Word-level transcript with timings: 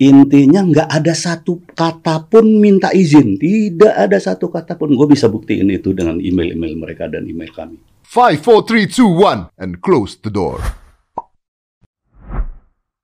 Intinya 0.00 0.64
nggak 0.64 0.88
ada 0.88 1.12
satu 1.12 1.60
kata 1.76 2.24
pun 2.24 2.48
minta 2.56 2.88
izin. 2.88 3.36
Tidak 3.36 3.92
ada 3.92 4.16
satu 4.16 4.48
kata 4.48 4.80
pun. 4.80 4.96
Gue 4.96 5.04
bisa 5.04 5.28
buktiin 5.28 5.68
itu 5.68 5.92
dengan 5.92 6.16
email-email 6.16 6.72
mereka 6.72 7.04
dan 7.04 7.28
email 7.28 7.52
kami. 7.52 7.76
Five, 8.00 8.40
four, 8.40 8.64
three, 8.64 8.88
two, 8.88 9.06
one, 9.06 9.52
and 9.60 9.84
close 9.84 10.16
the 10.16 10.32
door. 10.32 10.56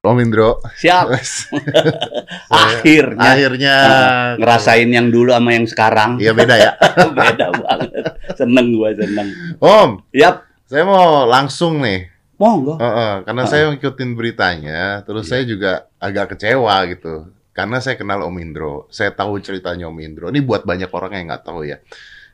Om 0.06 0.22
Indro. 0.22 0.62
Siap. 0.78 1.10
Akhirnya. 2.48 3.26
Akhirnya. 3.26 3.74
Nah, 3.76 4.28
ngerasain 4.38 4.86
yang 4.88 5.10
dulu 5.10 5.34
sama 5.34 5.50
yang 5.52 5.66
sekarang. 5.66 6.10
Iya 6.16 6.32
beda 6.32 6.54
ya. 6.54 6.72
Beda 7.18 7.50
banget. 7.50 7.90
Seneng 8.38 8.70
gue 8.72 8.90
seneng. 8.94 9.28
Om, 9.58 9.90
Yap. 10.14 10.46
saya 10.64 10.86
mau 10.86 11.26
langsung 11.26 11.82
nih. 11.82 12.06
Monggo. 12.36 12.76
Heeh, 12.76 13.24
karena 13.24 13.42
Ah. 13.42 13.48
saya 13.48 13.64
ngikutin 13.72 14.10
beritanya, 14.12 15.00
terus 15.08 15.24
Iya. 15.24 15.30
saya 15.32 15.42
juga 15.48 15.72
agak 16.06 16.36
kecewa 16.36 16.76
gitu. 16.90 17.34
Karena 17.56 17.80
saya 17.80 17.96
kenal 17.96 18.20
Om 18.20 18.36
Indro, 18.36 18.84
saya 18.92 19.16
tahu 19.16 19.40
ceritanya 19.40 19.88
Om 19.88 19.98
Indro. 20.04 20.28
Ini 20.28 20.44
buat 20.44 20.68
banyak 20.68 20.92
orang 20.92 21.12
yang 21.16 21.26
nggak 21.32 21.44
tahu 21.48 21.64
ya. 21.64 21.80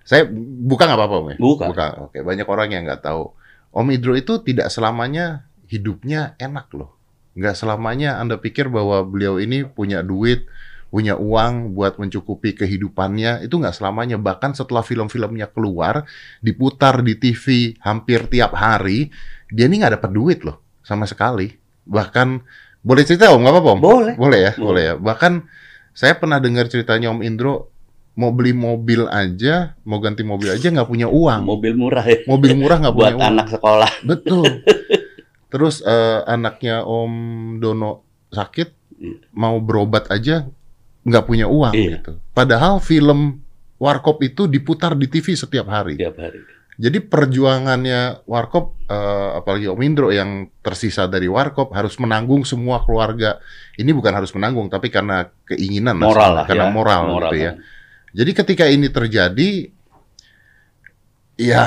Saya 0.02 0.26
buka 0.66 0.90
nggak 0.90 0.98
apa-apa 0.98 1.16
Om 1.22 1.28
ya? 1.30 1.36
Buka. 1.38 1.86
Oke, 2.10 2.18
banyak 2.26 2.46
orang 2.50 2.68
yang 2.74 2.82
nggak 2.84 3.06
tahu. 3.06 3.30
Om 3.70 3.88
Indro 3.94 4.18
itu 4.18 4.42
tidak 4.42 4.68
selamanya 4.74 5.46
hidupnya 5.70 6.34
enak 6.42 6.68
loh. 6.74 6.98
Nggak 7.38 7.54
selamanya 7.56 8.18
Anda 8.18 8.36
pikir 8.36 8.68
bahwa 8.68 9.06
beliau 9.06 9.38
ini 9.38 9.64
punya 9.64 10.04
duit, 10.04 10.44
punya 10.92 11.16
uang 11.16 11.72
buat 11.72 11.96
mencukupi 11.96 12.58
kehidupannya. 12.58 13.46
Itu 13.46 13.62
nggak 13.62 13.78
selamanya. 13.78 14.20
Bahkan 14.20 14.58
setelah 14.58 14.84
film-filmnya 14.84 15.48
keluar, 15.48 16.04
diputar 16.44 17.00
di 17.00 17.16
TV 17.16 17.78
hampir 17.80 18.28
tiap 18.28 18.52
hari, 18.58 19.08
dia 19.48 19.70
ini 19.70 19.80
nggak 19.80 20.02
dapat 20.02 20.10
duit 20.12 20.42
loh 20.44 20.60
sama 20.84 21.08
sekali. 21.08 21.54
Bahkan 21.88 22.28
boleh 22.82 23.02
cerita 23.02 23.30
om 23.30 23.38
nggak 23.38 23.52
apa-apa 23.52 23.70
om? 23.70 23.80
Boleh. 23.80 24.14
Boleh 24.14 24.40
ya, 24.40 24.52
Boleh. 24.52 24.62
boleh 24.62 24.82
ya. 24.82 24.94
Bahkan 24.96 25.32
saya 25.92 26.14
pernah 26.14 26.36
dengar 26.36 26.66
ceritanya 26.66 27.08
Om 27.08 27.20
Indro 27.20 27.70
mau 28.12 28.28
beli 28.28 28.52
mobil 28.52 29.06
aja, 29.06 29.72
mau 29.82 29.96
ganti 29.96 30.20
mobil 30.20 30.50
aja 30.50 30.66
nggak 30.66 30.84
punya 30.84 31.06
uang. 31.06 31.42
Mobil 31.42 31.72
murah 31.72 32.02
ya. 32.02 32.20
Mobil 32.24 32.52
murah 32.52 32.76
nggak 32.78 32.94
punya 32.98 33.08
Buat 33.08 33.18
uang. 33.18 33.32
anak 33.32 33.46
sekolah. 33.48 33.92
Betul. 34.02 34.44
Terus 35.52 35.80
eh, 35.80 36.20
anaknya 36.24 36.82
Om 36.82 37.12
Dono 37.58 38.02
sakit, 38.28 38.68
Iya. 38.94 39.18
mau 39.34 39.58
berobat 39.58 40.06
aja 40.08 40.46
nggak 41.02 41.24
punya 41.26 41.46
uang 41.46 41.74
Iya. 41.74 41.98
gitu. 41.98 42.12
Padahal 42.30 42.78
film 42.78 43.42
Warkop 43.76 44.22
itu 44.22 44.46
diputar 44.46 44.94
di 44.94 45.10
TV 45.10 45.34
setiap 45.34 45.66
hari. 45.66 45.98
Tiap 45.98 46.14
hari. 46.14 46.38
Jadi 46.80 47.04
perjuangannya 47.04 48.24
Warkop, 48.24 48.80
eh, 48.88 49.30
apalagi 49.36 49.68
Om 49.68 49.80
Indro 49.84 50.08
yang 50.08 50.48
tersisa 50.64 51.04
dari 51.04 51.28
Warkop 51.28 51.68
harus 51.76 52.00
menanggung 52.00 52.48
semua 52.48 52.80
keluarga. 52.80 53.36
Ini 53.76 53.92
bukan 53.92 54.12
harus 54.16 54.32
menanggung, 54.32 54.72
tapi 54.72 54.88
karena 54.88 55.28
keinginan. 55.44 56.00
Moral 56.00 56.42
lah 56.42 56.44
karena 56.48 56.68
ya. 56.68 56.72
moral, 56.72 57.02
gitu 57.28 57.36
ya. 57.36 57.52
Jadi 58.12 58.30
ketika 58.32 58.64
ini 58.72 58.88
terjadi, 58.88 59.50
ya, 61.36 61.64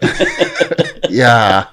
ya, 1.20 1.68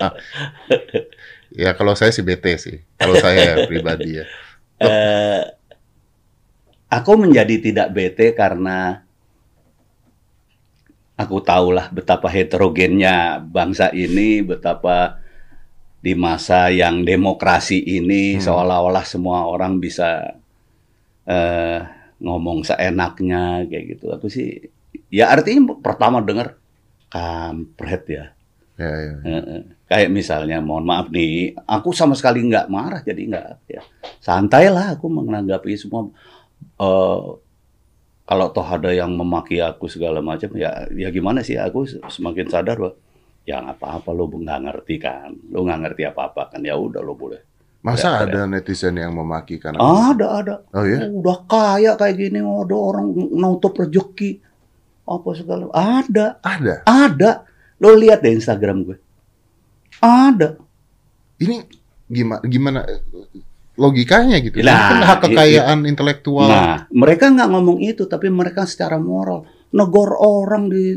ya 1.56 1.70
kalau 1.80 1.96
saya 1.96 2.12
sih 2.12 2.24
bete 2.28 2.60
sih, 2.60 2.84
kalau 3.00 3.16
saya 3.24 3.64
pribadi 3.72 4.20
ya. 4.20 4.26
Eh, 4.84 5.42
aku 6.92 7.12
menjadi 7.16 7.56
tidak 7.64 7.88
bete 7.96 8.36
karena 8.36 9.05
aku 11.16 11.40
tahulah 11.40 11.90
betapa 11.92 12.28
heterogennya 12.28 13.40
bangsa 13.44 13.92
ini, 13.96 14.44
betapa 14.44 15.20
di 16.04 16.14
masa 16.14 16.70
yang 16.70 17.02
demokrasi 17.02 17.82
ini 17.82 18.38
Hmm. 18.38 18.44
seolah-olah 18.44 19.06
semua 19.08 19.48
orang 19.50 19.82
bisa 19.82 20.38
eh, 21.26 21.80
ngomong 22.22 22.62
seenaknya 22.62 23.66
kayak 23.66 23.98
gitu. 23.98 24.14
Aku 24.14 24.30
sih, 24.30 24.70
ya 25.10 25.34
artinya 25.34 25.74
pertama 25.82 26.22
dengar 26.22 26.54
kampret 27.10 28.04
ya. 28.06 28.26
Ya, 28.76 28.92
ya. 28.92 29.14
Heeh. 29.24 29.62
Kayak 29.88 30.10
misalnya, 30.12 30.60
mohon 30.60 30.84
maaf 30.86 31.08
nih, 31.10 31.56
aku 31.66 31.96
sama 31.96 32.14
sekali 32.14 32.44
nggak 32.46 32.68
marah, 32.68 33.02
jadi 33.02 33.22
nggak 33.26 33.48
ya 33.72 33.82
santai 34.20 34.68
lah 34.70 34.94
aku 35.00 35.08
menanggapi 35.10 35.74
semua. 35.80 36.12
Eh, 36.78 37.22
kalau 38.26 38.50
toh 38.50 38.66
ada 38.66 38.90
yang 38.90 39.14
memaki 39.14 39.62
aku 39.62 39.86
segala 39.86 40.18
macam, 40.20 40.50
ya 40.58 40.90
ya 40.92 41.14
gimana 41.14 41.46
sih? 41.46 41.56
Aku 41.56 41.86
semakin 41.86 42.50
sadar 42.50 42.78
bahwa 42.82 42.94
ya 43.46 43.62
apa-apa 43.62 44.10
lo 44.10 44.26
nggak 44.26 44.60
ngerti 44.66 44.96
kan, 44.98 45.30
lo 45.54 45.62
nggak 45.62 45.80
ngerti 45.86 46.04
apa-apa 46.10 46.50
kan, 46.50 46.62
ya 46.66 46.74
udah 46.74 47.06
lo 47.06 47.14
boleh. 47.14 47.42
Masa 47.86 48.26
Ya, 48.26 48.26
ada 48.26 48.50
netizen 48.50 48.98
yang 48.98 49.14
memaki 49.14 49.62
karena 49.62 49.78
Ada 49.78 50.26
ada, 50.42 50.56
Oh 50.74 50.82
ya? 50.82 51.06
udah 51.06 51.38
kaya 51.46 51.94
kayak 51.94 52.18
gini, 52.18 52.42
ada 52.42 52.74
orang 52.74 53.14
nutup 53.14 53.78
rezeki 53.78 54.42
apa 55.06 55.30
segala, 55.38 55.70
ada 55.70 56.42
Ada. 56.42 56.82
ada. 56.82 57.32
Lo 57.78 57.94
lihat 57.94 58.26
deh 58.26 58.34
Instagram 58.34 58.90
gue, 58.90 58.98
ada. 60.02 60.58
Ini 61.38 61.62
gimana 62.10 62.42
gimana 62.42 62.80
logikanya 63.76 64.40
gitu? 64.40 64.60
Ini 64.60 64.66
Nah, 64.66 64.80
kan 64.82 65.00
hak 65.04 65.20
kekayaan 65.24 65.80
intelektual. 65.84 66.48
Nah, 66.48 66.76
mereka 66.90 67.28
nggak 67.28 67.50
ngomong 67.50 67.78
itu, 67.80 68.04
tapi 68.06 68.28
mereka 68.28 68.64
secara 68.64 68.96
moral 68.96 69.44
negor 69.70 70.16
orang 70.16 70.68
di 70.68 70.96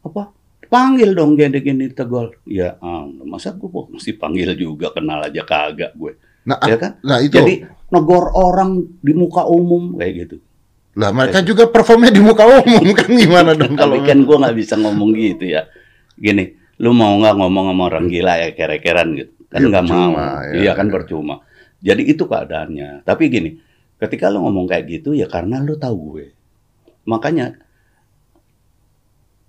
apa? 0.00 0.32
Panggil 0.64 1.12
dong 1.12 1.36
jadi 1.36 1.60
gini 1.60 1.86
tegol. 1.88 2.34
Ya, 2.44 2.74
ah, 2.80 3.04
masa 3.22 3.52
gue 3.52 3.68
mesti 3.68 4.10
panggil 4.12 4.52
juga 4.54 4.90
kenal 4.90 5.22
aja 5.22 5.44
kagak 5.44 5.92
gue, 5.94 6.18
Nah, 6.44 6.58
ya 6.64 6.76
kan? 6.76 6.98
nah 7.00 7.20
itu. 7.20 7.36
Jadi 7.36 7.62
negor 7.88 8.32
orang 8.32 8.82
di 8.98 9.12
muka 9.12 9.44
umum 9.44 9.94
kayak 9.94 10.14
gitu. 10.26 10.36
lah 10.94 11.10
mereka 11.10 11.42
juga 11.42 11.66
performnya 11.66 12.08
di 12.08 12.22
muka 12.22 12.46
umum 12.46 12.94
kan 12.94 13.10
gimana 13.10 13.50
dong 13.50 13.74
kalau 13.80 13.98
Tapi 13.98 14.06
kan 14.06 14.18
gue 14.22 14.36
nggak 14.38 14.56
bisa 14.56 14.74
ngomong 14.78 15.10
gitu 15.12 15.44
ya. 15.44 15.66
Gini, 16.14 16.48
lu 16.78 16.90
mau 16.90 17.18
nggak 17.18 17.34
ngomong 17.34 17.64
sama 17.70 17.82
orang 17.84 18.06
gila 18.06 18.34
ya 18.38 18.48
kere-keran 18.50 19.08
gitu? 19.14 19.34
Kan 19.50 19.60
Ya, 19.60 19.66
nggak 19.70 19.84
mau. 19.84 20.10
percuma, 20.10 20.26
ya, 20.42 20.54
iya 20.58 20.72
kan 20.74 20.86
ya. 20.86 20.92
percuma. 20.94 21.34
Jadi 21.84 22.02
itu 22.08 22.24
keadaannya. 22.24 23.04
Tapi 23.04 23.28
gini, 23.28 23.50
ketika 24.00 24.32
lu 24.32 24.40
ngomong 24.48 24.64
kayak 24.64 24.88
gitu 24.88 25.12
ya 25.12 25.28
karena 25.28 25.60
lu 25.60 25.76
tahu 25.76 25.96
gue. 26.16 26.26
Makanya 27.04 27.60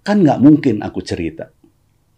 kan 0.03 0.19
nggak 0.21 0.43
mungkin 0.43 0.83
aku 0.83 0.99
cerita 0.99 1.49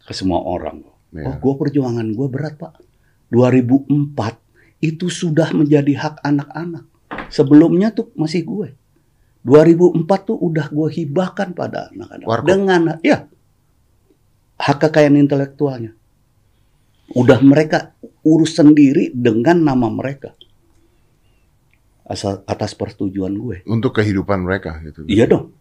ke 0.01 0.13
semua 0.17 0.41
orang. 0.41 0.81
Ya. 1.13 1.29
Oh, 1.29 1.35
gue 1.37 1.53
perjuangan 1.55 2.09
gue 2.09 2.27
berat 2.27 2.57
pak. 2.57 2.81
2004 3.29 4.81
itu 4.81 5.07
sudah 5.07 5.53
menjadi 5.53 5.93
hak 5.95 6.25
anak-anak. 6.25 6.89
Sebelumnya 7.29 7.93
tuh 7.93 8.09
masih 8.17 8.41
gue. 8.43 8.69
2004 9.45 10.27
tuh 10.27 10.35
udah 10.35 10.67
gue 10.67 10.89
hibahkan 10.91 11.55
pada 11.55 11.93
anak-anak. 11.93 12.25
Dengan 12.43 12.81
ya 13.05 13.29
hak 14.57 14.77
kekayaan 14.81 15.15
intelektualnya. 15.15 15.93
Udah 17.15 17.39
mereka 17.39 17.95
urus 18.25 18.59
sendiri 18.59 19.15
dengan 19.15 19.63
nama 19.63 19.87
mereka. 19.87 20.35
Asal 22.07 22.43
atas 22.47 22.71
persetujuan 22.71 23.35
gue. 23.35 23.57
untuk 23.67 23.99
kehidupan 23.99 24.43
mereka 24.43 24.79
gitu. 24.83 25.03
Iya 25.07 25.27
dong. 25.27 25.55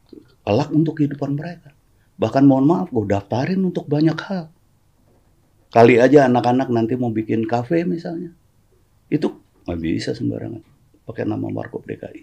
Kelak 0.47 0.71
untuk 0.71 1.03
kehidupan 1.03 1.35
mereka. 1.35 1.75
Bahkan 2.17 2.43
mohon 2.47 2.67
maaf, 2.71 2.89
gue 2.95 3.03
daftarin 3.07 3.61
untuk 3.67 3.91
banyak 3.91 4.15
hal. 4.31 4.55
Kali 5.75 5.99
aja 5.99 6.31
anak-anak 6.31 6.71
nanti 6.71 6.95
mau 6.95 7.11
bikin 7.11 7.45
kafe 7.51 7.83
misalnya. 7.83 8.31
Itu 9.11 9.43
nggak 9.67 9.79
bisa 9.83 10.15
sembarangan. 10.15 10.63
Pakai 11.03 11.27
nama 11.27 11.47
Warkop 11.51 11.83
DKI. 11.83 12.23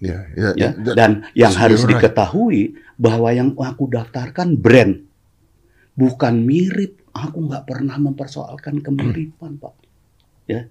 Ya, 0.00 0.28
ya, 0.32 0.52
Ya. 0.56 0.70
ya. 0.76 0.92
Dan 0.96 1.24
yang 1.36 1.52
harus 1.56 1.84
right. 1.84 1.96
diketahui 1.96 2.76
bahwa 2.96 3.28
yang 3.32 3.56
aku 3.56 3.88
daftarkan 3.88 4.56
brand. 4.60 5.04
Bukan 5.96 6.44
mirip. 6.44 6.99
Aku 7.10 7.42
nggak 7.42 7.66
pernah 7.66 7.96
mempersoalkan 7.96 8.78
kemiripan, 8.78 9.58
Pak. 9.58 9.74
Ya. 10.46 10.66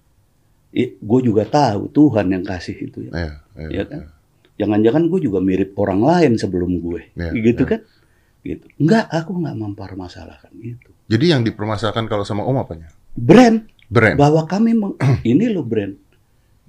Gue 1.00 1.19
juga 1.19 1.44
tahu 1.44 1.89
Tuhan 1.89 2.29
yang 2.29 2.44
kasih 2.44 2.77
itu 2.79 3.09
ya. 3.09 3.11
Ya, 3.11 3.29
ya, 3.55 3.67
Iya 3.69 3.84
kan? 3.85 4.02
Jangan-jangan 4.55 5.08
gue 5.08 5.19
juga 5.23 5.40
mirip 5.40 5.72
orang 5.75 5.99
lain 5.99 6.31
sebelum 6.35 6.79
gue, 6.79 7.11
Ya, 7.14 7.31
gitu 7.31 7.64
ya. 7.64 7.69
kan? 7.75 7.81
Gitu. 8.40 8.66
Enggak, 8.78 9.08
aku 9.09 9.35
nggak 9.35 9.55
mempermasalahkan 9.55 10.52
itu. 10.58 10.90
Jadi 11.08 11.25
yang 11.28 11.41
dipermasalahkan 11.43 12.08
kalau 12.08 12.23
sama 12.23 12.43
Om 12.43 12.59
apanya? 12.59 12.87
Brand, 13.11 13.67
Brand. 13.87 14.16
bahwa 14.16 14.43
kami 14.46 14.72
meng- 14.73 14.96
ini 15.28 15.47
loh 15.49 15.64
brand. 15.64 15.96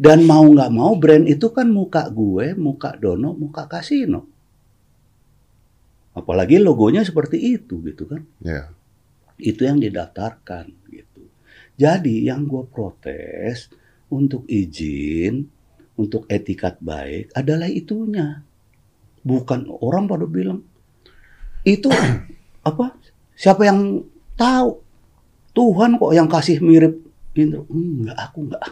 Dan 0.00 0.24
mau 0.24 0.40
nggak 0.40 0.70
mau 0.72 0.96
brand 0.96 1.28
itu 1.28 1.52
kan 1.52 1.68
muka 1.68 2.08
gue, 2.08 2.56
muka 2.56 2.96
Dono, 2.96 3.36
muka 3.36 3.68
Kasino. 3.68 4.24
Apalagi 6.10 6.58
logonya 6.58 7.04
seperti 7.04 7.38
itu 7.54 7.78
gitu 7.84 8.08
kan? 8.08 8.24
Ya. 8.40 8.72
Itu 9.40 9.66
yang 9.66 9.80
didaftarkan 9.80 10.66
gitu. 10.92 11.24
Jadi 11.80 12.28
yang 12.28 12.44
gue 12.44 12.64
protes 12.68 13.72
untuk 14.12 14.44
izin, 14.46 15.48
untuk 15.96 16.28
etikat 16.28 16.76
baik 16.80 17.32
adalah 17.32 17.68
itunya. 17.68 18.44
Bukan 19.20 19.68
orang 19.84 20.08
pada 20.08 20.24
bilang 20.24 20.64
itu 21.64 21.88
apa? 22.68 22.96
Siapa 23.36 23.68
yang 23.68 24.04
tahu? 24.36 24.80
Tuhan 25.50 25.98
kok 25.98 26.14
yang 26.14 26.30
kasih 26.30 26.62
mirip 26.62 26.94
gitu. 27.34 27.66
Enggak, 27.68 28.16
aku 28.16 28.48
enggak. 28.48 28.62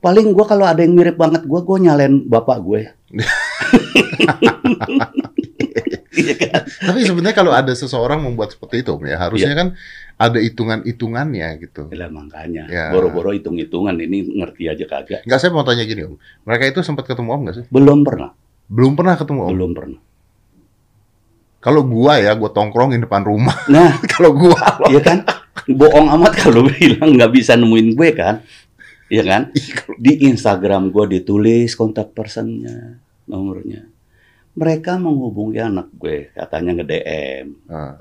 Paling 0.00 0.32
gua 0.32 0.48
kalau 0.48 0.64
ada 0.64 0.80
yang 0.80 0.96
mirip 0.96 1.20
banget 1.20 1.44
gua, 1.44 1.60
gua 1.62 1.78
nyalain 1.78 2.24
bapak 2.26 2.58
gue. 2.64 2.82
Iya 6.16 6.34
kan? 6.34 6.60
Tapi 6.64 7.00
sebenarnya 7.04 7.36
kalau 7.36 7.52
ada 7.52 7.70
seseorang 7.70 8.18
membuat 8.18 8.50
seperti 8.50 8.80
itu, 8.80 8.96
ya 9.04 9.16
harusnya 9.16 9.52
Iya. 9.52 9.58
kan 9.58 9.68
ada 10.16 10.38
hitungan-hitungannya 10.40 11.48
gitu. 11.60 11.92
Lah 11.92 12.08
makanya, 12.08 12.64
Ya. 12.66 12.88
boro-boro 12.88 13.30
hitung-hitungan 13.30 13.92
ini 13.96 14.24
ngerti 14.34 14.66
aja 14.66 14.84
kagak. 14.84 15.22
Enggak, 15.22 15.38
saya 15.38 15.52
mau 15.52 15.60
tanya 15.60 15.84
gini 15.84 16.02
om, 16.02 16.16
mereka 16.42 16.64
itu 16.66 16.80
sempat 16.80 17.04
ketemu 17.04 17.28
om 17.30 17.40
nggak 17.44 17.54
sih? 17.54 17.64
Belum 17.68 18.00
pernah, 18.00 18.32
Belum 18.66 18.92
pernah 18.92 19.14
ketemu 19.14 19.40
om. 19.44 19.50
belum 19.52 19.72
pernah. 19.72 20.00
Kalau 21.58 21.82
gua 21.82 22.16
ya, 22.16 22.30
gua 22.32 22.48
tongkrongin 22.48 23.02
depan 23.02 23.22
rumah. 23.22 23.56
Nah, 23.66 23.98
kalau 24.14 24.30
gua, 24.32 24.56
loh. 24.80 24.88
Iya 24.88 25.00
kan? 25.02 25.18
Bohong 25.66 26.06
amat 26.14 26.32
kalau 26.38 26.62
bilang 26.64 27.12
nggak 27.12 27.32
bisa 27.32 27.58
nemuin 27.58 27.92
gue 27.92 28.08
kan? 28.14 28.38
Iya 29.06 29.22
kan? 29.22 29.42
Di 29.98 30.22
Instagram 30.24 30.90
gue 30.90 31.18
ditulis 31.18 31.74
kontak 31.74 32.10
personnya, 32.10 33.02
nomornya. 33.24 33.82
Mereka 34.56 34.96
menghubungi 34.96 35.60
anak 35.60 35.92
gue, 36.00 36.32
katanya 36.32 36.80
nge-DM. 36.80 37.46
Ah, 37.68 38.00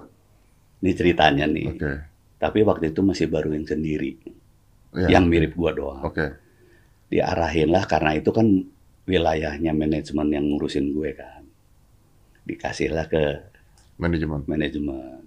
Ini 0.80 0.92
ceritanya 0.96 1.46
nih. 1.52 1.68
Oke, 1.76 1.92
Tapi 2.40 2.60
waktu 2.64 2.96
itu 2.96 3.04
masih 3.04 3.28
baru 3.28 3.52
yang 3.52 3.68
sendiri, 3.68 4.16
Ya, 4.96 5.20
yang 5.20 5.28
mirip 5.28 5.52
gue 5.52 5.72
doang. 5.76 6.00
Oke, 6.08 6.32
Diarahin 7.12 7.76
lah 7.76 7.84
karena 7.84 8.16
itu 8.16 8.32
kan 8.32 8.48
wilayahnya 9.04 9.76
manajemen 9.76 10.32
yang 10.32 10.46
ngurusin 10.48 10.96
gue 10.96 11.12
kan. 11.20 11.44
Dikasihlah 12.48 13.12
ke 13.12 13.24
manajemen. 14.00 14.48
manajemen. 14.48 15.20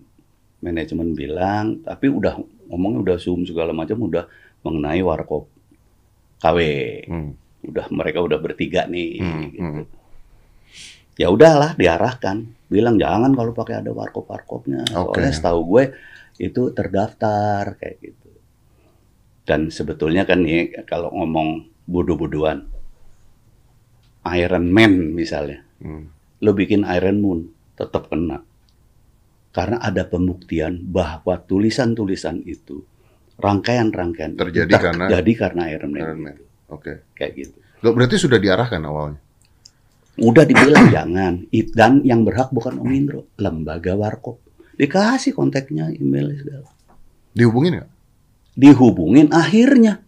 Manajemen 0.59 1.13
bilang, 1.15 1.85
tapi 1.85 2.09
udah 2.09 2.41
ngomongnya 2.73 3.01
udah 3.05 3.17
zoom 3.21 3.45
segala 3.45 3.77
macam 3.77 4.01
udah 4.01 4.25
mengenai 4.65 5.05
warkop 5.05 5.47
KW. 6.41 6.59
Hmm. 7.07 7.31
Udah 7.63 7.87
mereka 7.93 8.25
udah 8.25 8.39
bertiga 8.41 8.89
nih. 8.89 9.21
Hmm, 9.21 9.41
gitu. 9.45 9.59
hmm. 9.61 9.85
Ya 11.19 11.29
udahlah 11.29 11.75
diarahkan. 11.75 12.47
Bilang 12.69 12.97
jangan 12.97 13.35
kalau 13.35 13.51
pakai 13.51 13.83
ada 13.83 13.91
warkop-warkopnya. 13.91 14.87
Oke. 14.95 15.19
Soalnya 15.19 15.33
setahu 15.35 15.61
gue 15.67 15.85
itu 16.39 16.71
terdaftar 16.71 17.75
kayak 17.75 17.97
gitu. 18.01 18.31
Dan 19.43 19.69
sebetulnya 19.69 20.23
kan 20.23 20.41
nih 20.41 20.85
kalau 20.85 21.11
ngomong 21.11 21.49
bodoh-bodohan. 21.85 22.71
Iron 24.29 24.69
Man 24.69 25.11
misalnya 25.11 25.65
Hmm. 25.79 26.11
lo 26.39 26.53
bikin 26.53 26.85
Iron 26.85 27.19
Moon 27.19 27.41
tetap 27.73 28.07
kena. 28.07 28.45
Karena 29.49 29.81
ada 29.81 30.05
pembuktian 30.05 30.85
bahwa 30.85 31.41
tulisan-tulisan 31.41 32.45
itu 32.45 32.85
rangkaian-rangkaian 33.37 34.37
Terjadi 34.37 34.69
ter- 34.69 34.83
karena- 34.85 35.09
terjadi 35.09 35.33
karena 35.35 35.63
Iron 35.73 35.91
Man, 35.91 36.03
Iron 36.03 36.21
Man. 36.21 36.37
Oke. 36.69 37.09
kayak 37.11 37.33
gitu. 37.35 37.59
Loh, 37.81 37.91
berarti 37.91 38.19
sudah 38.19 38.37
diarahkan 38.37 38.83
awalnya. 38.83 39.19
Udah 40.19 40.45
dibilang 40.45 40.91
jangan. 40.97 41.47
Dan 41.51 42.03
yang 42.03 42.23
berhak 42.23 42.51
bukan 42.51 42.79
Om 42.79 42.91
Indro, 42.91 43.31
lembaga 43.37 43.95
warkop. 43.95 44.43
Dikasih 44.75 45.35
kontaknya, 45.35 45.91
email 45.91 46.31
segala. 46.35 46.71
Dihubungin 47.35 47.79
nggak? 47.79 47.91
Dihubungin 48.55 49.31
akhirnya 49.31 50.03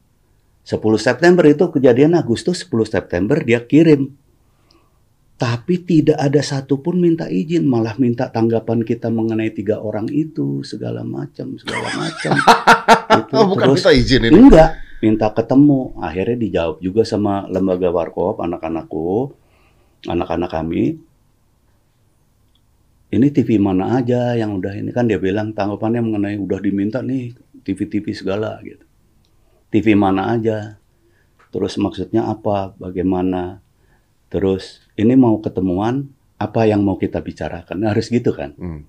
10 0.63 0.79
September 0.99 1.47
itu 1.47 1.71
kejadian 1.71 2.15
Agustus 2.15 2.67
10 2.67 2.87
September 2.87 3.39
dia 3.39 3.63
kirim. 3.63 4.15
Tapi 5.35 5.81
tidak 5.81 6.21
ada 6.21 6.45
satupun 6.45 7.01
minta 7.01 7.25
izin, 7.25 7.65
malah 7.65 7.97
minta 7.97 8.29
tanggapan 8.29 8.85
kita 8.85 9.09
mengenai 9.09 9.49
tiga 9.51 9.81
orang 9.81 10.05
itu 10.13 10.61
segala 10.61 11.01
macam, 11.01 11.57
segala 11.57 11.89
macam. 11.97 12.33
Itu 13.25 13.33
Oh, 13.35 13.47
bukan 13.57 13.73
terus 13.73 13.81
minta 13.81 13.93
izin 13.97 14.21
ini. 14.29 14.37
enggak 14.37 14.71
minta 15.01 15.33
ketemu. 15.33 15.97
Akhirnya 15.97 16.37
dijawab 16.37 16.77
juga 16.79 17.03
sama 17.09 17.49
lembaga 17.49 17.89
warkop 17.89 18.37
anak-anakku, 18.37 19.33
anak-anak 20.07 20.51
kami. 20.53 20.97
Ini 23.11 23.27
TV 23.35 23.59
mana 23.59 23.99
aja 23.99 24.39
yang 24.39 24.63
udah 24.63 24.71
ini 24.79 24.95
kan 24.95 25.11
dia 25.11 25.19
bilang 25.19 25.51
tanggapannya 25.51 25.99
mengenai 25.99 26.39
udah 26.39 26.63
diminta 26.63 27.03
nih 27.03 27.35
TV-TV 27.67 28.15
segala 28.15 28.63
gitu. 28.63 28.87
TV 29.71 29.99
mana 29.99 30.35
aja. 30.35 30.79
Terus 31.51 31.75
maksudnya 31.83 32.31
apa? 32.31 32.71
Bagaimana? 32.79 33.59
Terus 34.31 34.87
ini 34.95 35.19
mau 35.19 35.43
ketemuan 35.43 36.07
apa 36.39 36.71
yang 36.71 36.87
mau 36.87 36.95
kita 36.95 37.19
bicarakan? 37.19 37.77
Nah, 37.83 37.91
harus 37.93 38.09
gitu 38.09 38.31
kan? 38.33 38.55
Hmm. 38.57 38.87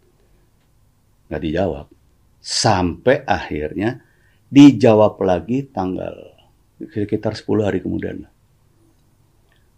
nggak 1.31 1.44
dijawab. 1.48 1.88
Sampai 2.44 3.24
akhirnya 3.24 4.04
dijawab 4.52 5.16
lagi 5.24 5.63
tanggal 5.63 6.36
sekitar 6.92 7.40
10 7.40 7.68
hari 7.68 7.80
kemudian. 7.80 8.28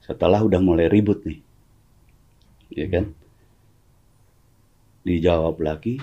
Setelah 0.03 0.43
udah 0.43 0.59
mulai 0.59 0.91
ribut 0.91 1.23
nih. 1.23 1.39
Ya 2.73 2.85
kan? 2.91 3.15
Dijawab 5.03 5.59
lagi 5.63 5.99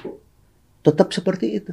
tetap 0.81 1.13
seperti 1.13 1.47
itu. 1.61 1.73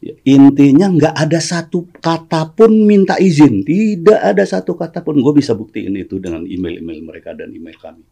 Ya, 0.00 0.16
intinya 0.24 0.88
nggak 0.88 1.12
ada 1.12 1.40
satu 1.44 1.84
kata 2.00 2.56
pun 2.56 2.72
minta 2.88 3.20
izin. 3.20 3.60
Tidak 3.60 4.16
ada 4.16 4.44
satu 4.48 4.72
kata 4.72 5.04
pun. 5.04 5.20
Gue 5.20 5.36
bisa 5.36 5.52
buktiin 5.52 5.92
itu 5.96 6.16
dengan 6.16 6.48
email-email 6.48 7.00
mereka 7.04 7.36
dan 7.36 7.52
email 7.52 7.76
kami. 7.76 8.04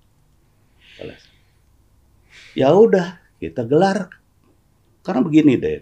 Ya 2.53 2.77
udah, 2.77 3.17
kita 3.41 3.65
gelar. 3.65 4.13
Karena 5.01 5.25
begini 5.25 5.57
deh. 5.57 5.81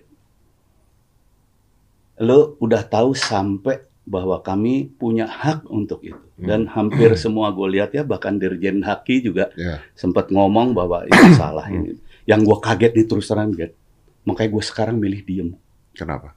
Lo 2.23 2.55
udah 2.63 2.87
tahu 2.87 3.11
sampai 3.11 3.83
bahwa 4.07 4.39
kami 4.39 4.95
punya 4.97 5.27
hak 5.27 5.67
untuk 5.67 6.07
itu. 6.07 6.23
Dan 6.39 6.71
hampir 6.71 7.11
semua 7.19 7.51
gue 7.51 7.67
lihat 7.75 7.91
ya, 7.91 8.07
bahkan 8.07 8.39
Dirjen 8.39 8.87
Haki 8.87 9.19
juga 9.27 9.51
Ya. 9.59 9.83
sempat 9.99 10.31
ngomong 10.31 10.73
bahwa 10.79 11.03
itu 11.05 11.35
salah 11.35 11.67
ini. 11.67 11.99
Yang 12.23 12.41
gue 12.47 12.59
kaget 12.63 12.93
nih 12.95 13.07
terus 13.11 13.27
terang 13.27 13.51
Get. 13.51 13.75
Makanya 14.27 14.51
gue 14.55 14.63
sekarang 14.63 14.97
milih 14.99 15.23
diem. 15.23 15.49
Kenapa? 15.95 16.35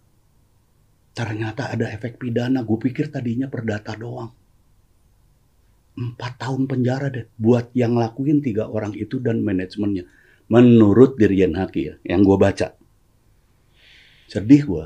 Ternyata 1.14 1.74
ada 1.74 1.90
efek 1.90 2.18
pidana. 2.22 2.62
Gue 2.62 2.78
pikir 2.78 3.10
tadinya 3.10 3.50
perdata 3.50 3.94
doang. 3.98 4.30
Empat 5.98 6.38
tahun 6.38 6.70
penjara 6.70 7.10
deh. 7.10 7.26
Buat 7.36 7.74
yang 7.74 7.98
lakuin 7.98 8.40
tiga 8.46 8.70
orang 8.70 8.94
itu 8.94 9.18
dan 9.20 9.42
manajemennya. 9.42 10.06
Menurut 10.50 11.18
Dirjen 11.18 11.58
Haki 11.58 11.82
ya. 11.86 11.96
Yang 12.06 12.22
gue 12.24 12.38
baca. 12.38 12.68
Sedih 14.30 14.62
gue. 14.66 14.86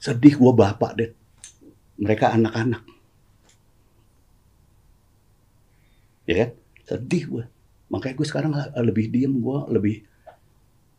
Sedih 0.00 0.34
gue 0.34 0.52
bapak 0.56 0.92
deh. 0.96 1.10
Mereka 1.98 2.34
anak-anak. 2.34 2.82
Ya 6.28 6.34
kan? 6.34 6.50
Sedih 6.86 7.24
gue. 7.26 7.44
Makanya 7.90 8.14
gue 8.14 8.26
sekarang 8.26 8.52
lebih 8.80 9.10
diem. 9.10 9.34
Gue 9.42 9.58
lebih 9.72 10.08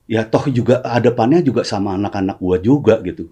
ya 0.10 0.26
toh 0.26 0.50
juga 0.50 0.82
hadapannya 0.82 1.46
juga 1.46 1.62
sama 1.62 1.94
anak-anak 1.94 2.42
gua 2.42 2.58
juga 2.58 2.98
gitu. 3.06 3.30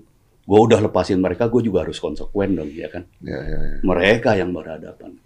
Gua 0.47 0.63
udah 0.63 0.79
lepasin 0.79 1.19
mereka, 1.19 1.51
gue 1.51 1.59
juga 1.59 1.83
harus 1.83 1.99
konsekuen 1.99 2.55
dong, 2.55 2.71
ya 2.71 2.87
kan? 2.87 3.03
Ya, 3.19 3.35
ya, 3.35 3.59
ya. 3.59 3.77
Mereka 3.83 4.37
yang 4.39 4.55
berhadapan. 4.55 5.17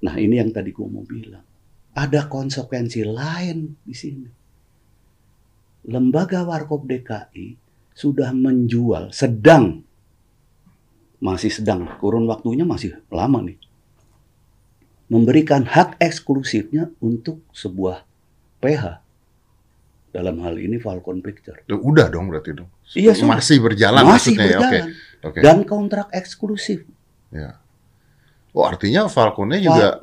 Nah 0.00 0.14
ini 0.16 0.40
yang 0.40 0.48
tadi 0.54 0.72
gua 0.72 0.88
mau 0.88 1.04
bilang. 1.04 1.44
Ada 1.92 2.30
konsekuensi 2.30 3.04
lain 3.04 3.76
di 3.84 3.92
sini. 3.92 4.30
Lembaga 5.92 6.46
Warkop 6.46 6.88
DKI 6.88 7.46
sudah 7.92 8.32
menjual, 8.32 9.12
sedang, 9.12 9.85
masih 11.22 11.50
sedang, 11.52 11.88
kurun 11.98 12.28
waktunya 12.28 12.64
masih 12.68 13.00
lama 13.08 13.40
nih. 13.42 13.58
Memberikan 15.06 15.62
hak 15.62 16.02
eksklusifnya 16.02 16.90
untuk 16.98 17.40
sebuah 17.54 18.02
PH 18.58 19.06
dalam 20.10 20.42
hal 20.42 20.58
ini 20.58 20.82
Falcon 20.82 21.22
Picture. 21.22 21.62
Udah 21.68 22.10
dong 22.10 22.32
berarti 22.32 22.56
dong. 22.56 22.72
Iya, 22.96 23.14
sudah. 23.14 23.38
Masih 23.38 23.62
berjalan 23.62 24.02
Masih 24.02 24.34
maksudnya 24.34 24.46
ya. 24.46 24.58
Oke. 24.58 24.64
berjalan. 24.66 24.88
Oke. 25.22 25.38
Dan 25.44 25.58
kontrak 25.62 26.08
eksklusif. 26.10 26.82
Ya. 27.30 27.60
Oh, 28.56 28.64
artinya 28.64 29.04
Falconnya 29.12 29.60
juga 29.60 30.00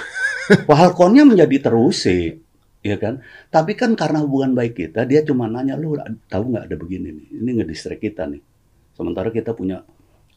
Falconnya 0.70 1.26
menjadi 1.26 1.66
terusik, 1.66 2.38
ya 2.78 2.96
kan? 3.02 3.18
Tapi 3.50 3.74
kan 3.74 3.98
karena 3.98 4.22
hubungan 4.22 4.54
baik 4.54 4.78
kita, 4.78 5.02
dia 5.02 5.26
cuma 5.26 5.50
nanya 5.50 5.74
lu 5.74 5.98
tahu 6.30 6.54
nggak 6.54 6.70
ada 6.70 6.76
begini 6.78 7.10
nih, 7.10 7.26
ini 7.42 7.50
ngedistract 7.58 7.98
kita 7.98 8.30
nih. 8.30 8.38
Sementara 8.94 9.34
kita 9.34 9.58
punya 9.58 9.82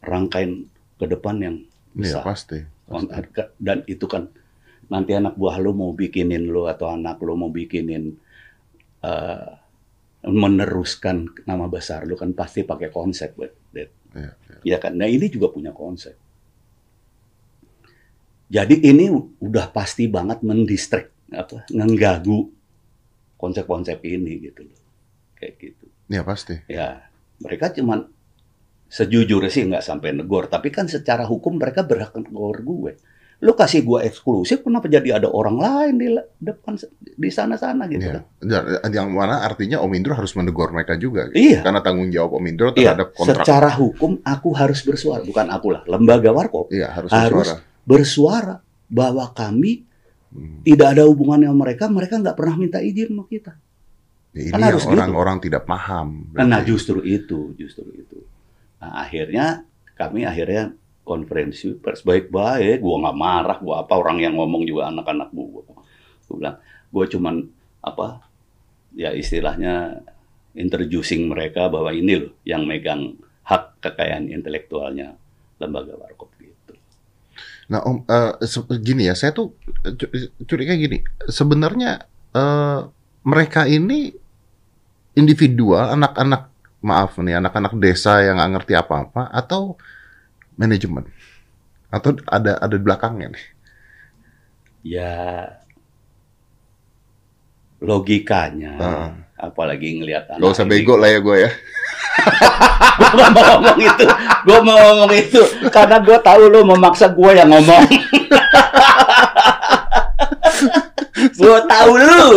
rangkaian 0.03 0.63
ke 0.99 1.05
depan 1.07 1.35
yang 1.39 1.55
Iya, 1.97 2.21
besar. 2.21 2.23
pasti. 2.23 2.59
pasti. 2.85 3.09
Dan 3.57 3.81
itu 3.89 4.05
kan 4.05 4.29
nanti 4.89 5.13
anak 5.13 5.37
buah 5.37 5.57
lu 5.61 5.73
mau 5.73 5.91
bikinin 5.93 6.49
lu 6.49 6.65
atau 6.65 6.93
anak 6.93 7.21
lu 7.21 7.33
mau 7.37 7.49
bikinin 7.49 8.13
eh, 9.05 9.49
meneruskan 10.25 11.31
nama 11.47 11.65
besar 11.71 12.03
lu 12.03 12.13
kan 12.19 12.35
pasti 12.35 12.67
pakai 12.67 12.91
konsep, 12.93 13.33
buat 13.33 13.53
Dad. 13.73 13.89
Iya, 14.13 14.31
iya. 14.35 14.59
Ya 14.75 14.77
kan? 14.81 14.97
Nah 14.97 15.07
ini 15.09 15.29
juga 15.29 15.49
punya 15.53 15.71
konsep. 15.71 16.17
Jadi 18.49 18.81
ini 18.81 19.13
udah 19.39 19.69
pasti 19.69 20.09
banget 20.09 20.41
mendistract 20.41 21.13
apa 21.29 21.69
mengganggu 21.69 22.49
konsep-konsep 23.37 24.01
ini 24.01 24.49
gitu 24.49 24.65
loh. 24.65 24.79
Kayak 25.37 25.53
gitu. 25.61 25.85
Iya, 26.09 26.21
pasti. 26.25 26.57
Ya, 26.65 27.05
mereka 27.39 27.69
cuman 27.69 28.09
sejujurnya 28.89 29.47
sih 29.47 29.63
nggak 29.63 29.79
sampai 29.79 30.11
negor, 30.11 30.45
tapi 30.45 30.67
kan 30.67 30.85
secara 30.85 31.23
hukum 31.23 31.55
mereka 31.55 31.81
berhak 31.81 32.11
negor 32.15 32.57
gue. 32.59 32.93
Lu 33.39 33.55
kasih 33.55 33.87
gue 33.87 34.03
eksklusif, 34.03 34.59
kenapa 34.59 34.91
jadi 34.91 35.15
ada 35.15 35.31
orang 35.31 35.55
lain 35.55 35.93
di 35.95 36.07
depan 36.37 36.75
di 36.99 37.29
sana-sana 37.29 37.87
gitu 37.87 38.03
Iya. 38.03 38.19
kan? 38.43 38.91
Yang 38.91 39.07
mana 39.07 39.39
artinya 39.39 39.79
Om 39.79 39.93
Indro 39.95 40.11
harus 40.11 40.35
menegur 40.35 40.67
mereka 40.69 40.99
juga. 40.99 41.31
Iya. 41.31 41.63
Karena 41.63 41.79
tanggung 41.79 42.11
jawab 42.11 42.35
Om 42.35 42.45
Indro 42.45 42.67
Iya, 42.69 42.91
terhadap 42.91 43.15
kontrak. 43.15 43.47
secara 43.47 43.71
hukum 43.71 44.19
aku 44.19 44.49
harus 44.51 44.83
bersuara, 44.83 45.23
bukan 45.23 45.47
aku 45.47 45.67
lah, 45.71 45.81
lembaga 45.87 46.29
warkop 46.29 46.67
Iya, 46.67 46.91
harus, 46.91 47.09
harus 47.09 47.31
bersuara. 47.47 47.63
bersuara 47.85 48.55
bahwa 48.89 49.25
kami 49.31 49.87
Hmm. 50.29 50.61
tidak 50.61 50.93
ada 50.93 51.07
hubungannya 51.07 51.47
sama 51.47 51.63
mereka, 51.63 51.87
mereka 51.87 52.13
nggak 52.17 52.35
pernah 52.35 52.53
minta 52.53 52.77
izin 52.77 53.09
sama 53.09 53.25
kita. 53.25 53.55
Ya, 54.29 54.53
Kan 54.53 54.61
ini 54.61 54.65
harus 54.67 54.83
gitu. 54.83 54.93
orang-orang 54.93 55.37
tidak 55.39 55.65
paham. 55.65 56.29
Nah, 56.29 56.45
Berarti. 56.45 56.69
justru 56.69 57.01
itu, 57.01 57.55
justru 57.55 57.87
itu. 57.95 58.19
Nah, 58.79 59.03
akhirnya 59.03 59.67
kami 59.99 60.23
akhirnya 60.23 60.71
konferensi 61.03 61.75
pers 61.75 62.05
baik-baik, 62.05 62.79
gua 62.79 62.95
nggak 63.07 63.17
marah, 63.17 63.57
gua 63.59 63.83
apa 63.83 63.93
orang 63.97 64.23
yang 64.23 64.39
ngomong 64.39 64.63
juga 64.63 64.87
anak-anak 64.87 65.29
gua. 65.35 65.63
Gua 66.29 66.35
bilang, 66.37 66.57
gua 66.93 67.05
cuman 67.09 67.35
apa? 67.83 68.23
Ya 68.95 69.13
istilahnya 69.13 70.01
introducing 70.57 71.29
mereka 71.29 71.69
bahwa 71.69 71.93
ini 71.93 72.25
loh 72.25 72.33
yang 72.47 72.65
megang 72.65 73.15
hak 73.45 73.81
kekayaan 73.81 74.29
intelektualnya 74.29 75.17
lembaga 75.61 75.93
warkop 75.97 76.29
gitu. 76.41 76.73
Nah, 77.69 77.85
Om, 77.85 78.05
se- 78.45 78.65
gini 78.81 79.09
ya, 79.09 79.13
saya 79.13 79.33
tuh 79.33 79.53
eh, 79.85 79.93
cu- 79.93 80.11
curiga 80.45 80.73
gini. 80.73 81.01
Sebenarnya 81.29 82.05
eh, 82.33 82.79
mereka 83.25 83.69
ini 83.69 84.13
individual, 85.17 85.93
anak-anak 85.97 86.48
maaf 86.79 87.19
nih, 87.19 87.35
anak-anak 87.37 87.75
desa 87.75 88.23
yang 88.23 88.39
nggak 88.39 88.51
ngerti 88.59 88.73
apa-apa, 88.75 89.27
atau 89.29 89.75
manajemen, 90.55 91.05
atau 91.91 92.15
ada 92.27 92.55
ada 92.59 92.75
di 92.75 92.83
belakangnya 92.83 93.35
nih. 93.35 93.45
Ya 94.81 95.15
logikanya, 97.79 98.73
Ah. 98.79 99.09
apalagi 99.39 99.99
ngelihat 99.99 100.35
Gak 100.35 100.51
usah 100.51 100.67
bego 100.67 100.99
lah 100.99 101.07
ya 101.11 101.19
gue 101.19 101.37
ya. 101.47 101.49
gue 102.99 103.07
gak 103.15 103.31
mau 103.31 103.43
ngomong 103.55 103.79
itu, 103.79 104.05
gue 104.43 104.59
mau 104.59 104.75
ngomong 104.75 105.11
itu 105.15 105.39
karena 105.71 105.95
gue 106.03 106.17
tahu 106.19 106.51
lo 106.51 106.67
memaksa 106.67 107.07
gue 107.07 107.31
yang 107.31 107.47
ngomong. 107.47 107.87
gue 111.39 111.57
tahu 111.67 111.91
lu. 111.95 112.27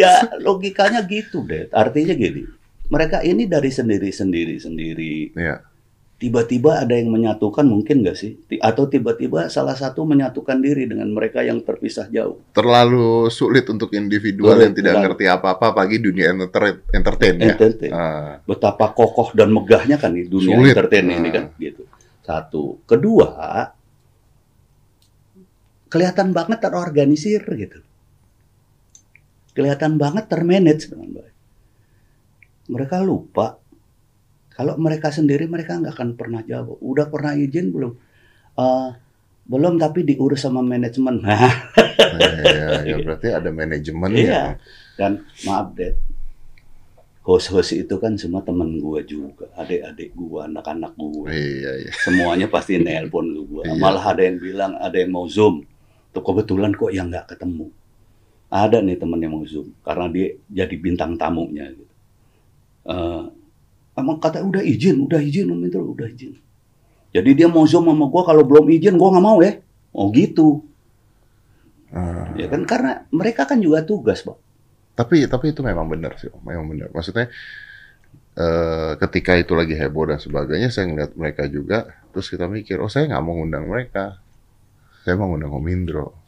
Ya 0.00 0.12
logikanya 0.40 1.04
gitu 1.04 1.44
deh. 1.44 1.68
Artinya 1.68 2.16
gini, 2.16 2.48
mereka 2.88 3.20
ini 3.20 3.44
dari 3.44 3.68
sendiri-sendiri 3.68 4.56
sendiri. 4.56 5.36
Iya. 5.36 5.68
Tiba-tiba 6.20 6.84
ada 6.84 6.92
yang 6.92 7.08
menyatukan 7.08 7.64
mungkin 7.64 8.04
nggak 8.04 8.12
sih? 8.12 8.36
Atau 8.60 8.92
tiba-tiba 8.92 9.48
salah 9.48 9.72
satu 9.72 10.04
menyatukan 10.04 10.60
diri 10.60 10.84
dengan 10.84 11.08
mereka 11.08 11.40
yang 11.40 11.64
terpisah 11.64 12.12
jauh. 12.12 12.36
Terlalu 12.52 13.32
sulit 13.32 13.64
untuk 13.72 13.88
individual 13.96 14.52
Sulit, 14.52 14.64
yang 14.68 14.74
tidak 14.76 14.92
terlalu. 15.00 15.04
ngerti 15.08 15.24
apa-apa, 15.32 15.64
apalagi 15.72 15.96
dunia 15.96 16.28
enter- 16.28 16.84
entertain 16.92 17.40
ya. 17.40 17.56
Entertain. 17.56 17.92
Ah, 17.96 18.36
betapa 18.44 18.92
kokoh 18.92 19.32
dan 19.32 19.48
megahnya 19.48 19.96
kan 19.96 20.12
di 20.12 20.28
dunia 20.28 20.60
Sulit. 20.60 20.76
entertain 20.76 21.08
ini 21.08 21.24
Nah. 21.24 21.32
kan 21.32 21.44
gitu. 21.56 21.82
Satu, 22.20 22.84
kedua 22.84 23.30
kelihatan 25.88 26.30
banget 26.30 26.60
terorganisir 26.62 27.42
gitu. 27.48 27.80
Kelihatan 29.60 30.00
banget 30.00 30.24
termanage 30.32 30.88
dengan 30.88 31.20
baik. 31.20 31.36
Mereka 32.72 33.04
lupa 33.04 33.60
kalau 34.56 34.80
mereka 34.80 35.12
sendiri 35.12 35.44
mereka 35.44 35.76
nggak 35.76 35.92
akan 35.92 36.10
pernah 36.16 36.40
jawab. 36.40 36.80
Udah 36.80 37.12
pernah 37.12 37.36
izin 37.36 37.68
belum? 37.68 37.92
Eh, 38.56 38.88
belum 39.50 39.76
tapi 39.76 40.00
diurus 40.08 40.48
sama 40.48 40.64
manajemen. 40.64 41.20
Nah, 42.00 42.26
iya, 42.42 42.68
ya, 42.90 42.96
berarti 43.04 43.28
ada 43.28 43.52
manajemennya. 43.52 44.24
Iya. 44.24 44.44
Dan 44.96 45.20
maaf 45.44 45.76
deh, 45.76 45.94
host-host 47.22 47.76
itu 47.76 47.94
kan 48.00 48.16
semua 48.16 48.40
temen 48.40 48.80
gue 48.80 49.04
juga, 49.04 49.46
adik-adik 49.54 50.16
gue, 50.16 50.40
anak-anak 50.40 50.96
gue. 50.96 51.28
Iya, 51.28 51.70
iya. 51.86 51.92
Semuanya 52.02 52.48
pasti 52.48 52.80
nelpon 52.80 53.30
gue. 53.36 53.62
Iya. 53.68 53.76
Malah 53.76 54.16
ada 54.16 54.24
yang 54.24 54.40
bilang, 54.40 54.72
ada 54.80 54.96
yang 54.96 55.12
mau 55.12 55.28
zoom. 55.28 55.62
Tuh 56.10 56.24
kebetulan 56.24 56.72
kok 56.72 56.90
yang 56.90 57.12
nggak 57.12 57.36
ketemu. 57.36 57.68
Ada 58.50 58.82
nih 58.82 58.98
temen 58.98 59.22
yang 59.22 59.38
mau 59.38 59.46
zoom, 59.46 59.70
karena 59.86 60.10
dia 60.10 60.34
jadi 60.50 60.74
bintang 60.74 61.14
tamunya. 61.14 61.70
Gitu. 61.70 61.86
Eh, 62.90 63.22
emang 63.94 64.18
kata 64.18 64.42
udah 64.42 64.58
izin, 64.60 65.06
udah 65.06 65.22
izin, 65.22 65.46
Om 65.54 65.62
Indro, 65.70 65.86
udah 65.94 66.10
izin. 66.10 66.34
Jadi 67.14 67.30
dia 67.34 67.46
mau 67.46 67.62
zoom 67.66 67.86
sama 67.86 68.10
gue, 68.10 68.22
kalau 68.26 68.42
belum 68.42 68.66
izin 68.74 68.98
gue 68.98 69.08
nggak 69.08 69.22
mau 69.24 69.38
ya. 69.38 69.54
Oh 69.94 70.10
gitu, 70.10 70.66
Ah. 71.90 72.30
ya 72.38 72.46
kan? 72.46 72.62
Karena 72.62 73.02
mereka 73.10 73.42
kan 73.50 73.58
juga 73.58 73.82
tugas, 73.82 74.22
Pak. 74.22 74.38
Tapi 74.94 75.26
tapi 75.26 75.50
itu 75.50 75.58
memang 75.62 75.90
benar 75.90 76.14
sih, 76.22 76.30
Om. 76.30 76.42
memang 76.42 76.66
benar. 76.70 76.88
Maksudnya 76.94 77.26
eh, 78.38 78.92
ketika 78.98 79.34
itu 79.34 79.52
lagi 79.58 79.74
heboh 79.74 80.06
dan 80.06 80.18
sebagainya, 80.22 80.70
saya 80.70 80.86
ngeliat 80.86 81.12
mereka 81.18 81.50
juga, 81.50 81.90
terus 82.14 82.30
kita 82.30 82.46
mikir, 82.46 82.78
oh 82.78 82.86
saya 82.86 83.10
nggak 83.10 83.22
mau 83.26 83.34
ngundang 83.42 83.66
mereka, 83.66 84.22
saya 85.02 85.18
mau 85.18 85.34
ngundang 85.34 85.50
Om 85.50 85.66
Indro, 85.66 86.19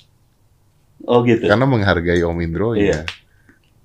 Oh 1.02 1.26
gitu. 1.26 1.44
karena 1.46 1.66
menghargai 1.66 2.22
Om 2.22 2.38
Indro 2.40 2.78
Iya. 2.78 3.02
ya, 3.02 3.10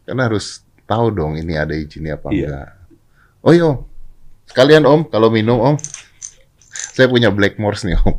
karena 0.05 0.29
harus 0.29 0.61
tahu 0.85 1.09
dong 1.11 1.33
ini 1.35 1.57
ada 1.57 1.73
izinnya 1.73 2.15
apa 2.15 2.29
Iya. 2.29 2.45
enggak. 2.47 2.69
Oh 3.41 3.51
iya, 3.53 3.65
Om. 3.65 3.77
sekalian 4.47 4.83
Om, 4.85 5.01
kalau 5.09 5.27
minum 5.33 5.57
Om, 5.59 5.75
saya 6.93 7.09
punya 7.09 7.33
Blackmores 7.33 7.83
nih 7.83 7.97
Om, 7.99 8.15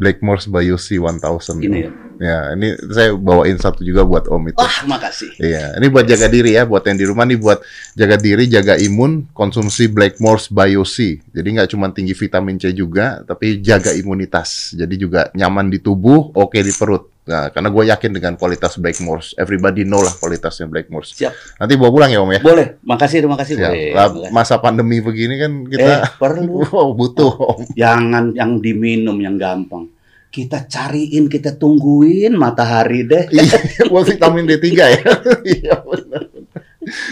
Blackmores 0.00 0.46
Bayosi 0.48 0.96
1000. 0.98 1.60
Ini 1.60 1.68
Om. 1.68 1.74
ya. 1.84 1.90
Ya, 2.18 2.50
ini 2.58 2.74
saya 2.90 3.14
bawain 3.14 3.54
satu 3.62 3.86
juga 3.86 4.02
buat 4.02 4.26
Om 4.26 4.50
itu. 4.50 4.58
Wah, 4.58 4.78
makasih. 4.90 5.30
Iya, 5.38 5.78
ini 5.78 5.86
buat 5.86 6.02
jaga 6.02 6.26
diri 6.26 6.58
ya, 6.58 6.66
buat 6.66 6.82
yang 6.82 6.98
di 6.98 7.06
rumah 7.06 7.22
nih 7.22 7.38
buat 7.38 7.62
jaga 7.94 8.18
diri, 8.18 8.50
jaga 8.50 8.74
imun, 8.74 9.30
konsumsi 9.30 9.86
Blackmores 9.86 10.50
C. 10.90 11.22
Jadi 11.30 11.48
nggak 11.54 11.70
cuma 11.70 11.86
tinggi 11.94 12.18
vitamin 12.18 12.58
C 12.58 12.74
juga, 12.74 13.22
tapi 13.22 13.62
jaga 13.62 13.94
imunitas. 13.94 14.74
Jadi 14.74 14.98
juga 14.98 15.30
nyaman 15.30 15.70
di 15.70 15.78
tubuh, 15.78 16.34
oke 16.34 16.58
di 16.58 16.74
perut. 16.74 17.06
Nah, 17.28 17.52
karena 17.52 17.68
gue 17.68 17.84
yakin 17.92 18.10
dengan 18.16 18.32
kualitas 18.40 18.80
Blackmores, 18.80 19.36
everybody 19.36 19.84
know 19.84 20.00
lah 20.00 20.16
kualitasnya 20.16 20.64
Blackmores. 20.64 21.12
Siap. 21.12 21.60
Nanti 21.60 21.76
bawa 21.76 21.90
pulang 21.92 22.08
ya 22.08 22.24
Om 22.24 22.32
ya. 22.32 22.40
Boleh. 22.40 22.80
Makasih, 22.80 23.20
terima 23.20 23.36
kasih. 23.36 23.60
Siap. 23.60 23.68
Boleh. 23.68 23.92
Lah, 23.92 24.08
masa 24.32 24.56
pandemi 24.56 25.04
begini 25.04 25.36
kan 25.36 25.52
Eh, 25.68 25.76
kita 25.76 26.16
perlu. 26.16 26.64
wow, 26.72 26.88
butuh 26.96 27.28
Om. 27.28 27.76
Jangan 27.76 28.32
yang 28.32 28.64
diminum 28.64 29.20
yang 29.20 29.36
gampang. 29.36 29.92
Kita 30.32 30.64
cariin, 30.64 31.28
kita 31.28 31.60
tungguin 31.60 32.32
matahari 32.32 33.04
deh. 33.04 33.28
Iya, 33.36 33.92
buat 33.92 34.08
vitamin 34.08 34.48
D3 34.48 34.64
ya. 34.64 35.00
Iya 35.60 35.76
benar. 35.84 36.22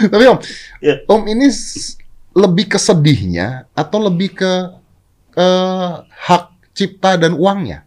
Tapi 0.08 0.24
Om, 0.32 0.38
Iya. 0.80 0.94
Om 1.12 1.22
ini 1.28 1.46
lebih 2.32 2.72
ke 2.72 2.78
sedihnya 2.80 3.68
atau 3.76 4.00
lebih 4.00 4.32
ke 4.32 4.52
eh, 5.36 5.92
hak 6.08 6.44
cipta 6.72 7.20
dan 7.20 7.36
uangnya? 7.36 7.85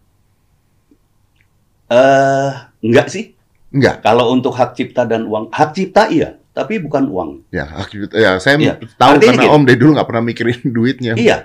Eh, 1.90 2.50
enggak 2.80 3.10
sih. 3.10 3.34
Enggak. 3.70 4.00
Kalau 4.00 4.30
untuk 4.30 4.54
hak 4.54 4.74
cipta 4.74 5.02
dan 5.02 5.26
uang, 5.26 5.50
hak 5.50 5.70
cipta 5.72 6.06
iya, 6.06 6.38
tapi 6.50 6.78
bukan 6.78 7.06
uang. 7.06 7.30
Ya, 7.50 7.66
hak 7.66 7.86
cipta- 7.86 8.14
ya 8.14 8.38
saya 8.38 8.58
Iya. 8.58 8.74
tahu 8.94 9.18
Artinya 9.18 9.26
karena 9.32 9.42
gini. 9.44 9.54
Om 9.54 9.62
dari 9.64 9.78
dulu 9.78 9.90
nggak 9.94 10.08
pernah 10.08 10.24
mikirin 10.24 10.60
duitnya. 10.76 11.12
Iya. 11.14 11.36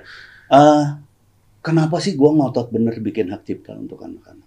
Eh, 0.47 0.83
kenapa 1.59 1.97
sih 1.97 2.13
gua 2.13 2.29
ngotot 2.31 2.69
bener 2.69 2.97
bikin 2.99 3.29
hak 3.29 3.41
cipta 3.41 3.73
untuk 3.73 3.97
anak-anak? 3.99 4.45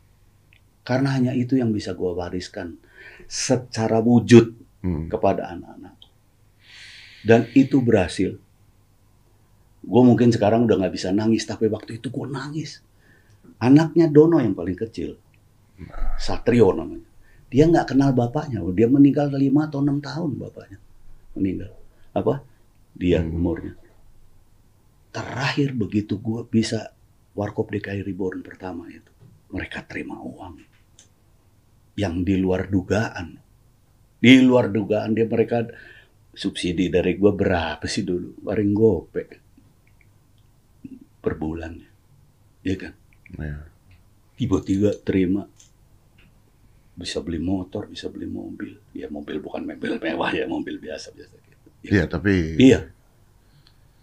Karena 0.83 1.09
hanya 1.13 1.33
itu 1.35 1.55
yang 1.55 1.71
bisa 1.71 1.93
gua 1.93 2.15
wariskan 2.15 2.79
secara 3.27 3.99
wujud 3.99 4.55
Hmm. 4.79 5.11
kepada 5.11 5.51
anak-anak. 5.51 5.99
Dan 7.21 7.51
itu 7.53 7.83
berhasil. 7.83 8.39
Gue 9.81 10.03
mungkin 10.05 10.31
sekarang 10.31 10.65
udah 10.65 10.79
nggak 10.79 10.95
bisa 10.95 11.11
nangis, 11.11 11.43
tapi 11.43 11.67
waktu 11.67 11.99
itu 11.99 12.09
gue 12.09 12.27
nangis. 12.29 12.79
Anaknya 13.59 14.07
Dono 14.07 14.39
yang 14.39 14.53
paling 14.53 14.77
kecil, 14.77 15.19
Satrio 16.19 16.75
namanya. 16.75 17.07
Dia 17.49 17.65
nggak 17.65 17.95
kenal 17.97 18.13
bapaknya, 18.13 18.61
dia 18.77 18.89
meninggal 18.91 19.33
lima 19.33 19.71
atau 19.71 19.81
enam 19.81 20.03
tahun 20.03 20.37
bapaknya 20.37 20.79
meninggal. 21.39 21.73
Apa? 22.13 22.43
Dia 22.99 23.23
Hmm. 23.23 23.33
umurnya. 23.33 23.75
Terakhir 25.15 25.73
begitu 25.73 26.21
gue 26.21 26.45
bisa 26.45 26.93
warkop 27.33 27.71
DKI 27.73 28.03
Reborn 28.05 28.43
pertama 28.45 28.91
itu, 28.91 29.09
mereka 29.55 29.81
terima 29.87 30.19
uang 30.21 30.61
yang 31.99 32.23
di 32.23 32.39
luar 32.39 32.71
dugaan 32.71 33.35
di 34.19 34.39
luar 34.39 34.71
dugaan 34.71 35.19
dia 35.19 35.27
mereka 35.27 35.67
subsidi 36.31 36.87
dari 36.87 37.19
gua 37.19 37.35
berapa 37.35 37.83
sih 37.91 38.07
dulu 38.07 38.39
paling 38.47 38.71
gope 38.71 39.23
per 41.19 41.35
bulan 41.35 41.75
ya 42.63 42.75
kan 42.79 42.95
Ya. 43.35 43.67
tiba-tiba 44.39 44.95
terima 45.03 45.45
bisa 46.99 47.23
beli 47.23 47.39
motor 47.39 47.87
bisa 47.87 48.11
beli 48.11 48.27
mobil. 48.27 48.75
Ya 48.91 49.07
mobil 49.07 49.39
bukan 49.39 49.63
mobil 49.63 50.03
mewah 50.03 50.35
ya 50.35 50.51
mobil 50.51 50.83
biasa 50.83 51.15
biasa 51.15 51.35
gitu. 51.39 51.67
Iya, 51.87 52.11
tapi 52.11 52.59
iya. 52.59 52.91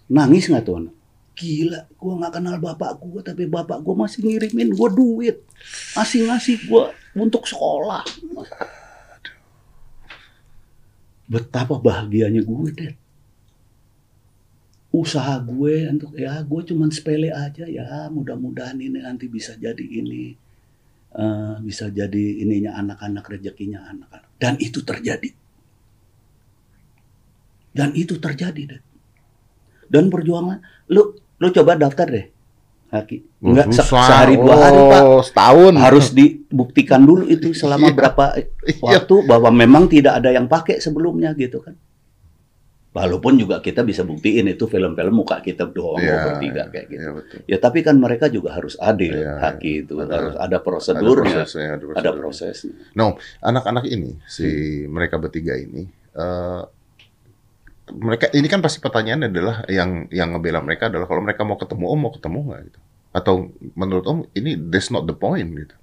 Nangis 0.08 0.48
nggak 0.48 0.64
tuh 0.64 0.80
anak? 0.80 0.96
Gila, 1.36 1.92
gua 2.00 2.14
nggak 2.24 2.34
kenal 2.40 2.56
bapak 2.64 2.96
gua, 3.04 3.20
tapi 3.20 3.44
bapak 3.52 3.84
gua 3.84 4.08
masih 4.08 4.24
ngirimin 4.24 4.72
gua 4.72 4.88
duit, 4.88 5.44
masih 5.92 6.32
ngasih 6.32 6.72
gua 6.72 6.96
untuk 7.12 7.44
sekolah. 7.44 8.08
Betapa 11.26 11.82
bahagianya 11.82 12.46
gue, 12.46 12.70
Dad. 12.70 12.96
Usaha 14.94 15.42
gue 15.42 15.90
untuk 15.90 16.14
ya 16.16 16.38
gue 16.46 16.62
cuman 16.72 16.94
sepele 16.94 17.34
aja. 17.34 17.66
Ya, 17.66 18.08
mudah-mudahan 18.14 18.78
ini 18.78 19.02
nanti 19.02 19.26
bisa 19.26 19.58
jadi 19.58 19.82
ini, 19.82 20.38
eh, 21.16 21.56
bisa 21.60 21.88
jadi 21.88 22.24
ininya 22.40 22.76
anak-anak 22.76 23.26
rezekinya 23.26 23.80
anak-anak. 23.86 24.32
Dan 24.36 24.60
itu 24.60 24.80
terjadi. 24.82 25.32
Dan 27.72 27.92
itu 27.92 28.16
terjadi, 28.16 28.62
Dad. 28.68 28.84
Dan 29.86 30.08
perjuangan, 30.08 30.60
lu 30.88 31.12
lu 31.36 31.48
coba 31.52 31.76
daftar 31.76 32.08
deh, 32.08 32.26
Haki. 32.88 33.44
Enggak 33.44 33.68
se- 33.70 33.84
sehari 33.84 34.40
dua 34.40 34.56
hari 34.56 34.80
pak, 34.80 35.02
Oh, 35.04 35.20
setahun. 35.20 35.74
harus 35.76 36.08
dibuktikan 36.10 37.04
dulu 37.04 37.28
itu 37.28 37.52
selama 37.52 37.92
Iya. 37.92 37.96
berapa 37.96 38.26
Iya. 38.64 38.80
waktu 38.82 39.16
bahwa 39.28 39.50
memang 39.52 39.86
tidak 39.86 40.24
ada 40.24 40.32
yang 40.32 40.48
pakai 40.48 40.80
sebelumnya 40.80 41.36
gitu 41.36 41.60
kan. 41.60 41.76
Walaupun 42.96 43.36
juga 43.36 43.60
kita 43.60 43.84
bisa 43.84 44.08
buktiin 44.08 44.48
itu 44.48 44.72
film-film 44.72 45.12
muka 45.12 45.44
kita 45.44 45.68
doang 45.68 46.00
Iya, 46.00 46.32
bertiga 46.32 46.64
iya, 46.64 46.72
kayak 46.72 46.88
gitu. 46.88 47.02
iya, 47.04 47.12
betul. 47.12 47.38
Ya 47.44 47.58
tapi 47.60 47.84
kan 47.84 48.00
mereka 48.00 48.32
juga 48.32 48.56
harus 48.56 48.80
adil, 48.80 49.20
Iya, 49.20 49.36
Haki 49.36 49.84
itu 49.84 50.00
ada- 50.00 50.16
harus 50.16 50.36
ada 50.40 50.48
Ada 50.48 50.58
prosedurnya, 50.64 51.44
prosesnya, 51.44 51.68
ada 51.68 51.76
ada 51.76 51.86
prosedurnya. 51.92 52.22
prosesnya. 52.24 52.74
anak-anak 53.44 53.86
ini 53.92 54.16
si 54.26 54.48
mereka 54.88 55.20
bertiga 55.20 55.60
ini 55.60 55.84
eh, 56.16 56.62
mereka 57.92 58.32
ini 58.32 58.48
kan 58.48 58.64
pasti 58.64 58.80
pertanyaannya 58.80 59.28
adalah 59.30 59.56
yang 59.70 60.08
yang 60.10 60.34
ngebela 60.34 60.64
mereka 60.64 60.90
adalah 60.90 61.06
kalau 61.06 61.22
mereka 61.22 61.46
mau 61.46 61.60
ketemu 61.60 61.86
om 61.86 62.00
mau 62.00 62.12
ketemu 62.16 62.40
nggak 62.50 62.62
gitu 62.72 62.80
atau 63.12 63.36
menurut 63.78 64.06
om 64.08 64.20
ini 64.34 64.58
that's 64.58 64.90
not 64.90 65.06
the 65.06 65.14
point 65.14 65.52
gitu 65.52 65.76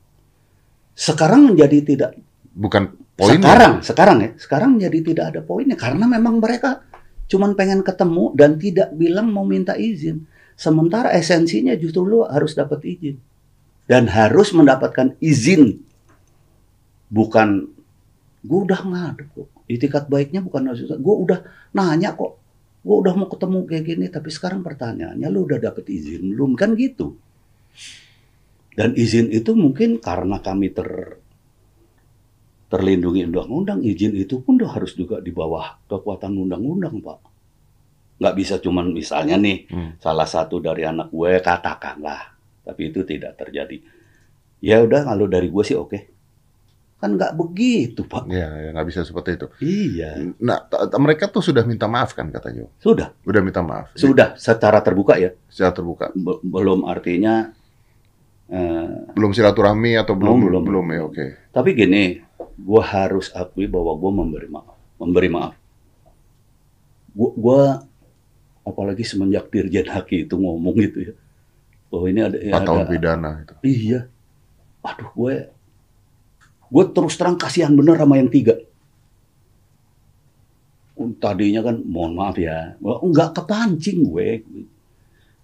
Sekarang 0.93 1.53
menjadi 1.53 1.79
tidak 1.85 2.11
bukan 2.53 2.93
poinnya 3.17 3.49
sekarang, 3.49 3.73
sekarang 3.81 4.17
ya, 4.21 4.31
sekarang 4.37 4.71
menjadi 4.77 4.99
tidak 5.13 5.25
ada 5.33 5.41
poinnya 5.41 5.77
karena 5.79 6.05
memang 6.05 6.37
mereka 6.37 6.85
cuman 7.33 7.57
pengen 7.57 7.81
ketemu 7.81 8.37
dan 8.37 8.61
tidak 8.61 8.93
bilang 8.93 9.33
mau 9.33 9.49
minta 9.49 9.73
izin. 9.73 10.29
Sementara 10.53 11.17
esensinya 11.17 11.73
justru 11.81 12.05
lu 12.05 12.29
harus 12.29 12.53
dapat 12.53 12.85
izin 12.85 13.17
dan 13.89 14.05
harus 14.13 14.53
mendapatkan 14.53 15.17
izin. 15.17 15.81
Bukan 17.09 17.49
gue 18.45 18.61
udah 18.69 18.81
ngadep 18.85 19.33
kok. 19.33 19.49
Itikat 19.65 20.13
baiknya 20.13 20.45
bukan 20.45 20.77
gue 20.77 21.17
udah 21.25 21.41
nanya 21.73 22.13
kok. 22.13 22.37
Gue 22.85 22.97
udah 23.01 23.17
mau 23.17 23.33
ketemu 23.33 23.59
kayak 23.65 23.85
gini 23.89 24.07
tapi 24.13 24.29
sekarang 24.29 24.61
pertanyaannya 24.61 25.29
lu 25.33 25.49
udah 25.49 25.57
dapet 25.57 25.89
izin 25.89 26.37
belum 26.37 26.53
kan 26.53 26.77
gitu. 26.77 27.17
Dan 28.77 28.93
izin 28.93 29.33
itu 29.33 29.57
mungkin 29.57 30.05
karena 30.05 30.37
kami 30.45 30.69
ter 30.69 31.17
terlindungi 32.73 33.29
undang-undang, 33.29 33.85
izin 33.85 34.17
itu 34.17 34.41
pun 34.41 34.57
harus 34.57 34.97
juga 34.97 35.21
di 35.21 35.29
bawah 35.29 35.77
kekuatan 35.85 36.33
undang-undang, 36.33 36.97
Pak. 36.99 37.19
Nggak 38.17 38.35
bisa 38.35 38.55
cuman 38.57 38.89
misalnya 38.91 39.37
nih, 39.37 39.69
Hmm. 39.69 39.91
salah 40.01 40.25
satu 40.25 40.57
dari 40.57 40.81
anak 40.83 41.13
gue 41.13 41.37
katakanlah, 41.39 42.33
tapi 42.65 42.89
itu 42.89 43.05
tidak 43.05 43.37
terjadi. 43.37 43.77
Ya 44.59 44.81
udah, 44.81 45.05
kalau 45.05 45.29
dari 45.29 45.47
gue 45.47 45.61
sih 45.61 45.77
oke. 45.77 45.99
Kan 46.97 47.19
nggak 47.19 47.35
begitu, 47.35 48.07
Pak. 48.07 48.31
ya 48.31 48.47
ya 48.49 48.71
nggak 48.71 48.87
bisa 48.87 49.03
seperti 49.03 49.35
itu 49.35 49.47
Iya, 49.59 50.23
nah 50.39 50.63
mereka 50.97 51.27
tuh 51.27 51.43
sudah 51.43 51.67
minta 51.67 51.91
maaf 51.91 52.15
kan 52.15 52.31
katanya 52.31 52.71
sudah, 52.79 53.11
udah 53.27 53.43
minta 53.43 53.59
maaf 53.59 53.91
sudah 53.93 54.39
secara 54.39 54.79
terbuka 54.79 55.19
ya. 55.19 55.35
secara 55.51 55.75
terbuka 55.75 56.15
Be- 56.15 56.39
belum 56.41 56.87
artinya, 56.87 57.51
eh, 58.47 59.11
belum 59.19 59.35
silaturahmi 59.35 59.99
atau 59.99 60.15
belum 60.15 60.47
belum 60.47 60.63
belum. 60.63 60.63
belum 60.63 60.87
ya 60.89 61.01
oke 61.03 61.27
tapi 61.51 61.75
gini, 61.75 62.23
gue 62.55 62.83
harus 62.83 63.31
akui 63.35 63.67
bahwa 63.67 63.93
gue 63.99 64.11
memberi 64.11 64.49
maaf, 64.51 64.77
memberi 64.99 65.29
maaf. 65.31 65.55
Gue, 67.13 67.31
gua 67.37 67.61
apalagi 68.65 69.05
semenjak 69.05 69.51
Dirjen 69.53 69.91
Haki 69.91 70.25
itu 70.25 70.35
ngomong 70.39 70.75
gitu 70.81 71.13
ya, 71.13 71.15
bahwa 71.93 72.07
ini 72.09 72.21
ada, 72.23 72.39
ya 72.39 72.55
empat 72.57 72.63
tahun 72.65 72.85
pidana 72.89 73.31
itu 73.43 73.55
Iya. 73.67 74.01
Aduh, 74.83 75.11
gue 75.13 75.35
gue 76.73 76.85
terus 76.97 77.15
terang 77.21 77.37
kasihan 77.37 77.75
bener 77.77 78.01
sama 78.01 78.17
yang 78.17 78.33
tiga. 78.33 78.57
Tadinya 81.19 81.67
kan, 81.67 81.83
mohon 81.83 82.15
maaf 82.15 82.39
ya, 82.39 82.79
nggak 82.81 83.31
kepancing 83.35 84.07
gue. 84.07 84.47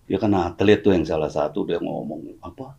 Ya 0.09 0.17
kan 0.17 0.33
atlet 0.33 0.81
tuh 0.81 0.97
yang 0.97 1.05
salah 1.05 1.29
satu 1.29 1.69
dia 1.69 1.77
ngomong 1.83 2.41
apa? 2.41 2.79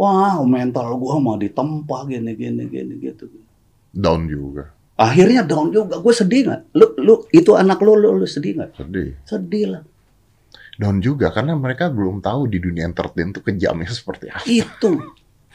Wah, 0.00 0.40
mental 0.48 0.96
gue 0.96 1.14
mau 1.20 1.36
ditempa 1.36 2.08
gini 2.08 2.32
gini 2.32 2.64
gini 2.66 2.94
gitu. 2.98 3.28
down 3.92 4.24
juga 4.24 4.72
Akhirnya 4.96 5.44
down 5.44 5.68
juga, 5.68 5.96
gue 5.96 6.12
sedih 6.12 6.40
nggak? 6.44 6.60
Lu, 6.76 6.86
lu 7.00 7.14
itu 7.32 7.52
anak 7.54 7.80
lu, 7.80 7.96
lu, 7.96 8.16
lu 8.16 8.24
sedih 8.24 8.52
nggak? 8.56 8.70
sedih 8.76 9.08
Sedih 9.24 9.64
lah. 9.68 9.82
down 10.76 11.00
juga 11.00 11.28
karena 11.28 11.52
mereka 11.54 11.92
belum 11.92 12.20
tahu 12.20 12.48
di 12.48 12.56
dunia 12.56 12.84
entertain 12.84 13.28
tuh 13.30 13.44
kejamnya 13.44 13.88
seperti 13.90 14.28
apa 14.28 14.44
Itu, 14.44 15.00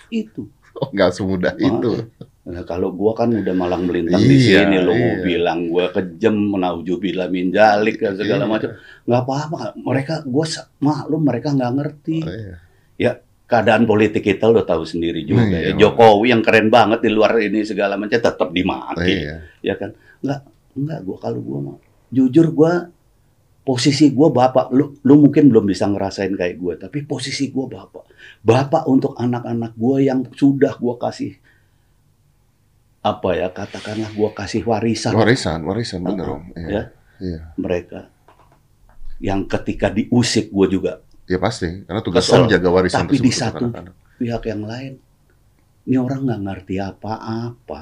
itu. 0.09 0.45
oh, 0.81 0.89
nggak 0.93 1.09
semudah 1.11 1.53
itu 1.57 2.05
Nah, 2.45 2.61
kalau 2.61 2.93
gua 2.93 3.17
kan 3.17 3.33
udah 3.33 3.57
malang 3.57 3.89
melintang 3.89 4.21
di 4.21 4.37
Iya, 4.37 4.69
sini 4.69 4.77
lo 4.77 4.93
iya. 4.93 5.17
bilang 5.17 5.65
gua 5.65 5.89
kejem, 5.89 6.37
menaujubillah 6.53 7.25
min 7.25 7.49
jalik 7.49 7.97
dan 7.97 8.13
segala 8.13 8.45
Iya. 8.45 8.51
macam. 8.53 8.69
nggak 9.01 9.21
apa-apa. 9.25 9.57
Mereka 9.81 10.13
gua 10.29 10.45
sa- 10.45 10.69
maklum 10.77 11.25
mereka 11.25 11.57
nggak 11.57 11.73
ngerti. 11.73 12.17
Oh, 12.21 12.29
iya. 13.01 13.11
Keadaan 13.45 13.85
politik 13.85 14.25
kita 14.25 14.49
lo 14.49 14.65
tahu 14.65 14.81
sendiri 14.83 15.21
juga 15.21 15.45
Iya, 15.45 15.77
ya. 15.77 15.77
Jokowi 15.77 16.33
yang 16.33 16.41
keren 16.41 16.73
banget 16.73 17.05
di 17.05 17.13
luar 17.13 17.37
ini 17.37 17.61
segala 17.61 17.93
macam 17.93 18.17
tetap 18.17 18.41
Oh, 18.41 18.49
dimaki. 18.49 19.21
iya. 19.21 19.45
Ya 19.61 19.77
kan? 19.77 19.93
Nggak 20.25 20.39
nggak 20.75 20.99
gua 21.05 21.17
kalau 21.21 21.39
gua 21.39 21.59
mah 21.61 21.77
jujur 22.09 22.51
gua 22.51 22.89
posisi 23.61 24.11
gua 24.11 24.27
bapak 24.27 24.73
lu 24.73 24.97
lu 25.01 25.21
mungkin 25.21 25.47
belum 25.47 25.65
bisa 25.65 25.87
ngerasain 25.87 26.33
kayak 26.33 26.57
gua 26.57 26.73
tapi 26.75 27.01
posisi 27.01 27.47
gua 27.47 27.65
bapak 27.65 28.05
bapak 28.41 28.83
untuk 28.85 29.15
anak-anak 29.15 29.71
gua 29.73 30.01
yang 30.01 30.27
sudah 30.31 30.75
gua 30.75 30.99
kasih 30.99 31.37
apa 32.99 33.29
ya 33.37 33.47
katakanlah 33.49 34.09
gua 34.11 34.33
kasih 34.33 34.65
warisan 34.65 35.13
Warisan, 35.13 35.61
warisan 35.63 36.01
bener 36.01 36.27
om. 36.27 36.43
Iya. 36.53 36.67
ya. 36.67 36.83
Iya. 37.21 37.39
mereka 37.55 38.09
yang 39.17 39.45
ketika 39.45 39.87
diusik 39.87 40.51
gua 40.51 40.67
juga 40.67 40.99
Ya 41.25 41.37
pasti, 41.37 41.81
karena 41.81 41.99
tugas 41.99 42.23
Kesel. 42.23 42.37
om 42.39 42.47
jaga 42.47 42.69
warisan 42.69 43.03
Tapi 43.03 43.17
di 43.17 43.31
satu- 43.31 43.65
anak-anak. 43.65 43.93
pihak 44.15 44.43
yang 44.45 44.63
lain 44.63 44.93
ini 45.83 45.95
orang 45.95 46.23
nggak 46.23 46.41
ngerti 46.43 46.75
apa-apa 46.77 47.81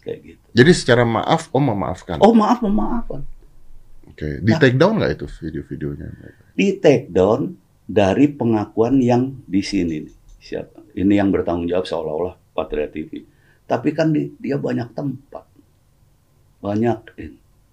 kayak 0.00 0.18
gitu 0.26 0.44
Jadi 0.52 0.70
secara 0.72 1.02
maaf 1.02 1.48
om 1.48 1.62
memaafkan. 1.62 2.18
oh 2.18 2.32
maaf 2.32 2.58
memaafkan 2.58 3.22
Oke, 4.06 4.40
di 4.40 4.48
Nah. 4.48 4.58
take 4.58 4.74
down 4.74 4.96
nggak 4.96 5.12
itu 5.14 5.26
video-videonya? 5.28 6.08
di 6.52 6.74
take 6.74 7.06
down 7.08 7.54
dari 7.84 8.26
pengakuan 8.26 8.98
yang 8.98 9.36
di 9.42 9.60
sini. 9.60 10.02
Siapa? 10.38 10.80
Ini 10.92 11.12
yang 11.14 11.28
bertanggung 11.28 11.64
jawab 11.66 11.84
seolah-olah 11.84 12.34
Patria 12.50 12.84
TV. 12.86 13.22
Tapi 13.62 13.88
kan 13.92 14.10
di- 14.10 14.32
dia 14.34 14.56
banyak 14.56 14.90
tempat. 14.90 15.44
Banyak 16.58 16.98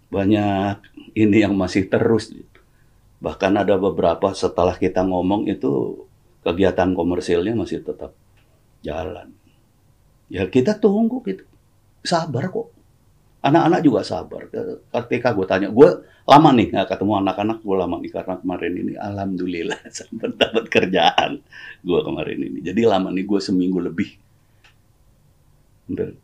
banyak 0.08 0.78
ini 1.14 1.38
yang 1.40 1.52
masih 1.54 1.88
terus. 1.88 2.30
Bahkan 3.20 3.52
ada 3.56 3.76
beberapa 3.80 4.32
setelah 4.36 4.76
kita 4.76 5.04
ngomong 5.06 5.48
itu 5.48 6.04
kegiatan 6.46 6.94
komersilnya 6.94 7.56
masih 7.58 7.82
tetap 7.82 8.14
jalan. 8.86 9.34
Ya 10.30 10.46
kita 10.46 10.78
tunggu 10.78 11.22
gitu. 11.26 11.46
Sabar 12.06 12.50
kok. 12.50 12.70
Anak-anak 13.46 13.80
juga 13.86 14.02
sabar. 14.02 14.50
Ketika 14.90 15.34
gue 15.34 15.46
tanya, 15.46 15.70
gue 15.70 15.90
lama 16.26 16.50
nih 16.58 16.74
nggak 16.74 16.90
ketemu 16.90 17.14
anak-anak 17.22 17.58
gue 17.62 17.76
lama 17.78 17.96
nih 18.02 18.10
karena 18.10 18.34
kemarin 18.42 18.74
ini 18.82 18.94
alhamdulillah 18.98 19.78
sempat 19.94 20.34
dapat 20.34 20.66
kerjaan 20.74 21.38
gue 21.86 22.00
kemarin 22.02 22.40
ini 22.42 22.60
jadi 22.66 22.82
lama 22.90 23.14
nih 23.14 23.30
gue 23.30 23.38
seminggu 23.38 23.78
lebih 23.78 24.18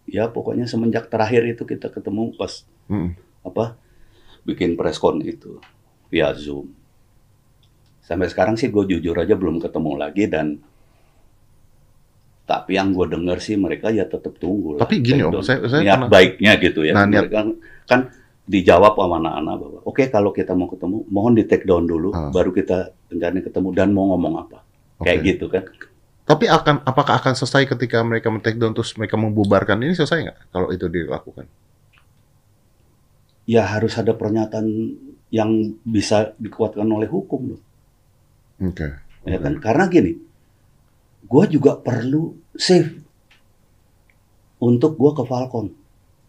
ya 0.10 0.26
pokoknya 0.26 0.66
semenjak 0.66 1.06
terakhir 1.06 1.46
itu 1.46 1.64
kita 1.70 1.94
ketemu 1.94 2.34
pas 2.34 2.66
Mm. 2.92 3.16
apa 3.48 3.80
bikin 4.44 4.76
preskon 4.76 5.24
itu 5.24 5.64
via 6.12 6.36
zoom 6.36 6.76
sampai 8.12 8.28
sekarang 8.28 8.56
sih 8.56 8.68
gue 8.68 8.84
jujur 8.90 9.16
aja 9.16 9.34
belum 9.34 9.58
ketemu 9.58 9.92
lagi 9.96 10.28
dan 10.28 10.60
tapi 12.44 12.76
yang 12.76 12.92
gue 12.92 13.08
dengar 13.08 13.40
sih 13.40 13.56
mereka 13.56 13.88
ya 13.90 14.04
tetap 14.04 14.36
tunggu 14.36 14.76
lah. 14.76 14.84
Tapi 14.84 15.00
gini, 15.00 15.24
Om, 15.24 15.32
Take 15.34 15.46
saya- 15.46 15.64
saya 15.66 15.82
niat 15.82 15.96
pernah- 15.96 16.12
baiknya 16.12 16.52
gitu 16.60 16.80
ya 16.84 16.92
Nah, 16.92 17.08
niat- 17.08 17.32
mereka 17.32 17.40
kan 17.88 18.00
dijawab 18.44 18.94
sama 18.94 19.16
anak-anak 19.18 19.56
bahwa 19.56 19.80
oke 19.86 20.04
kalau 20.06 20.30
kita 20.30 20.52
mau 20.52 20.68
ketemu 20.68 21.08
mohon 21.08 21.34
di 21.34 21.44
take 21.46 21.64
down 21.64 21.88
dulu 21.88 22.12
Ah. 22.12 22.28
baru 22.28 22.52
kita 22.52 22.78
rencana 23.08 23.40
ketemu 23.40 23.68
dan 23.72 23.88
mau 23.90 24.12
ngomong 24.12 24.34
apa 24.42 24.60
kayak 25.00 25.18
Oke. 25.18 25.28
gitu 25.30 25.46
kan 25.48 25.64
Tapi 26.22 26.46
akan 26.46 26.84
apakah 26.84 27.18
akan 27.18 27.34
selesai 27.34 27.64
ketika 27.66 28.00
mereka 28.02 28.28
men-take 28.28 28.56
down 28.56 28.72
terus 28.72 28.92
mereka 28.94 29.16
membubarkan 29.16 29.80
ini 29.80 29.92
selesai 29.94 30.20
nggak 30.22 30.38
kalau 30.50 30.68
itu 30.70 30.86
dilakukan? 30.86 31.48
ya 33.44 33.64
harus 33.66 33.96
ada 33.96 34.12
pernyataan 34.12 34.68
yang 35.30 35.50
bisa 35.82 36.36
dikuatkan 36.38 36.86
oleh 36.86 37.08
hukum 37.08 37.56
loh. 37.56 37.62
Oke. 38.62 38.88
Ya 39.24 39.38
kan? 39.38 39.58
Karena 39.58 39.86
gini, 39.86 40.14
gue 41.24 41.44
juga 41.50 41.78
perlu 41.78 42.38
save 42.54 43.02
untuk 44.60 44.94
gue 44.96 45.12
ke 45.14 45.24
Falcon. 45.24 45.68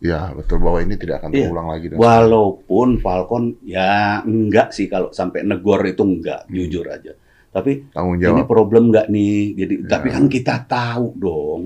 Ya, 0.03 0.35
betul 0.35 0.59
bahwa 0.59 0.83
ini 0.83 0.99
tidak 0.99 1.23
akan 1.23 1.31
Iya. 1.31 1.47
terulang 1.47 1.69
lagi. 1.69 1.87
dan- 1.87 1.99
Walaupun 2.01 2.89
Falcon 2.99 3.45
ya 3.63 4.19
enggak 4.21 4.75
sih 4.75 4.91
kalau 4.91 5.15
sampai 5.15 5.47
negor 5.47 5.87
itu 5.87 6.03
enggak, 6.03 6.49
jujur 6.49 6.91
aja. 6.91 7.15
Tapi 7.53 7.93
Tanggung 7.93 8.17
ini 8.17 8.43
problem 8.43 8.91
enggak 8.91 9.07
nih? 9.07 9.55
Jadi 9.55 9.75
Ya. 9.79 9.89
tapi 9.89 10.09
kan 10.11 10.25
kita 10.27 10.65
tahu 10.65 11.07
dong. 11.15 11.63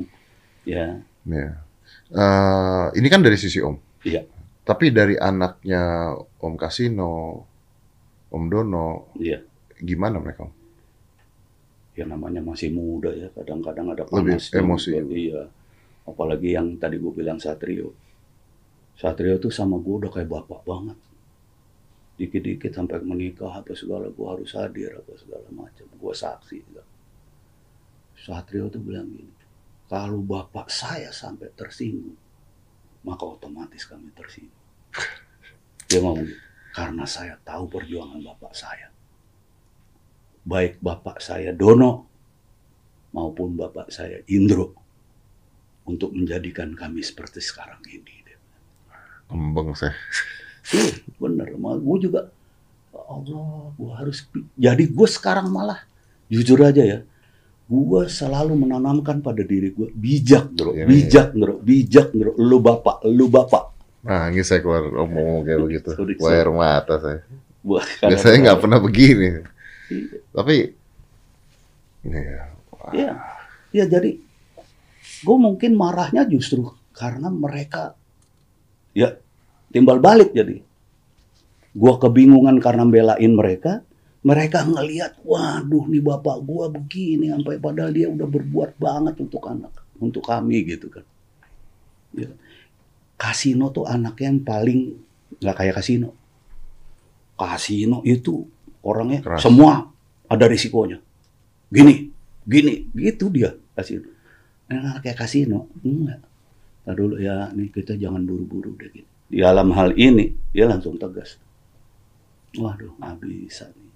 Ya, 0.66 1.00
Ya. 1.24 1.62
Eh, 2.06 2.86
ini 2.94 3.06
kan 3.06 3.18
dari 3.18 3.34
sisi 3.34 3.58
Om. 3.58 3.74
Iya. 4.02 4.22
Tapi 4.62 4.90
dari 4.90 5.14
anaknya 5.14 6.14
Om 6.38 6.54
Kasino, 6.54 7.42
Om 8.28 8.44
Dono, 8.46 9.10
iya. 9.16 9.38
gimana 9.76 10.18
mereka? 10.18 10.44
Om? 10.44 10.52
Ya 11.96 12.04
namanya 12.04 12.44
masih 12.44 12.70
muda 12.76 13.08
ya, 13.08 13.32
kadang-kadang 13.32 13.88
ada 13.96 14.04
Lebih 14.04 14.36
panas. 14.36 14.52
emosi 14.52 14.90
juga. 14.92 15.00
juga. 15.00 15.14
Iya. 15.16 15.42
Apalagi 16.06 16.48
yang 16.54 16.76
tadi 16.76 17.00
gue 17.00 17.12
bilang 17.12 17.40
Satrio. 17.40 17.90
Satrio 18.96 19.40
tuh 19.40 19.50
sama 19.50 19.80
gue 19.80 19.94
udah 20.04 20.12
kayak 20.12 20.28
bapak 20.28 20.60
banget. 20.62 20.98
Dikit-dikit 22.16 22.72
sampai 22.72 23.00
menikah 23.04 23.52
apa 23.52 23.72
segala 23.76 24.08
gue 24.08 24.26
harus 24.28 24.52
hadir 24.56 24.92
apa 24.92 25.12
segala 25.16 25.48
macam. 25.52 25.84
Gue 25.96 26.12
saksi. 26.12 26.56
juga. 26.64 26.84
Satrio 28.16 28.68
tuh 28.72 28.80
bilang 28.80 29.08
gini, 29.12 29.32
kalau 29.88 30.20
bapak 30.24 30.72
saya 30.72 31.12
sampai 31.12 31.52
tersinggung, 31.52 32.16
maka 33.04 33.24
otomatis 33.24 33.84
kami 33.84 34.08
tersinggung. 34.16 34.64
Dia 35.86 36.00
ngomong 36.00 36.26
karena 36.72 37.04
saya 37.04 37.36
tahu 37.44 37.68
perjuangan 37.68 38.20
bapak 38.20 38.52
saya. 38.56 38.88
Baik 40.46 40.78
bapak 40.78 41.18
saya 41.18 41.50
Dono 41.50 42.06
maupun 43.10 43.58
bapak 43.58 43.90
saya 43.90 44.22
Indro 44.30 44.78
untuk 45.90 46.14
menjadikan 46.14 46.70
kami 46.78 47.02
seperti 47.02 47.42
sekarang 47.42 47.82
ini. 47.90 48.14
Kembang 49.26 49.74
saya. 49.74 49.90
Iya, 50.70 51.02
bener. 51.18 51.50
Gue 51.82 51.98
juga, 51.98 52.30
ya 52.94 53.02
Allah, 53.10 53.74
gue 53.74 53.90
harus. 53.98 54.22
Jadi 54.54 54.86
gue 54.86 55.08
sekarang 55.10 55.50
malah, 55.50 55.82
jujur 56.30 56.62
aja 56.62 56.82
ya, 56.82 56.98
gue 57.66 58.02
selalu 58.06 58.54
menanamkan 58.54 59.18
pada 59.18 59.42
diri 59.42 59.74
gue 59.74 59.90
bijak, 59.90 60.54
bro, 60.54 60.74
Ini- 60.74 60.86
bijak, 60.86 61.34
bro, 61.34 61.58
bijak, 61.58 62.14
bro. 62.14 62.38
Lu 62.38 62.62
bapak, 62.62 63.02
lu 63.10 63.26
bapak. 63.26 63.74
Nah, 64.06 64.30
ini 64.30 64.46
saya 64.46 64.62
keluar 64.62 64.86
ngomong 64.86 65.42
kayak 65.42 65.58
begitu. 65.66 65.90
Keluar 65.94 66.34
air 66.38 66.50
mata 66.54 66.94
saya. 67.02 67.20
Biasanya 68.06 68.38
nggak 68.46 68.60
pernah 68.62 68.78
begini. 68.78 69.42
Tapi, 70.32 70.56
ya, 72.06 72.56
Iya, 72.94 73.12
ya 73.74 73.84
jadi 73.90 74.14
gue 75.26 75.36
mungkin 75.38 75.74
marahnya 75.74 76.22
justru 76.28 76.70
karena 76.94 77.32
mereka 77.32 77.98
ya 78.94 79.18
timbal 79.74 79.98
balik 79.98 80.30
jadi. 80.30 80.62
Gue 81.76 81.92
kebingungan 82.00 82.56
karena 82.62 82.88
belain 82.88 83.32
mereka, 83.36 83.84
mereka 84.24 84.64
ngelihat, 84.64 85.20
waduh 85.22 85.86
nih 85.86 86.02
bapak 86.02 86.42
gua 86.42 86.66
begini 86.72 87.30
sampai 87.30 87.60
padahal 87.60 87.92
dia 87.92 88.08
udah 88.08 88.24
berbuat 88.24 88.80
banget 88.80 89.14
untuk 89.22 89.44
anak, 89.44 89.70
untuk 90.00 90.24
kami 90.24 90.64
gitu 90.64 90.88
kan. 90.88 91.04
Ya. 92.16 92.32
Kasino 93.20 93.68
tuh 93.68 93.84
anaknya 93.84 94.32
yang 94.32 94.40
paling 94.40 94.80
nggak 95.36 95.56
kayak 95.60 95.74
kasino. 95.78 96.16
Kasino 97.36 98.00
itu 98.08 98.48
orangnya 98.86 99.18
Keras. 99.26 99.42
semua 99.42 99.90
ada 100.30 100.44
risikonya. 100.46 101.02
Gini, 101.66 102.14
gini, 102.46 102.86
gitu 102.94 103.26
dia 103.34 103.58
kasino. 103.74 104.06
Nah, 104.70 105.02
kayak 105.02 105.18
kasino, 105.18 105.66
enggak. 105.82 106.22
Nah 106.86 106.94
dulu 106.94 107.18
ya, 107.18 107.50
nih 107.50 107.74
kita 107.74 107.98
jangan 107.98 108.22
buru-buru 108.22 108.78
deh 108.78 108.90
gitu. 108.94 109.10
Di 109.26 109.42
dalam 109.42 109.74
hal 109.74 109.98
ini, 109.98 110.30
dia 110.54 110.70
langsung 110.70 110.94
tegas. 110.94 111.34
Waduh, 112.54 112.94
nggak 113.02 113.18
bisa 113.26 113.66
nih. 113.74 113.90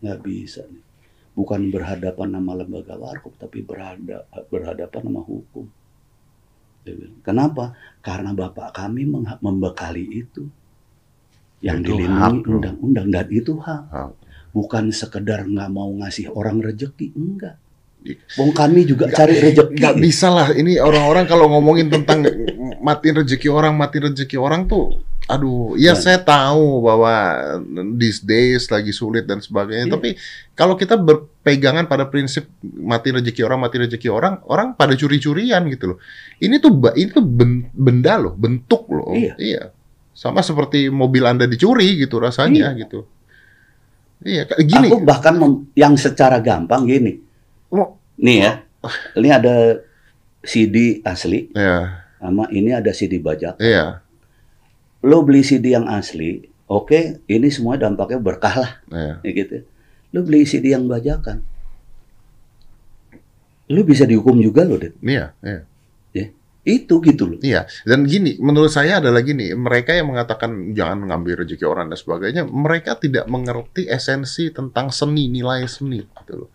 Nggak 0.00 0.18
bisa 0.24 0.64
nih. 0.64 0.84
Bukan 1.36 1.68
berhadapan 1.68 2.28
sama 2.32 2.52
lembaga 2.56 2.96
warkop, 2.96 3.36
tapi 3.36 3.60
berhada- 3.64 4.24
berhadapan 4.48 5.00
sama 5.04 5.20
hukum. 5.20 5.68
Kenapa? 7.22 7.72
Karena 8.02 8.34
bapak 8.34 8.74
kami 8.74 9.06
membekali 9.40 10.04
itu. 10.24 10.48
Yang 11.62 11.78
dilindungi 11.94 12.42
undang-undang. 12.48 13.06
Dan 13.06 13.26
itu 13.30 13.54
hak. 13.54 13.82
Hak. 13.92 14.10
Bukan 14.52 14.92
sekedar 14.92 15.48
nggak 15.48 15.70
mau 15.72 15.88
ngasih 15.88 16.28
orang 16.28 16.60
rejeki. 16.60 17.16
Enggak. 17.16 17.56
Wong 18.34 18.50
kami 18.50 18.82
juga 18.82 19.06
Nggak- 19.06 19.18
cari 19.18 19.34
rejeki. 19.38 19.78
nggak 19.78 19.96
bisa 19.96 20.28
lah. 20.28 20.48
Ini 20.50 20.82
orang-orang 20.82 21.24
kalau 21.24 21.46
ngomongin 21.48 21.86
tentang 21.88 22.26
matiin 22.82 23.22
rezeki 23.22 23.46
orang, 23.46 23.78
matiin 23.78 24.10
rezeki 24.10 24.34
orang 24.42 24.66
tuh, 24.66 24.98
aduh, 25.30 25.78
ya 25.78 25.94
saya 25.94 26.18
tahu 26.18 26.82
bahwa 26.82 27.14
these 27.94 28.26
days 28.26 28.66
lagi 28.68 28.90
sulit 28.90 29.22
dan 29.30 29.38
sebagainya. 29.38 29.86
Iya. 29.86 29.94
Tapi 29.94 30.08
kalau 30.52 30.74
kita 30.74 30.98
berpegangan 30.98 31.86
pada 31.86 32.10
prinsip 32.10 32.50
mati 32.60 33.14
rezeki 33.14 33.46
orang, 33.46 33.62
mati 33.62 33.78
rezeki 33.78 34.10
orang, 34.10 34.42
orang 34.50 34.74
pada 34.74 34.98
curi-curian 34.98 35.62
gitu 35.70 35.94
loh. 35.94 35.98
Ini 36.42 36.58
tuh 36.58 36.74
ba- 36.74 36.98
ini 36.98 37.06
tuh 37.08 37.22
ben- 37.22 37.70
benda 37.70 38.18
loh, 38.18 38.34
bentuk 38.34 38.90
loh. 38.90 39.14
Iya. 39.14 39.70
Sama 40.10 40.42
seperti 40.42 40.90
mobil 40.90 41.22
Anda 41.22 41.46
dicuri 41.46 42.02
gitu 42.02 42.18
rasanya 42.18 42.74
gitu. 42.74 43.06
Iya, 44.22 44.42
gini. 44.62 44.86
Aku 44.88 45.02
bahkan 45.02 45.34
yang 45.74 45.94
secara 45.98 46.38
gampang 46.38 46.86
gini. 46.86 47.18
Oh. 47.70 47.98
Nih 48.18 48.38
ya. 48.46 48.52
Ini 49.14 49.28
ada 49.30 49.78
CD 50.42 50.98
asli 51.06 51.54
Iya, 51.54 52.02
sama 52.18 52.50
ini 52.50 52.74
ada 52.74 52.90
CD 52.90 53.22
bajak. 53.22 53.62
iya, 53.62 54.02
Lo 55.06 55.22
beli 55.22 55.46
CD 55.46 55.70
yang 55.74 55.86
asli, 55.86 56.50
oke, 56.66 57.22
ini 57.30 57.48
semua 57.50 57.78
dampaknya 57.78 58.18
berkah 58.18 58.54
lah, 58.58 58.72
iya. 58.90 59.14
ya 59.22 59.30
gitu. 59.34 59.62
Lo 60.10 60.26
beli 60.26 60.42
CD 60.42 60.74
yang 60.74 60.90
bajakan, 60.90 61.46
lo 63.70 63.80
bisa 63.86 64.02
dihukum 64.02 64.38
juga 64.42 64.66
lo, 64.66 64.78
deh. 64.82 64.90
Iya, 64.98 65.30
iya. 65.42 65.62
Itu 66.62 67.02
gitu 67.02 67.26
loh. 67.26 67.38
Iya, 67.42 67.66
dan 67.82 68.06
gini, 68.06 68.38
menurut 68.38 68.70
saya 68.70 69.02
adalah 69.02 69.18
gini, 69.26 69.50
mereka 69.50 69.98
yang 69.98 70.14
mengatakan 70.14 70.70
jangan 70.70 71.02
mengambil 71.02 71.42
rezeki 71.42 71.66
orang 71.66 71.90
dan 71.90 71.98
sebagainya, 71.98 72.46
mereka 72.46 72.94
tidak 72.94 73.26
mengerti 73.26 73.90
esensi 73.90 74.54
tentang 74.54 74.94
seni, 74.94 75.26
nilai 75.26 75.66
seni, 75.66 75.98
gitu 75.98 76.46
loh. 76.46 76.50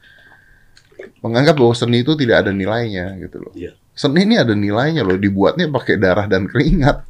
Menganggap 1.20 1.60
bahwa 1.60 1.76
seni 1.76 2.08
itu 2.08 2.16
tidak 2.16 2.48
ada 2.48 2.56
nilainya, 2.56 3.20
gitu 3.20 3.38
loh. 3.44 3.52
Iya. 3.52 3.76
Seni 3.92 4.24
ini 4.24 4.40
ada 4.40 4.56
nilainya 4.56 5.04
loh, 5.04 5.20
dibuatnya 5.20 5.68
pakai 5.68 6.00
darah 6.00 6.24
dan 6.24 6.48
keringat. 6.48 7.04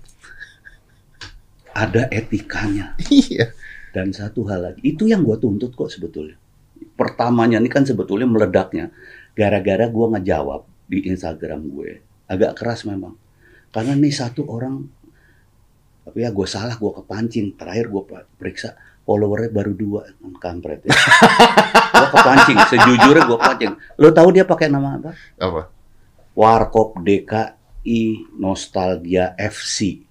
Ada 1.78 2.10
etikanya. 2.10 2.98
Iya, 3.14 3.54
Dan 3.94 4.10
satu 4.10 4.50
hal 4.50 4.74
lagi, 4.74 4.82
itu 4.82 5.06
yang 5.06 5.22
gue 5.22 5.38
tuntut 5.38 5.78
kok 5.78 5.94
sebetulnya. 5.94 6.34
Pertamanya 6.98 7.62
ini 7.62 7.70
kan 7.70 7.86
sebetulnya 7.86 8.26
meledaknya, 8.26 8.90
gara-gara 9.38 9.86
gue 9.86 10.06
ngejawab 10.18 10.66
di 10.90 11.06
Instagram 11.14 11.62
gue. 11.70 12.07
Agak 12.28 12.56
keras 12.56 12.84
memang. 12.84 13.16
Karena 13.68 13.94
nih 13.94 14.12
satu 14.12 14.48
orang, 14.48 14.84
tapi 16.04 16.24
ya 16.24 16.32
gue 16.32 16.48
salah, 16.48 16.76
gue 16.76 16.92
kepancing. 16.94 17.56
Terakhir 17.56 17.88
gue 17.88 18.04
periksa, 18.36 18.76
followernya 19.04 19.50
baru 19.50 19.72
dua, 19.72 20.02
kan 20.12 20.34
kampret 20.38 20.84
ya. 20.84 20.92
gue 21.94 22.08
kepancing, 22.12 22.58
sejujurnya 22.72 23.24
gue 23.24 23.38
kepancing. 23.38 23.72
Lo 23.98 24.12
tahu 24.12 24.32
dia 24.32 24.44
pakai 24.44 24.68
nama 24.68 24.96
apa? 24.96 25.12
apa? 25.38 25.62
Warkop 26.32 27.02
DKI 27.02 28.02
Nostalgia 28.38 29.34
FC 29.34 30.04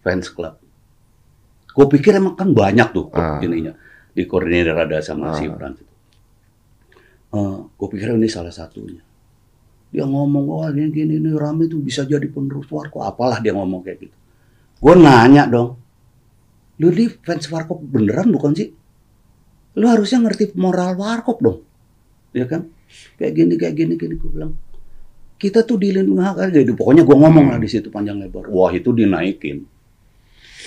Fans 0.00 0.28
Club. 0.28 0.56
Gue 1.70 1.86
pikir 1.88 2.14
emang 2.14 2.34
kan 2.34 2.50
banyak 2.50 2.88
tuh 2.90 3.08
Ah. 3.12 3.38
ininya 3.40 3.72
di 4.10 4.26
koordinator 4.26 4.74
ada 4.74 4.98
sama 5.00 5.30
Ah. 5.30 5.34
si 5.34 5.46
Frans 5.46 5.78
itu. 5.78 5.88
gue 7.70 7.88
pikir 7.88 8.10
ini 8.10 8.26
salah 8.26 8.50
satunya. 8.50 8.98
Dia 9.90 10.06
ngomong, 10.06 10.44
wah 10.46 10.70
ini 10.70 10.90
gini 10.94 11.18
ini 11.18 11.34
rame 11.34 11.66
tuh 11.66 11.82
bisa 11.82 12.06
jadi 12.06 12.26
penerus 12.30 12.70
warkop. 12.70 13.02
Apalah 13.02 13.42
dia 13.42 13.50
ngomong 13.50 13.82
kayak 13.82 13.98
gitu. 14.06 14.16
Gue 14.80 14.94
nanya 14.96 15.44
dong, 15.50 15.76
lu 16.80 16.88
di 16.94 17.10
fans 17.10 17.44
warkop 17.50 17.82
beneran 17.82 18.30
bukan 18.30 18.54
sih? 18.54 18.70
Lu 19.76 19.86
harusnya 19.90 20.22
ngerti 20.22 20.54
moral 20.56 20.94
warkop 20.94 21.42
dong, 21.42 21.58
ya 22.32 22.46
kan? 22.46 22.70
Kayak 23.18 23.32
gini, 23.34 23.54
kayak 23.58 23.74
gini, 23.76 23.92
gini. 23.98 24.14
Gue 24.16 24.30
bilang, 24.30 24.54
kita 25.36 25.66
tuh 25.66 25.76
dilindungi 25.76 26.22
hak 26.22 26.36
aja. 26.48 26.62
Jadi 26.62 26.72
pokoknya 26.72 27.02
gue 27.02 27.16
ngomong 27.18 27.50
lah 27.50 27.58
di 27.58 27.68
situ 27.68 27.90
panjang 27.90 28.22
lebar. 28.22 28.46
Wah 28.46 28.70
itu 28.70 28.94
dinaikin, 28.94 29.66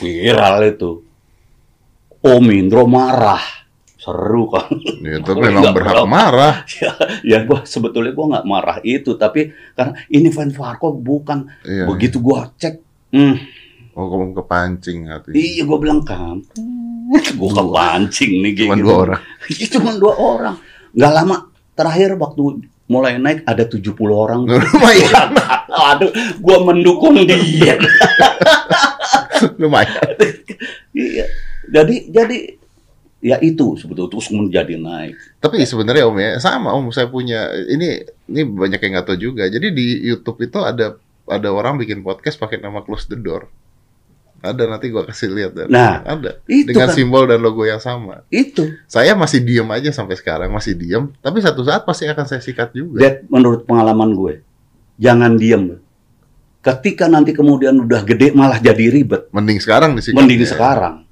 viral 0.03 0.67
itu. 0.67 0.91
Om 2.23 2.45
Indro 2.55 2.88
marah, 2.88 3.62
seru 4.03 4.51
kan? 4.51 4.67
Ya, 4.99 5.23
itu 5.23 5.31
memang 5.31 5.71
berhak 5.71 6.03
marah. 6.03 6.67
ya 7.31 7.47
gua 7.47 7.63
sebetulnya 7.63 8.11
gue 8.11 8.25
nggak 8.35 8.45
marah 8.45 8.77
itu, 8.83 9.15
tapi 9.15 9.55
karena 9.71 9.95
ini 10.11 10.27
fans 10.27 10.59
warkop 10.59 10.99
bukan. 10.99 11.47
Iya. 11.63 11.87
Begitu 11.87 12.19
gue 12.19 12.39
cek, 12.59 12.75
hmm, 13.15 13.35
Oh, 13.93 14.09
kamu 14.09 14.33
kepancing 14.33 15.05
hati. 15.05 15.37
iya 15.37 15.63
gue 15.63 15.77
bilang 15.77 16.01
kamu 16.01 16.41
gue 17.39 17.51
kepancing 17.53 18.41
nih 18.41 18.51
gitu. 18.57 18.73
dua 18.75 18.95
orang. 19.07 19.21
Iya, 19.47 19.65
Cuma 19.71 19.91
dua 19.95 20.13
orang. 20.17 20.55
Nggak 20.91 21.11
lama 21.13 21.37
terakhir 21.77 22.09
waktu 22.17 22.41
mulai 22.83 23.15
naik 23.15 23.47
ada 23.47 23.63
70 23.63 23.95
orang. 24.09 24.43
Lumayan, 24.49 25.29
Aduh, 25.73 26.11
gua 26.43 26.57
mendukung 26.67 27.15
dia. 27.23 27.77
lumayan. 29.57 30.09
Iya. 30.93 31.25
Jadi 31.73 31.95
jadi 32.13 32.37
ya 33.23 33.39
itu 33.39 33.79
sebetulnya 33.79 34.12
terus 34.12 34.27
menjadi 34.36 34.75
naik. 34.75 35.15
Tapi 35.39 35.63
sebenarnya 35.63 36.12
Om 36.12 36.17
ya, 36.19 36.31
sama 36.43 36.75
Om 36.75 36.91
saya 36.91 37.07
punya 37.07 37.55
ini 37.71 38.03
ini 38.27 38.41
banyak 38.43 38.83
yang 38.83 38.99
nggak 38.99 39.07
tahu 39.07 39.17
juga. 39.17 39.47
Jadi 39.47 39.71
di 39.71 40.03
YouTube 40.03 40.43
itu 40.43 40.59
ada 40.59 40.99
ada 41.23 41.49
orang 41.55 41.79
bikin 41.79 42.03
podcast 42.03 42.36
pakai 42.36 42.59
nama 42.59 42.83
Close 42.83 43.07
the 43.07 43.15
Door. 43.15 43.47
Ada 44.43 44.67
nanti 44.67 44.91
gua 44.91 45.07
kasih 45.07 45.31
lihat 45.31 45.55
dan 45.55 45.71
Nah, 45.71 46.03
ada 46.03 46.43
Itu 46.51 46.75
dengan 46.75 46.91
kan 46.91 46.99
simbol 46.99 47.23
dan 47.23 47.39
logo 47.39 47.63
yang 47.63 47.79
sama. 47.79 48.27
itu. 48.27 48.75
Saya 48.91 49.15
masih 49.15 49.39
diem 49.39 49.63
aja 49.71 49.88
sampai 49.95 50.19
sekarang 50.19 50.51
masih 50.51 50.75
diem, 50.75 51.07
tapi 51.23 51.39
satu 51.39 51.63
saat 51.63 51.88
pasti 51.88 52.12
akan 52.12 52.27
saya 52.27 52.43
sikat 52.43 52.75
juga. 52.75 53.07
Dad, 53.07 53.23
menurut 53.31 53.63
pengalaman 53.63 54.12
gue, 54.12 54.43
jangan 54.99 55.39
diem. 55.39 55.79
Ketika 56.59 57.07
nanti 57.07 57.31
kemudian 57.31 57.88
udah 57.88 58.03
gede 58.03 58.36
malah 58.36 58.59
jadi 58.59 58.91
ribet. 58.91 59.31
Mending 59.31 59.63
sekarang 59.63 59.95
disikat. 59.95 60.19
Mending 60.19 60.43
ya. 60.43 60.51
sekarang. 60.51 61.02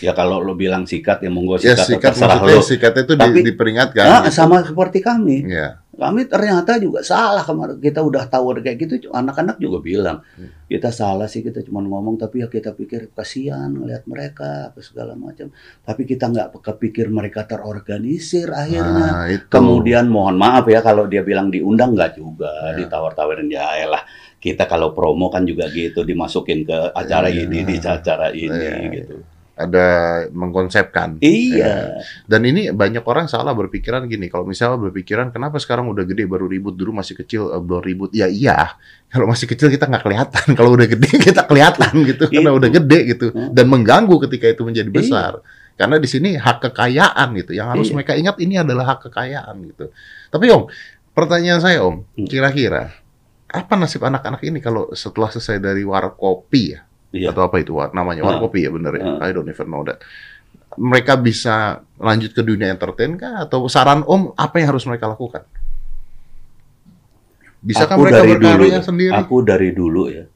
Ya 0.00 0.10
kalau 0.10 0.40
lo 0.40 0.52
bilang 0.52 0.84
sikat 0.84 1.20
ya 1.20 1.28
monggo 1.28 1.56
Ya 1.56 1.76
sikat, 1.76 1.86
sikat 1.90 2.12
terserah 2.16 2.40
lo. 2.40 2.60
sikat 2.60 2.92
itu 2.98 3.12
di- 3.12 3.20
Tapi- 3.20 3.44
diperingatkan. 3.44 4.02
Ah, 4.02 4.20
gitu. 4.22 4.32
sama 4.34 4.60
seperti 4.60 4.98
kami. 4.98 5.44
Ya. 5.44 5.84
Kami 5.94 6.26
ternyata 6.26 6.74
juga 6.76 7.00
salah 7.00 7.40
kemarin. 7.40 7.78
Kita 7.78 8.00
udah 8.00 8.26
tahu 8.26 8.58
kayak 8.58 8.76
gitu, 8.80 9.12
anak-anak 9.12 9.56
juga 9.56 9.78
bilang 9.78 10.18
Hmm. 10.34 10.50
kita 10.66 10.90
salah 10.90 11.24
sih 11.24 11.38
kita 11.38 11.62
cuma 11.62 11.78
ngomong 11.80 12.16
tapi 12.16 12.40
ya 12.40 12.48
kita 12.48 12.72
pikir 12.72 13.12
kasihan 13.12 13.70
ngelihat 13.70 14.02
mereka 14.04 14.72
apa 14.72 14.80
segala 14.80 15.14
macam. 15.14 15.54
Tapi 15.80 16.02
kita 16.02 16.26
nggak 16.26 16.48
kepikir 16.58 17.06
mereka 17.08 17.44
terorganisir 17.44 18.50
akhirnya. 18.50 19.06
Nah, 19.12 19.24
itu. 19.28 19.46
Kemudian 19.46 20.08
mohon 20.08 20.34
maaf 20.34 20.66
ya 20.66 20.80
kalau 20.80 21.04
dia 21.04 21.20
bilang 21.20 21.46
diundang 21.48 21.92
nggak 21.92 22.16
juga 22.16 22.50
Ya. 22.72 22.80
ditawar-tawarin 22.80 23.46
ya 23.46 23.78
elah 23.78 24.02
kita 24.36 24.64
kalau 24.64 24.90
promo 24.90 25.28
kan 25.28 25.44
juga 25.44 25.68
gitu 25.68 26.02
dimasukin 26.02 26.64
ke 26.64 26.78
acara 26.90 27.28
Ya. 27.28 27.44
ini 27.44 27.62
di 27.62 27.76
acara 27.78 28.28
ini 28.30 28.50
Ya. 28.50 28.76
gitu. 28.94 29.16
Ada 29.54 29.86
mengkonsepkan. 30.34 31.22
Iya. 31.22 32.02
Dan 32.26 32.42
ini 32.42 32.74
banyak 32.74 33.06
orang 33.06 33.30
salah 33.30 33.54
berpikiran 33.54 34.10
gini, 34.10 34.26
kalau 34.26 34.42
misalnya 34.42 34.82
berpikiran 34.82 35.30
kenapa 35.30 35.62
sekarang 35.62 35.86
udah 35.86 36.02
gede 36.02 36.26
baru 36.26 36.50
ribut, 36.50 36.74
dulu 36.74 36.90
masih 36.90 37.14
kecil 37.14 37.54
eh, 37.54 37.62
belum 37.62 37.82
ribut. 37.82 38.10
Ya 38.10 38.26
iya, 38.26 38.74
kalau 39.08 39.30
masih 39.30 39.46
kecil 39.46 39.70
kita 39.70 39.86
nggak 39.86 40.02
kelihatan, 40.02 40.46
kalau 40.58 40.74
udah 40.74 40.90
gede 40.90 41.06
kita 41.30 41.46
kelihatan 41.46 41.92
gitu, 42.02 42.26
karena 42.26 42.50
Itu. 42.50 42.58
udah 42.58 42.70
gede 42.70 42.98
gitu. 43.14 43.26
Hmm. 43.30 43.54
Dan 43.54 43.66
mengganggu 43.70 44.16
ketika 44.26 44.50
itu 44.50 44.62
menjadi 44.66 44.90
Iya. 44.90 44.98
besar. 44.98 45.32
Karena 45.74 45.98
di 45.98 46.06
sini 46.06 46.30
hak 46.38 46.58
kekayaan 46.70 47.28
gitu, 47.38 47.50
yang 47.54 47.70
harus 47.70 47.90
Iya. 47.90 47.94
mereka 47.94 48.12
ingat 48.18 48.36
ini 48.42 48.54
adalah 48.58 48.94
hak 48.94 49.06
kekayaan 49.10 49.56
gitu. 49.70 49.90
Tapi 50.34 50.46
Om, 50.50 50.66
pertanyaan 51.14 51.62
saya 51.62 51.82
Om, 51.86 52.02
Hmm. 52.02 52.26
kira-kira 52.26 52.90
apa 53.54 53.78
nasib 53.78 54.02
anak-anak 54.02 54.42
ini 54.42 54.58
kalau 54.58 54.90
setelah 54.98 55.30
selesai 55.30 55.62
dari 55.62 55.86
warkopi 55.86 56.74
ya? 56.74 56.82
Iya. 57.14 57.30
atau 57.30 57.46
apa 57.46 57.62
itu 57.62 57.70
namanya 57.94 58.26
warkopi 58.26 58.66
ya 58.66 58.74
bener 58.74 58.92
ya 58.98 59.04
Ah. 59.22 59.26
I 59.26 59.30
don't 59.30 59.46
even 59.46 59.70
know 59.70 59.86
that 59.86 60.02
mereka 60.74 61.14
bisa 61.14 61.78
lanjut 62.02 62.34
ke 62.34 62.42
dunia 62.42 62.74
entertain 62.74 63.14
kah 63.14 63.46
atau 63.46 63.70
saran 63.70 64.02
om 64.04 64.34
apa 64.34 64.58
yang 64.58 64.74
harus 64.74 64.82
mereka 64.84 65.06
lakukan 65.06 65.46
bisakah 67.62 67.94
Aku 67.96 68.02
mereka 68.04 68.20
dulu, 68.26 68.66
sendiri 68.82 69.12
Aku 69.14 69.34
dari 69.40 69.70
dulu 69.72 70.02
ya. 70.10 70.26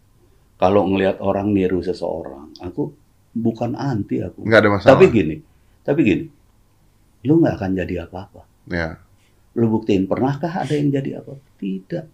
Kalau 0.59 0.91
ngelihat 0.91 1.23
orang 1.23 1.55
niru 1.55 1.79
seseorang, 1.79 2.51
aku 2.59 2.91
bukan 3.31 3.79
anti 3.79 4.19
aku. 4.19 4.43
nggak 4.43 4.59
ada 4.59 4.71
masalah 4.75 4.91
Tapi 4.99 5.05
gini, 5.07 5.37
tapi 5.87 6.01
gini, 6.03 6.25
lu 7.23 7.39
nggak 7.39 7.55
akan 7.63 7.71
jadi 7.79 7.95
apa-apa. 8.09 8.43
ya 8.67 8.99
Lu 9.55 9.71
buktiin 9.71 10.11
pernahkah 10.11 10.51
ada 10.51 10.75
yang 10.75 10.91
jadi 10.91 11.23
apa? 11.23 11.39
Tidak, 11.63 12.05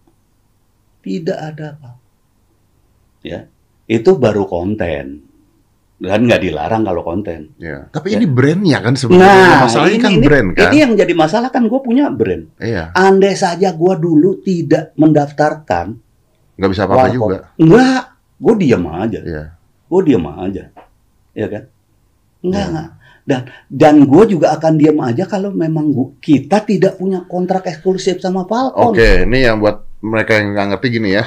tidak 1.01 1.37
ada 1.41 1.73
apa. 1.73 1.91
Ya, 3.25 3.49
itu 3.85 4.11
baru 4.15 4.45
konten. 4.45 5.21
Dan 5.95 6.27
nggak 6.27 6.43
dilarang 6.43 6.83
kalau 6.83 7.01
konten. 7.01 7.55
ya 7.55 7.87
tapi 7.87 8.11
Ya. 8.11 8.19
ini 8.19 8.27
brandnya 8.27 8.83
kan 8.83 8.99
sebenarnya 8.99 9.63
masalahnya 9.63 9.99
kan 10.03 10.13
brand 10.19 10.49
kan 10.51 10.67
ini 10.67 10.77
yang 10.83 10.91
jadi 10.91 11.13
masalah 11.15 11.47
kan 11.47 11.63
gue 11.65 11.79
punya 11.79 12.11
brand. 12.11 12.51
iya 12.59 12.91
Andai 12.91 13.31
saja 13.31 13.71
gue 13.71 13.93
dulu 13.95 14.43
tidak 14.43 14.91
mendaftarkan, 14.99 15.95
nggak 16.59 16.69
bisa 16.69 16.83
apa-apa 16.83 17.07
juga 17.09 17.37
enggak, 17.55 18.03
gue 18.37 18.53
diam 18.59 18.83
aja. 18.91 19.19
Iya. 19.23 19.43
gue 19.85 20.01
diam 20.03 20.25
aja, 20.27 20.63
ya 21.31 21.47
kan? 21.47 21.63
Enggak, 22.43 22.59
Ya. 22.59 22.67
enggak. 22.67 22.89
Dan 23.25 23.41
dan 23.65 23.95
gue 24.03 24.23
juga 24.27 24.47
akan 24.51 24.73
diam 24.75 24.99
aja 24.99 25.23
kalau 25.25 25.49
memang 25.49 25.89
gua, 25.89 26.11
kita 26.19 26.59
tidak 26.61 26.99
punya 26.99 27.23
kontrak 27.23 27.65
eksklusif 27.65 28.19
sama 28.19 28.43
Falcon. 28.43 28.91
Oke, 28.91 29.23
ini 29.23 29.41
yang 29.41 29.57
buat 29.57 29.81
mereka 30.03 30.37
yang 30.37 30.51
nggak 30.51 30.67
ngerti 30.75 30.87
gini 30.91 31.09
ya. 31.15 31.23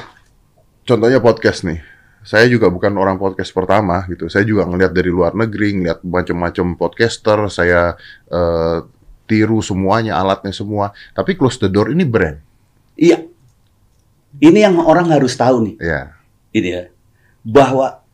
Contohnya 0.85 1.19
podcast 1.19 1.65
nih. 1.65 1.81
Saya 2.27 2.51
juga 2.51 2.69
bukan 2.69 2.93
orang 2.99 3.17
podcast 3.17 3.55
pertama 3.55 4.05
gitu. 4.11 4.29
Saya 4.29 4.45
juga 4.45 4.67
ngelihat 4.69 4.93
dari 4.93 5.09
luar 5.09 5.33
negeri, 5.33 5.79
ngelihat 5.79 6.05
macam-macam 6.05 6.67
podcaster. 6.77 7.39
Saya 7.49 7.95
eh, 8.29 8.79
tiru 9.29 9.61
semuanya, 9.61 10.17
alatnya 10.17 10.51
semua. 10.51 10.97
Tapi 11.13 11.37
Close 11.37 11.61
the 11.61 11.69
Door 11.69 11.93
ini 11.93 12.05
brand. 12.09 12.41
Iya. 12.99 13.29
Ini 14.39 14.59
yang 14.61 14.77
orang 14.79 15.09
harus 15.09 15.33
tahu 15.35 15.65
nih, 15.65 15.77
Ya, 15.81 16.13
ini 16.53 16.69
ya, 16.69 16.85
bahwa 17.41 18.05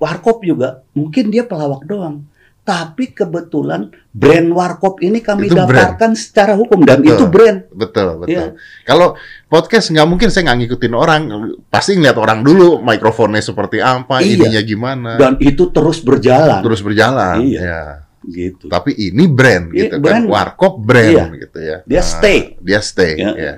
Warkop 0.00 0.42
juga 0.42 0.82
mungkin 0.96 1.30
dia 1.30 1.46
pelawak 1.46 1.86
doang. 1.86 2.26
Tapi 2.70 3.10
kebetulan 3.10 3.90
brand 4.14 4.48
Warkop 4.54 5.02
ini 5.02 5.18
kami 5.18 5.50
Itu 5.50 5.58
brand. 5.58 5.66
daftarkan 5.66 6.14
secara 6.14 6.54
hukum 6.54 6.86
dan 6.86 7.02
Betul. 7.02 7.18
itu 7.18 7.24
brand. 7.26 7.58
betul, 7.74 8.06
betul. 8.22 8.30
Iya. 8.30 8.46
Kalau 8.86 9.18
podcast 9.50 9.90
nggak 9.90 10.06
mungkin 10.06 10.30
saya 10.30 10.46
nggak 10.46 10.58
ngikutin 10.62 10.94
orang. 10.94 11.22
Pasti 11.66 11.98
ngeliat 11.98 12.14
orang 12.14 12.46
dulu, 12.46 12.78
mikrofonnya 12.78 13.42
seperti 13.42 13.82
apa, 13.82 14.22
Iya. 14.22 14.38
ininya 14.38 14.62
gimana. 14.62 15.10
Dan 15.18 15.34
itu 15.42 15.66
terus 15.74 15.98
berjalan. 15.98 16.62
Terus 16.62 16.78
berjalan. 16.78 17.42
Iya. 17.42 17.58
Ya. 17.60 17.82
Gitu. 18.20 18.70
Tapi 18.70 18.94
ini 18.94 19.26
brand 19.26 19.74
Iya, 19.74 19.90
gitu 19.90 19.96
brand. 19.98 20.22
kan. 20.22 20.30
Warkop 20.30 20.74
brand 20.78 21.34
Iya. 21.34 21.40
gitu 21.42 21.58
ya. 21.58 21.76
Dia 21.90 22.02
stay. 22.06 22.38
Dia 22.62 22.80
stay. 22.84 23.18
Ya. 23.18 23.32
ya. 23.34 23.54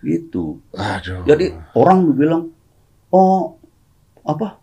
Gitu. 0.00 0.62
Aduh. 0.72 1.26
Jadi 1.26 1.52
orang 1.74 1.98
bilang, 2.14 2.42
oh 3.10 3.58
apa? 4.22 4.56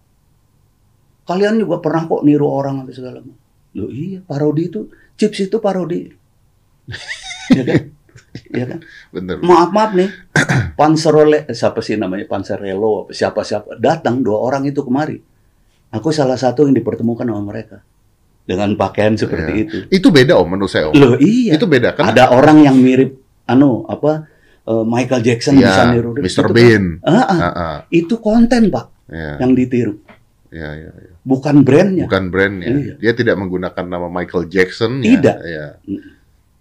Kalian 1.25 1.57
juga 1.57 1.81
pernah 1.81 2.05
kok 2.05 2.21
niru 2.21 2.45
orang 2.45 2.85
atau 2.85 2.93
segala 2.93 3.19
macam. 3.19 3.37
Loh 3.75 3.89
iya, 3.89 4.21
parodi 4.21 4.69
itu, 4.69 4.87
chips 5.15 5.41
itu 5.43 5.57
parodi. 5.57 6.07
ya 7.51 7.63
kan? 7.63 7.81
Ya 8.51 8.65
kan? 8.65 8.79
bener. 9.09 9.35
Maaf 9.41 9.69
maaf 9.71 9.91
nih, 9.93 10.09
Panserole, 10.73 11.49
siapa 11.49 11.79
sih 11.79 11.95
namanya 11.95 12.23
Panserelo, 12.25 13.03
apa 13.03 13.11
siapa 13.11 13.41
siapa 13.41 13.75
datang 13.75 14.21
dua 14.21 14.37
orang 14.39 14.63
itu 14.65 14.79
kemari. 14.79 15.17
Aku 15.89 16.11
salah 16.11 16.35
satu 16.35 16.63
yang 16.63 16.75
dipertemukan 16.75 17.23
sama 17.23 17.41
mereka 17.41 17.79
dengan 18.43 18.75
pakaian 18.75 19.15
seperti 19.15 19.51
Iya. 19.51 19.63
itu. 19.63 19.77
Itu 19.89 20.07
beda 20.09 20.35
om 20.35 20.47
menurut 20.47 20.69
saya 20.69 20.87
om. 20.87 20.93
Loh 20.93 21.15
iya, 21.17 21.55
Itu 21.55 21.65
beda 21.65 21.95
kan? 21.95 22.11
ada 22.11 22.29
orang 22.29 22.61
yang 22.61 22.77
mirip, 22.77 23.17
anu 23.45 23.83
apa? 23.87 24.27
eh, 24.65 24.83
Michael 24.83 25.21
Jackson 25.21 25.55
Iya, 25.55 25.67
bisa 25.67 25.83
niru. 25.89 26.09
Mr. 26.13 26.25
Itu 26.25 26.41
kan- 26.41 26.53
Bean. 26.53 26.83
Ah, 27.01 27.17
ah, 27.17 27.39
Ah, 27.39 27.53
ah. 27.55 27.77
itu 27.89 28.15
konten 28.17 28.69
pak 28.69 28.85
Ya, 29.05 29.37
yang 29.37 29.53
ditiru, 29.53 30.01
ya, 30.49 30.73
ya, 30.73 30.89
ya. 30.91 31.14
Bukan 31.25 31.65
brandnya. 31.65 32.05
Bukan 32.05 32.29
brandnya. 32.29 32.69
Iya. 32.69 32.93
Dia 33.01 33.11
tidak 33.17 33.35
menggunakan 33.35 33.85
nama 33.85 34.07
Michael 34.07 34.45
Jackson. 34.45 35.01
Tidak. 35.01 35.37
Ya, 35.41 35.65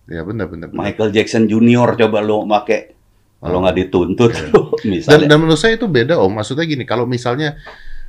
ya 0.09 0.21
benar, 0.25 0.49
benar. 0.49 0.73
benar. 0.73 0.81
Michael 0.81 1.13
Jackson 1.13 1.45
Junior 1.47 1.95
coba 1.95 2.25
lo 2.25 2.49
pakai 2.49 2.97
kalau 3.39 3.61
Oh. 3.61 3.63
nggak 3.63 3.77
dituntut 3.77 4.33
lo 4.51 4.73
Dan, 4.81 4.89
misalnya. 4.89 5.29
dan 5.29 5.37
menurut 5.37 5.61
saya 5.61 5.77
itu 5.77 5.85
beda 5.85 6.17
om. 6.17 6.33
Maksudnya 6.33 6.65
gini, 6.65 6.89
kalau 6.89 7.05
misalnya 7.05 7.61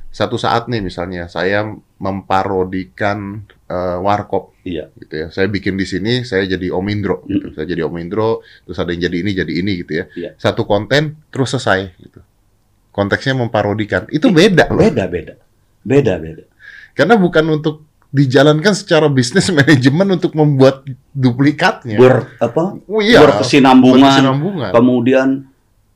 satu 0.08 0.40
saat 0.40 0.64
nih 0.66 0.80
misalnya 0.80 1.28
saya 1.28 1.68
memparodikan 2.00 3.44
eh, 3.66 3.98
warkop, 3.98 4.54
Iya. 4.62 4.94
gitu 4.94 5.14
ya. 5.14 5.26
Saya 5.28 5.50
bikin 5.50 5.74
di 5.74 5.82
sini, 5.82 6.22
saya 6.22 6.46
jadi 6.46 6.70
Om 6.70 6.86
Indro, 6.86 7.26
gitu. 7.26 7.50
Saya 7.50 7.66
jadi 7.66 7.82
Om 7.82 7.98
Indro, 7.98 8.38
terus 8.62 8.78
ada 8.78 8.94
yang 8.94 9.10
jadi 9.10 9.16
ini, 9.26 9.30
jadi 9.34 9.52
ini, 9.58 9.72
gitu 9.82 9.92
ya. 9.98 10.04
Iya. 10.14 10.30
Satu 10.38 10.62
konten 10.62 11.18
terus 11.34 11.50
selesai, 11.50 11.90
gitu. 11.98 12.22
Konteksnya 12.94 13.34
memparodikan, 13.34 14.06
itu 14.08 14.30
beda 14.30 14.70
loh. 14.70 14.86
Beda 14.86 15.10
beda, 15.10 15.34
beda 15.86 16.18
beda. 16.18 16.44
Karena 16.98 17.14
bukan 17.14 17.62
untuk 17.62 17.86
dijalankan 18.10 18.74
secara 18.74 19.06
bisnis 19.06 19.46
manajemen 19.56 20.18
untuk 20.18 20.34
membuat 20.34 20.82
duplikatnya. 21.14 22.00
Ber 22.00 22.34
apa? 22.42 22.74
oh, 22.82 23.00
iya. 23.04 23.22
Berkesinambungan. 23.22 24.02
Berkesinambungan. 24.02 24.70
Kemudian 24.74 25.28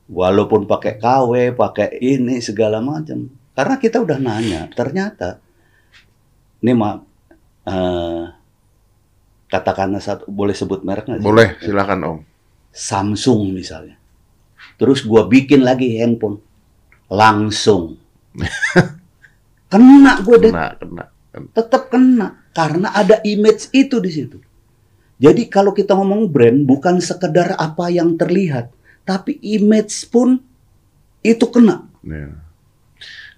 walaupun 0.07 0.63
pakai 0.69 0.95
KW, 0.95 1.57
pakai 1.57 1.99
ini 1.99 2.39
segala 2.39 2.79
macam. 2.79 3.27
Karena 3.51 3.75
kita 3.75 3.99
udah 3.99 4.15
nanya, 4.15 4.71
ternyata 4.71 5.43
ini 6.63 6.71
maaf 6.71 7.03
eh, 7.67 8.23
katakanlah 9.51 9.99
satu 9.99 10.29
boleh 10.31 10.55
sebut 10.55 10.85
merek 10.87 11.09
nggak 11.09 11.19
sih? 11.19 11.27
Boleh, 11.27 11.47
silakan 11.59 11.99
Om. 12.05 12.19
Samsung 12.71 13.51
misalnya. 13.51 13.99
Terus 14.79 15.03
gua 15.03 15.27
bikin 15.27 15.67
lagi 15.67 15.99
handphone 15.99 16.39
langsung. 17.11 17.99
Kena 19.71 20.19
gue 20.19 20.37
deh. 20.37 20.51
Kena, 20.51 20.67
kena. 20.75 21.03
Tetap 21.55 21.87
kena 21.87 22.27
karena 22.51 22.91
ada 22.91 23.23
image 23.23 23.71
itu 23.71 23.97
di 23.97 24.11
situ. 24.11 24.37
Jadi 25.15 25.47
kalau 25.47 25.71
kita 25.71 25.95
ngomong 25.95 26.27
brand 26.27 26.65
bukan 26.65 26.99
sekedar 26.99 27.55
apa 27.55 27.87
yang 27.87 28.17
terlihat, 28.17 28.73
tapi 29.01 29.39
image 29.39 30.09
pun 30.09 30.41
itu 31.21 31.45
kena. 31.47 31.87
Ya. 32.03 32.35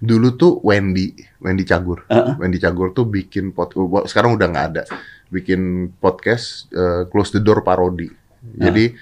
Dulu 0.00 0.34
tuh 0.34 0.52
Wendy, 0.60 1.12
Wendy 1.38 1.62
Cagur, 1.62 2.04
Uh-uh. 2.08 2.36
Wendy 2.36 2.58
Cagur 2.58 2.90
tuh 2.90 3.06
bikin 3.06 3.54
podcast. 3.54 4.10
Sekarang 4.10 4.34
udah 4.34 4.48
nggak 4.48 4.66
ada. 4.74 4.82
Bikin 5.30 5.92
podcast 5.96 6.66
eh, 6.68 7.06
Close 7.08 7.36
the 7.36 7.40
Door 7.40 7.62
parodi. 7.62 8.10
Jadi 8.44 8.92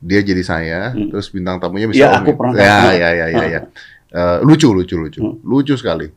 dia 0.00 0.20
jadi 0.20 0.40
saya, 0.40 0.80
Hmm. 0.92 1.12
terus 1.12 1.28
bintang 1.28 1.60
tamunya 1.60 1.88
Iya, 1.88 1.92
bisa 1.92 2.08
aku 2.18 2.32
Om. 2.32 2.36
pernah 2.36 2.54
Ya, 2.56 2.78
ya, 2.92 3.08
ya, 3.14 3.26
ya, 3.28 3.44
ya. 3.46 3.60
Eh, 4.10 4.38
lucu, 4.42 4.72
lucu, 4.72 4.96
lucu, 4.96 5.20
Hmm. 5.20 5.36
lucu 5.44 5.76
sekali. 5.76 6.08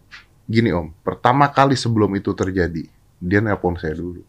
Gini 0.53 0.69
Om, 0.69 0.93
pertama 1.01 1.49
kali 1.49 1.73
sebelum 1.73 2.13
itu 2.13 2.29
terjadi, 2.37 2.85
dia 3.17 3.39
nelpon 3.41 3.73
saya 3.73 3.97
dulu. 3.97 4.21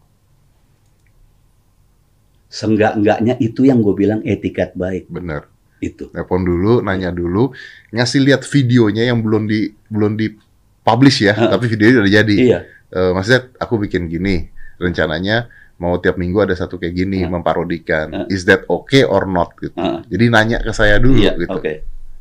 Senggak-enggaknya 2.49 3.37
itu 3.37 3.67
yang 3.67 3.85
gue 3.85 3.93
bilang 3.93 4.25
etiket 4.25 4.73
baik 4.73 5.05
Bener. 5.05 5.45
itu. 5.83 6.09
Nelpon 6.15 6.41
dulu, 6.41 6.81
nanya 6.81 7.13
dulu, 7.13 7.53
ngasih 7.93 8.25
lihat 8.25 8.41
videonya 8.47 9.11
yang 9.11 9.21
belum 9.21 9.45
di 9.45 9.69
belum 9.91 10.17
di 10.17 10.33
publish 10.81 11.29
ya, 11.29 11.37
Heeh. 11.37 11.51
tapi 11.51 11.65
videonya 11.69 11.97
udah 12.01 12.13
jadi. 12.25 12.35
Iya. 12.41 12.59
Eh, 12.89 13.11
maksudnya 13.13 13.41
aku 13.61 13.77
bikin 13.85 14.07
gini, 14.09 14.49
rencananya 14.81 15.45
mau 15.75 15.99
tiap 15.99 16.15
minggu 16.15 16.41
ada 16.47 16.55
satu 16.55 16.79
kayak 16.79 16.95
gini, 16.95 17.21
Heeh. 17.21 17.29
memparodikan. 17.29 18.25
Heeh. 18.25 18.33
Is 18.33 18.47
that 18.47 18.63
okay 18.65 19.03
or 19.05 19.27
not? 19.27 19.53
Gitu. 19.59 19.75
Jadi 20.09 20.25
nanya 20.31 20.57
ke 20.63 20.71
saya 20.71 20.97
dulu 20.97 21.21
Iya, 21.21 21.37
gitu. 21.37 21.59
oke. 21.59 21.73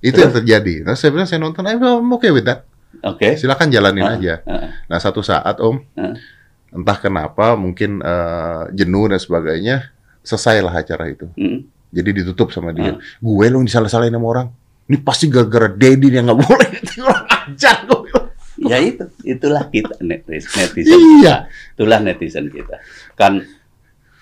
Itu 0.05 0.19
yang 0.21 0.35
terjadi. 0.37 0.85
Nah, 0.85 0.93
saya 0.99 1.15
bilang 1.17 1.25
saya 1.25 1.41
nonton, 1.41 1.65
I'm 1.65 2.11
okay 2.19 2.29
with 2.29 2.45
that. 2.45 2.69
Oke. 3.03 3.35
Silakan 3.35 3.69
jalanin 3.73 4.05
Heeh. 4.07 4.17
aja. 4.21 4.35
Heeh. 4.47 4.69
Nah, 4.87 4.99
satu 5.01 5.25
saat 5.25 5.59
Om, 5.59 5.83
Heeh. 5.99 6.15
entah 6.71 6.99
kenapa 6.99 7.59
mungkin 7.59 7.99
eh, 7.99 8.63
jenuh 8.71 9.11
dan 9.11 9.19
sebagainya, 9.19 9.91
selesailah 10.23 10.73
acara 10.73 11.11
itu. 11.11 11.27
Mm. 11.35 11.67
Jadi 11.95 12.11
ditutup 12.11 12.51
sama 12.51 12.75
dia. 12.75 12.99
Gue 13.23 13.47
lo 13.47 13.63
yang 13.63 13.67
disalah-salahin 13.71 14.11
sama 14.11 14.27
orang. 14.27 14.49
Ini 14.91 14.99
pasti 15.01 15.31
gara-gara 15.31 15.71
Dedi 15.71 16.11
yang 16.11 16.27
nggak 16.27 16.41
boleh. 16.43 16.69
Orang 17.07 17.25
ajar 17.31 17.77
gue. 17.87 18.21
Ya 18.67 18.79
itu, 18.83 19.05
itulah 19.23 19.71
kita 19.71 19.97
netizen. 20.03 20.51
netizen. 20.59 20.99
Iya. 21.23 21.47
Itulah 21.79 21.99
netizen 22.03 22.51
kita. 22.51 22.83
Kan 23.15 23.47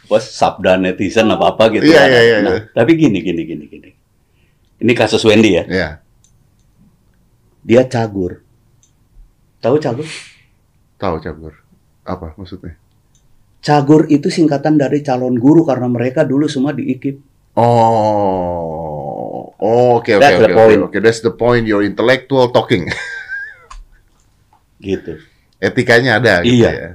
bos 0.04 0.28
sabda 0.28 0.76
netizen 0.76 1.32
apa 1.32 1.56
apa 1.56 1.72
gitu. 1.72 1.88
Iya, 1.88 2.04
kan. 2.04 2.08
iya, 2.12 2.20
iya, 2.20 2.36
Nah, 2.44 2.52
iya. 2.60 2.62
Tapi 2.76 2.90
gini, 3.00 3.18
gini, 3.24 3.42
gini, 3.48 3.64
gini. 3.70 3.90
Ini 4.82 4.92
kasus 4.92 5.22
Wendy 5.24 5.56
ya. 5.56 5.64
Ya, 5.70 5.88
Dia 7.62 7.86
cagur. 7.86 8.41
Tahu 9.62 9.78
cagur? 9.78 10.08
tahu 10.98 11.18
cabur. 11.18 11.52
Apa 12.02 12.30
maksudnya? 12.38 12.78
Cagur 13.58 14.06
itu 14.06 14.30
singkatan 14.30 14.78
dari 14.78 15.02
calon 15.02 15.34
guru 15.34 15.66
karena 15.66 15.86
mereka 15.86 16.22
dulu 16.22 16.46
semua 16.46 16.70
di 16.70 16.94
IKIP. 16.94 17.18
Oh, 17.58 19.50
oh, 19.54 19.98
oke 19.98 20.14
oke 20.14 20.34
oke 20.46 20.90
oke. 20.90 20.98
That's 20.98 21.22
the 21.22 21.30
point. 21.30 21.66
Your 21.66 21.82
intellectual 21.82 22.50
talking. 22.50 22.86
Gitu. 24.82 25.18
Etikanya 25.58 26.18
ada. 26.18 26.42
Gitu 26.42 26.62
Iya. 26.62 26.70
Ya. 26.70 26.90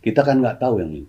Kita 0.00 0.20
kan 0.20 0.40
nggak 0.40 0.60
tahu 0.60 0.84
yang 0.84 0.92
ini. 0.92 1.08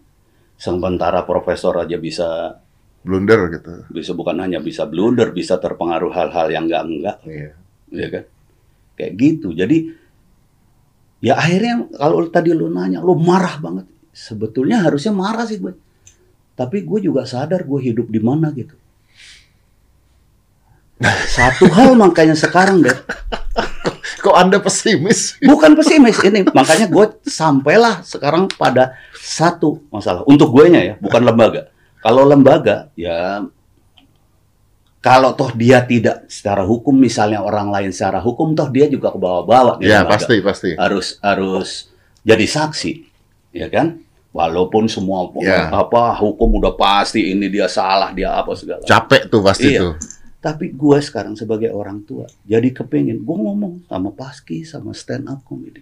Sementara 0.55 1.23
profesor 1.23 1.75
aja 1.77 1.99
bisa 1.99 2.59
Blunder 3.07 3.47
gitu. 3.55 3.87
bisa 3.87 4.11
bukan 4.11 4.35
hanya 4.43 4.59
bisa 4.59 4.83
blunder, 4.83 5.31
bisa 5.31 5.55
terpengaruh 5.55 6.11
hal-hal 6.11 6.51
yang 6.51 6.67
enggak 6.67 6.83
enggak, 6.83 7.17
Iya. 7.23 7.51
ya 7.87 8.07
kan? 8.11 8.23
Kayak 8.99 9.13
gitu. 9.15 9.47
Jadi 9.55 9.77
ya 11.23 11.37
akhirnya 11.37 11.89
kalau 11.97 12.25
tadi 12.29 12.53
lu 12.53 12.69
nanya, 12.69 13.01
lu 13.01 13.17
marah 13.17 13.57
banget. 13.57 13.85
Sebetulnya 14.13 14.81
harusnya 14.81 15.13
marah 15.13 15.45
sih 15.45 15.61
gue. 15.61 15.73
Tapi 16.57 16.81
gue 16.81 16.99
juga 17.05 17.25
sadar 17.29 17.61
gue 17.61 17.79
hidup 17.81 18.09
di 18.09 18.17
mana 18.17 18.49
gitu. 18.53 18.73
Satu 21.29 21.69
hal 21.77 21.93
makanya 21.93 22.33
sekarang 22.33 22.81
deh, 22.81 22.97
Kok 24.17 24.33
anda 24.33 24.57
pesimis? 24.57 25.37
bukan 25.45 25.77
pesimis 25.77 26.17
ini, 26.25 26.41
makanya 26.49 26.89
gue 26.89 27.05
sampailah 27.29 28.01
sekarang 28.01 28.49
pada 28.57 28.97
satu 29.13 29.85
masalah 29.93 30.25
untuk 30.25 30.49
gue 30.49 30.65
nya 30.73 30.81
ya, 30.81 30.93
bukan 30.97 31.21
lembaga. 31.21 31.69
Kalau 32.01 32.25
lembaga 32.25 32.89
ya 32.97 33.45
kalau 34.97 35.31
toh 35.33 35.53
dia 35.53 35.85
tidak 35.85 36.25
secara 36.27 36.65
hukum 36.65 36.97
misalnya 36.97 37.39
orang 37.39 37.69
lain 37.69 37.91
secara 37.93 38.17
hukum 38.19 38.51
toh 38.53 38.67
dia 38.67 38.89
juga 38.89 39.13
ke 39.13 39.19
bawah-bawah 39.19 39.77
Ya 39.79 40.03
pasti 40.03 40.41
pasti. 40.41 40.73
harus 40.75 41.21
harus 41.21 41.93
jadi 42.25 42.43
saksi 42.43 42.93
ya 43.53 43.69
kan 43.69 44.01
walaupun 44.33 44.85
semua 44.85 45.29
Ya. 45.39 45.69
apa 45.71 46.13
hukum 46.17 46.59
udah 46.59 46.75
pasti 46.75 47.31
ini 47.31 47.47
dia 47.47 47.65
salah 47.65 48.11
dia 48.11 48.33
apa 48.33 48.51
segala 48.53 48.83
Capek 48.83 49.29
tuh 49.31 49.41
pasti 49.41 49.73
Iya. 49.73 49.81
tuh. 49.81 49.93
tapi 50.37 50.69
gue 50.73 50.97
sekarang 51.01 51.33
sebagai 51.33 51.71
orang 51.71 52.03
tua 52.03 52.25
jadi 52.43 52.69
kepengen 52.69 53.23
gue 53.23 53.37
ngomong 53.37 53.87
sama 53.87 54.09
Paski 54.13 54.61
sama 54.61 54.91
stand 54.93 55.25
up 55.27 55.41
comedy 55.41 55.81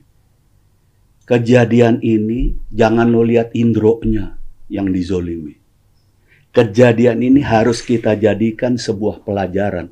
kejadian 1.26 2.00
ini 2.00 2.54
jangan 2.70 3.10
lo 3.10 3.26
lihat 3.26 3.52
indronya 3.58 4.38
yang 4.70 4.90
dizolimi 4.90 5.58
kejadian 6.56 7.20
ini 7.20 7.44
harus 7.44 7.84
kita 7.84 8.16
jadikan 8.16 8.80
sebuah 8.80 9.22
pelajaran 9.22 9.92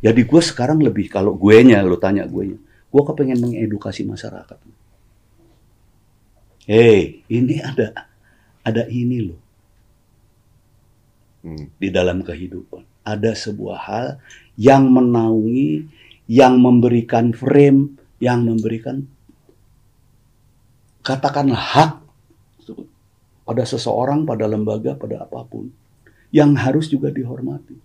jadi 0.00 0.20
gue 0.24 0.42
sekarang 0.42 0.80
lebih 0.80 1.12
kalau 1.12 1.36
gue 1.36 1.56
nya 1.60 1.84
lo 1.84 2.00
tanya 2.00 2.24
gue 2.24 2.56
nya 2.56 2.58
gue 2.88 3.02
kepengen 3.04 3.38
mengedukasi 3.44 4.08
masyarakat 4.08 4.56
Hei, 6.64 7.20
ini 7.28 7.60
ada 7.60 8.08
ada 8.64 8.88
ini 8.88 9.20
loh 9.20 9.44
Hmm. 11.44 11.68
di 11.76 11.92
dalam 11.92 12.24
kehidupan. 12.24 13.04
Ada 13.04 13.36
sebuah 13.36 13.78
hal 13.84 14.06
yang 14.56 14.88
menaungi, 14.88 15.84
yang 16.24 16.56
memberikan 16.56 17.36
frame, 17.36 18.00
yang 18.16 18.48
memberikan 18.48 19.04
katakanlah 21.04 21.60
hak 21.60 21.92
pada 23.44 23.62
seseorang, 23.68 24.24
pada 24.24 24.48
lembaga, 24.48 24.96
pada 24.96 25.24
apa 25.28 25.44
pun 25.44 25.68
yang 26.34 26.56
harus 26.58 26.90
juga 26.90 27.14
dihormati. 27.14 27.78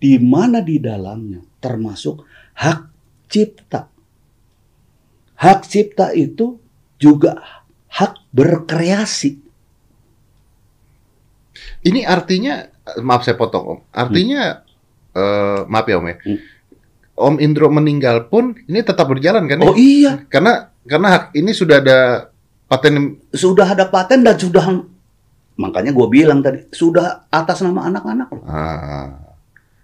Di 0.00 0.16
mana 0.16 0.64
di 0.64 0.80
dalamnya 0.80 1.44
termasuk 1.60 2.24
hak 2.56 2.80
cipta. 3.28 3.90
Hak 5.34 5.60
cipta 5.68 6.14
itu 6.16 6.56
juga 6.96 7.42
hak 7.92 8.32
berkreasi. 8.32 9.42
Ini 11.84 12.00
artinya 12.08 12.64
maaf 13.04 13.28
saya 13.28 13.36
potong 13.36 13.64
om. 13.64 13.78
Artinya 13.92 14.64
eh, 15.12 15.60
maaf 15.68 15.86
ya 15.88 16.00
om 16.00 16.08
ya. 16.08 16.16
Hmm. 16.16 16.40
Om 17.14 17.36
Indro 17.38 17.70
meninggal 17.70 18.26
pun 18.26 18.58
ini 18.66 18.82
tetap 18.82 19.06
berjalan 19.06 19.46
kan? 19.46 19.62
ya? 19.62 19.64
Oh 19.70 19.76
iya, 19.78 20.12
Karena 20.26 20.74
karena 20.82 21.08
hak 21.14 21.24
ini 21.38 21.54
sudah 21.54 21.78
ada 21.78 22.28
paten 22.74 23.22
sudah 23.30 23.70
ada 23.70 23.86
paten 23.86 24.26
dan 24.26 24.34
sudah 24.34 24.66
makanya 25.54 25.94
gue 25.94 26.06
bilang 26.10 26.42
tadi 26.42 26.66
sudah 26.74 27.30
atas 27.30 27.62
nama 27.62 27.86
anak-anak 27.86 28.28
loh. 28.34 28.42
ah, 28.50 29.24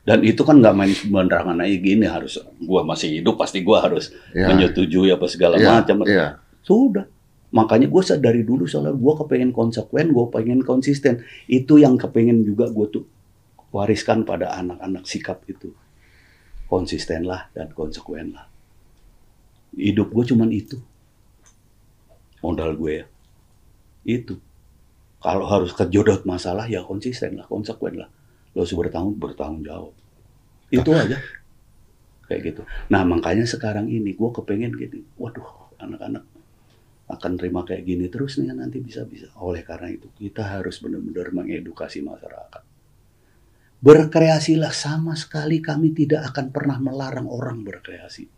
dan 0.02 0.26
itu 0.26 0.42
kan 0.42 0.58
nggak 0.58 0.74
main 0.74 0.90
sembarangan 0.90 1.62
aja 1.62 1.76
gini 1.78 2.02
harus 2.10 2.42
gue 2.42 2.80
masih 2.82 3.22
hidup 3.22 3.38
pasti 3.38 3.62
gue 3.62 3.78
harus 3.78 4.10
ya, 4.34 4.50
menyetujui 4.50 5.14
apa 5.14 5.26
segala 5.30 5.54
ya, 5.54 5.78
macam. 5.78 6.02
ya. 6.02 6.42
sudah. 6.66 7.06
Makanya 7.50 7.86
gue 7.90 8.02
dari 8.18 8.42
dulu 8.42 8.66
soalnya 8.66 8.94
gue 8.94 9.14
kepengen 9.22 9.54
konsekuen 9.54 10.10
gue 10.10 10.26
pengen 10.34 10.66
konsisten. 10.66 11.22
Itu 11.46 11.78
yang 11.78 11.94
kepengen 11.94 12.42
juga 12.42 12.70
gue 12.74 12.86
tuh 12.90 13.04
wariskan 13.70 14.26
pada 14.26 14.58
anak-anak 14.58 15.06
sikap 15.06 15.46
itu. 15.46 15.70
Konsistenlah 16.66 17.50
dan 17.54 17.70
konsekuen 17.70 18.34
lah. 18.34 18.50
Hidup 19.78 20.10
gue 20.10 20.24
cuman 20.34 20.50
itu 20.50 20.78
modal 22.40 22.76
gue 22.76 22.92
ya. 23.04 23.06
Itu. 24.04 24.40
Kalau 25.20 25.44
harus 25.48 25.76
kejodot 25.76 26.24
masalah 26.24 26.64
ya 26.64 26.80
konsisten 26.84 27.36
lah 27.36 27.44
konsekuen 27.44 28.00
lah. 28.00 28.08
Lo 28.56 28.64
harus 28.64 28.72
bertanggung 28.72 29.20
bertanggung 29.20 29.62
jawab. 29.64 29.94
Itu 30.72 30.90
aja. 30.96 31.20
Kayak 32.24 32.40
gitu. 32.52 32.62
Nah 32.88 33.04
makanya 33.04 33.44
sekarang 33.44 33.88
ini 33.92 34.16
gue 34.16 34.30
kepengen 34.32 34.72
gini. 34.72 35.04
Waduh 35.20 35.76
anak-anak 35.80 36.24
akan 37.10 37.32
terima 37.34 37.66
kayak 37.66 37.82
gini 37.82 38.06
terus 38.06 38.38
nih 38.38 38.54
nanti 38.54 38.78
bisa-bisa 38.78 39.34
oleh 39.42 39.66
karena 39.66 39.90
itu 39.90 40.06
kita 40.14 40.46
harus 40.46 40.78
benar-benar 40.78 41.34
mengedukasi 41.34 42.06
masyarakat. 42.06 42.62
Berkreasilah 43.80 44.70
sama 44.70 45.18
sekali 45.18 45.58
kami 45.58 45.90
tidak 45.90 46.30
akan 46.30 46.54
pernah 46.54 46.78
melarang 46.78 47.26
orang 47.26 47.66
berkreasi. 47.66 48.28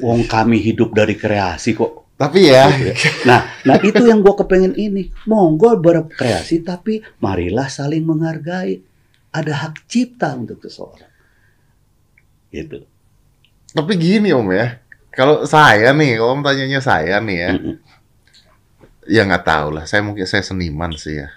Wong 0.00 0.24
kami 0.26 0.62
hidup 0.62 0.96
dari 0.96 1.14
kreasi 1.18 1.76
kok 1.76 2.07
Tapi 2.18 2.50
ya. 2.50 2.66
Nah, 3.28 3.46
nah 3.62 3.78
itu 3.78 4.02
yang 4.02 4.18
gue 4.20 4.34
kepengen 4.34 4.74
ini. 4.74 5.06
Monggo 5.24 5.78
berkreasi, 5.78 6.66
tapi 6.66 6.98
marilah 7.22 7.70
saling 7.70 8.02
menghargai. 8.02 8.82
Ada 9.30 9.52
hak 9.54 9.86
cipta 9.86 10.34
untuk 10.34 10.58
seseorang. 10.58 11.06
Gitu. 12.50 12.82
tapi 13.70 13.92
gini 14.00 14.32
om 14.32 14.48
ya. 14.50 14.80
Kalau 15.12 15.44
saya 15.44 15.92
nih, 15.92 16.16
kalau 16.18 16.34
om 16.34 16.42
tanyanya 16.42 16.80
saya 16.80 17.20
nih 17.20 17.38
ya, 17.38 17.50
Mm-mm. 17.54 17.74
Ya 19.08 19.22
nggak 19.24 19.44
tahu 19.44 19.68
lah. 19.76 19.84
Saya 19.84 20.00
mungkin 20.02 20.24
saya 20.24 20.42
seniman 20.42 20.92
sih 20.96 21.20
ya. 21.22 21.28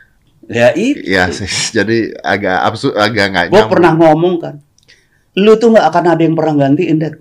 Ya 0.47 0.67
itu. 0.73 1.03
Ya 1.03 1.27
sih. 1.29 1.45
Jadi 1.77 2.15
agak 2.23 2.57
absurd, 2.63 2.95
agak 2.97 3.25
nggak 3.31 3.45
Gue 3.51 3.63
pernah 3.69 3.93
ngomong 3.93 4.35
kan, 4.39 4.55
lu 5.37 5.55
tuh 5.59 5.75
nggak 5.75 5.87
akan 5.91 6.05
ada 6.15 6.21
yang 6.23 6.35
pernah 6.35 6.55
gantiin 6.67 6.97
deh. 6.97 7.13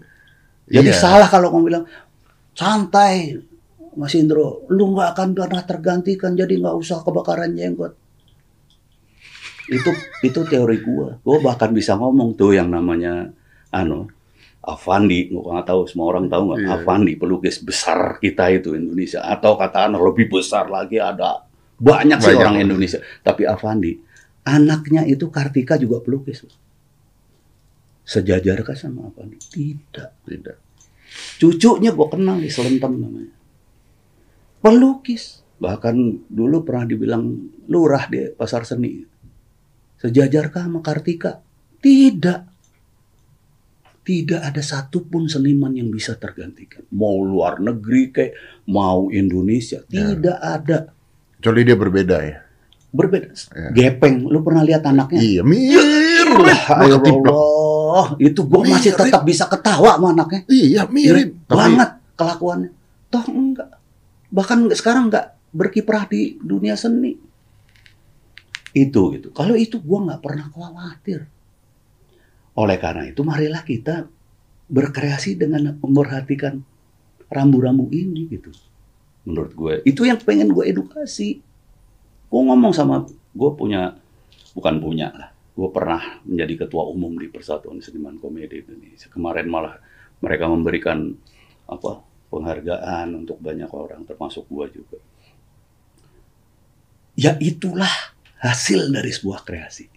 Jadi 0.70 0.90
Iya. 0.94 0.98
salah 1.02 1.26
kalau 1.26 1.50
kamu 1.50 1.64
bilang 1.66 1.84
santai, 2.54 3.34
Mas 3.98 4.14
Indro, 4.14 4.66
lu 4.70 4.94
nggak 4.94 5.18
akan 5.18 5.28
pernah 5.34 5.62
tergantikan, 5.66 6.38
jadi 6.38 6.54
nggak 6.62 6.76
usah 6.78 7.02
kebakaran 7.02 7.58
jenggot. 7.58 7.98
Itu 9.70 9.90
itu 10.22 10.40
teori 10.46 10.78
gua. 10.82 11.18
Gua 11.22 11.38
bahkan 11.42 11.70
bisa 11.74 11.94
ngomong 11.98 12.34
tuh 12.38 12.54
yang 12.54 12.70
namanya 12.70 13.30
anu 13.74 14.06
Avandi, 14.60 15.30
gua 15.30 15.58
nggak 15.58 15.66
tahu 15.66 15.80
semua 15.90 16.06
orang 16.14 16.26
tahu 16.30 16.42
nggak 16.50 16.60
Iya. 16.62 16.74
Avandi 16.78 17.12
pelukis 17.18 17.62
besar 17.62 18.18
kita 18.22 18.50
itu 18.50 18.74
Indonesia 18.78 19.22
atau 19.26 19.58
kata 19.58 19.90
anu 19.90 20.02
lebih 20.06 20.30
besar 20.30 20.70
lagi 20.70 20.98
ada 20.98 21.46
banyak 21.80 22.18
sih 22.20 22.34
Banyak. 22.34 22.42
orang 22.44 22.56
Indonesia. 22.62 23.00
Tapi 23.22 23.42
Avandi 23.46 23.92
anaknya 24.46 25.02
itu 25.06 25.26
Kartika 25.30 25.78
juga 25.78 26.02
pelukis. 26.02 26.46
Sejajarkah 28.06 28.74
sama 28.74 29.06
Avandi? 29.06 29.38
Tidak. 29.38 30.10
Tidak. 30.26 30.56
Cucunya 31.38 31.90
gue 31.90 32.06
kenal 32.10 32.38
di 32.38 32.50
Selentem 32.50 32.98
namanya. 32.98 33.39
Pelukis. 34.60 35.40
Bahkan 35.60 35.96
dulu 36.28 36.64
pernah 36.64 36.84
dibilang 36.88 37.24
lurah 37.68 38.08
di 38.08 38.32
pasar 38.32 38.64
seni. 38.64 39.04
Sejajarkah 40.00 40.64
sama 40.64 40.80
Kartika? 40.80 41.40
Tidak. 41.80 42.40
Tidak 44.00 44.40
ada 44.40 44.62
satupun 44.64 45.28
seniman 45.28 45.76
yang 45.76 45.92
bisa 45.92 46.16
tergantikan. 46.16 46.84
Mau 46.96 47.20
luar 47.20 47.60
negeri 47.60 48.08
kayak 48.08 48.32
mau 48.72 49.12
Indonesia. 49.12 49.84
Ya. 49.92 50.16
Tidak 50.16 50.38
ada. 50.40 50.78
Kecuali 51.36 51.60
dia 51.64 51.76
berbeda 51.76 52.16
ya. 52.24 52.38
Berbeda. 52.90 53.28
Ya. 53.32 53.68
Gepeng. 53.72 54.28
Lu 54.28 54.40
pernah 54.40 54.64
lihat 54.64 54.84
anaknya? 54.88 55.20
Iya, 55.20 55.42
mirip. 55.44 56.36
Ya 56.68 56.96
ketiplok. 57.00 57.32
Allah. 57.32 58.06
Itu 58.20 58.40
gue 58.48 58.62
masih 58.66 58.92
tetap 58.96 59.22
bisa 59.24 59.44
ketawa 59.48 59.96
sama 59.96 60.16
anaknya. 60.16 60.48
Iya, 60.48 60.88
mirip. 60.88 61.36
Banget 61.48 62.00
kelakuannya. 62.16 62.70
Toh 63.12 63.24
enggak. 63.28 63.79
Bahkan 64.30 64.70
sekarang 64.74 65.10
enggak 65.10 65.36
berkiprah 65.50 66.06
di 66.06 66.38
dunia 66.38 66.78
seni. 66.78 67.18
Itu 68.70 69.10
gitu. 69.14 69.34
Kalau 69.34 69.58
itu 69.58 69.82
gua 69.82 70.06
nggak 70.06 70.22
pernah 70.22 70.46
khawatir. 70.50 71.26
Oleh 72.54 72.78
karena 72.78 73.10
itu 73.10 73.22
marilah 73.22 73.62
kita 73.62 74.06
berkreasi 74.70 75.34
dengan 75.34 75.74
memperhatikan 75.82 76.62
rambu-rambu 77.26 77.90
ini 77.90 78.30
gitu. 78.30 78.54
Menurut 79.26 79.52
gue 79.54 79.74
itu 79.86 80.06
yang 80.06 80.18
pengen 80.22 80.50
gue 80.50 80.66
edukasi. 80.66 81.42
Gue 82.30 82.42
ngomong 82.46 82.70
sama 82.74 83.06
gue 83.10 83.50
punya 83.54 83.98
bukan 84.54 84.78
punya 84.82 85.10
lah. 85.14 85.30
Gue 85.54 85.68
pernah 85.74 86.22
menjadi 86.26 86.66
ketua 86.66 86.86
umum 86.86 87.18
di 87.18 87.26
Persatuan 87.26 87.82
Seniman 87.82 88.16
Komedi 88.22 88.62
Indonesia. 88.62 89.10
Kemarin 89.10 89.46
malah 89.50 89.76
mereka 90.22 90.46
memberikan 90.46 91.14
apa 91.70 92.02
penghargaan 92.30 93.12
untuk 93.18 93.42
banyak 93.42 93.68
orang 93.74 94.06
termasuk 94.06 94.46
gua 94.46 94.70
juga. 94.70 94.96
Ya 97.18 97.36
itulah 97.42 97.90
hasil 98.40 98.88
dari 98.88 99.12
sebuah 99.12 99.44
kreasi. 99.44 99.90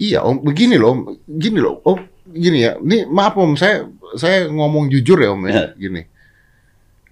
Iya, 0.00 0.24
Om. 0.24 0.40
Begini 0.40 0.80
loh, 0.80 0.96
Om. 0.96 1.00
Gini 1.28 1.60
loh, 1.60 1.84
Om. 1.84 2.00
Gini 2.32 2.64
ya. 2.64 2.80
Ini 2.80 3.04
maaf 3.04 3.36
Om, 3.36 3.52
saya 3.60 3.84
saya 4.16 4.48
ngomong 4.48 4.88
jujur 4.88 5.20
ya 5.20 5.36
Om 5.36 5.42
ya. 5.44 5.52
Ya. 5.52 5.64
Gini. 5.76 6.02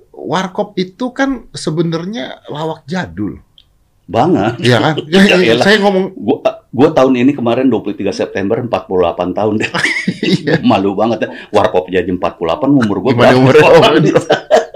Warkop 0.08 0.74
itu 0.80 1.12
kan 1.12 1.52
sebenarnya 1.52 2.40
lawak 2.48 2.88
jadul. 2.88 3.44
Banget. 4.08 4.56
Iya 4.64 4.76
kan? 4.80 4.94
Ya, 5.12 5.20
Ya, 5.20 5.36
ya, 5.36 5.54
saya 5.60 5.76
ngomong 5.84 6.16
Gua, 6.16 6.40
gua 6.68 6.92
tahun 6.92 7.24
ini 7.24 7.32
kemarin 7.32 7.72
23 7.72 8.12
September 8.12 8.60
48 8.60 9.38
tahun 9.38 9.54
deh. 9.56 9.70
iya. 10.36 10.54
Malu 10.60 10.92
banget 10.92 11.24
ya. 11.24 11.28
Warkop 11.52 11.88
jadi 11.88 12.08
48 12.08 12.38
umur 12.68 13.00
Gimana 13.00 13.36
berapa? 13.40 13.88
Om? 13.88 14.04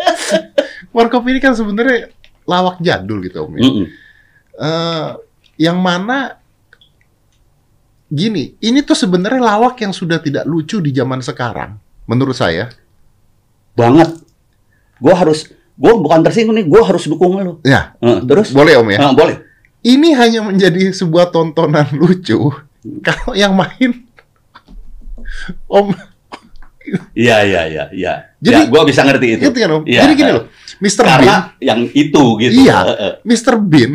Warkop 0.96 1.24
ini 1.28 1.38
kan 1.40 1.56
sebenarnya 1.56 2.12
lawak 2.48 2.80
jadul 2.80 3.20
gitu 3.24 3.44
Om 3.48 3.52
ya. 3.56 3.62
Mm-mm. 3.64 3.86
Eh, 4.52 5.08
yang 5.60 5.80
mana 5.80 6.36
gini, 8.12 8.56
ini 8.60 8.84
tuh 8.84 8.96
sebenarnya 8.96 9.40
lawak 9.40 9.80
yang 9.80 9.92
sudah 9.96 10.20
tidak 10.20 10.44
lucu 10.44 10.80
di 10.84 10.92
zaman 10.92 11.24
sekarang, 11.24 11.80
menurut 12.04 12.36
saya. 12.36 12.68
Banget. 13.72 14.20
Gua 15.00 15.16
harus 15.16 15.48
gua 15.76 15.96
bukan 15.96 16.20
tersinggung 16.20 16.56
nih, 16.60 16.68
gua 16.68 16.84
harus 16.84 17.08
dukung 17.08 17.40
lu. 17.40 17.56
Ya, 17.64 17.96
Eh, 18.04 18.20
terus 18.28 18.52
boleh 18.52 18.76
Om 18.80 18.88
ya. 18.92 18.98
Ah, 19.00 19.12
boleh. 19.16 19.51
Ini 19.82 20.14
hanya 20.14 20.40
menjadi 20.46 20.94
sebuah 20.94 21.34
tontonan 21.34 21.90
lucu 21.92 22.54
kalau 23.02 23.34
yang 23.34 23.54
main 23.54 24.06
Om 25.66 25.94
Iya 27.14 27.46
iya 27.46 27.62
iya 27.70 27.84
iya. 27.94 28.12
Jadi- 28.42 28.66
ya, 28.66 28.70
gua 28.70 28.82
bisa 28.82 29.06
ngerti 29.06 29.38
itu. 29.38 29.42
gitu 29.46 29.54
kan 29.54 29.70
Om. 29.70 29.82
Iya, 29.86 30.00
Jadi 30.02 30.12
gini 30.18 30.30
eh, 30.30 30.34
loh, 30.34 30.44
Mr. 30.82 31.02
Bean, 31.06 31.14
Karena 31.14 31.34
yang 31.62 31.80
itu 31.94 32.24
gitu. 32.42 32.54
Iya. 32.58 32.78
Eh, 32.82 32.96
eh. 32.98 33.12
Mr. 33.22 33.54
Bean 33.62 33.92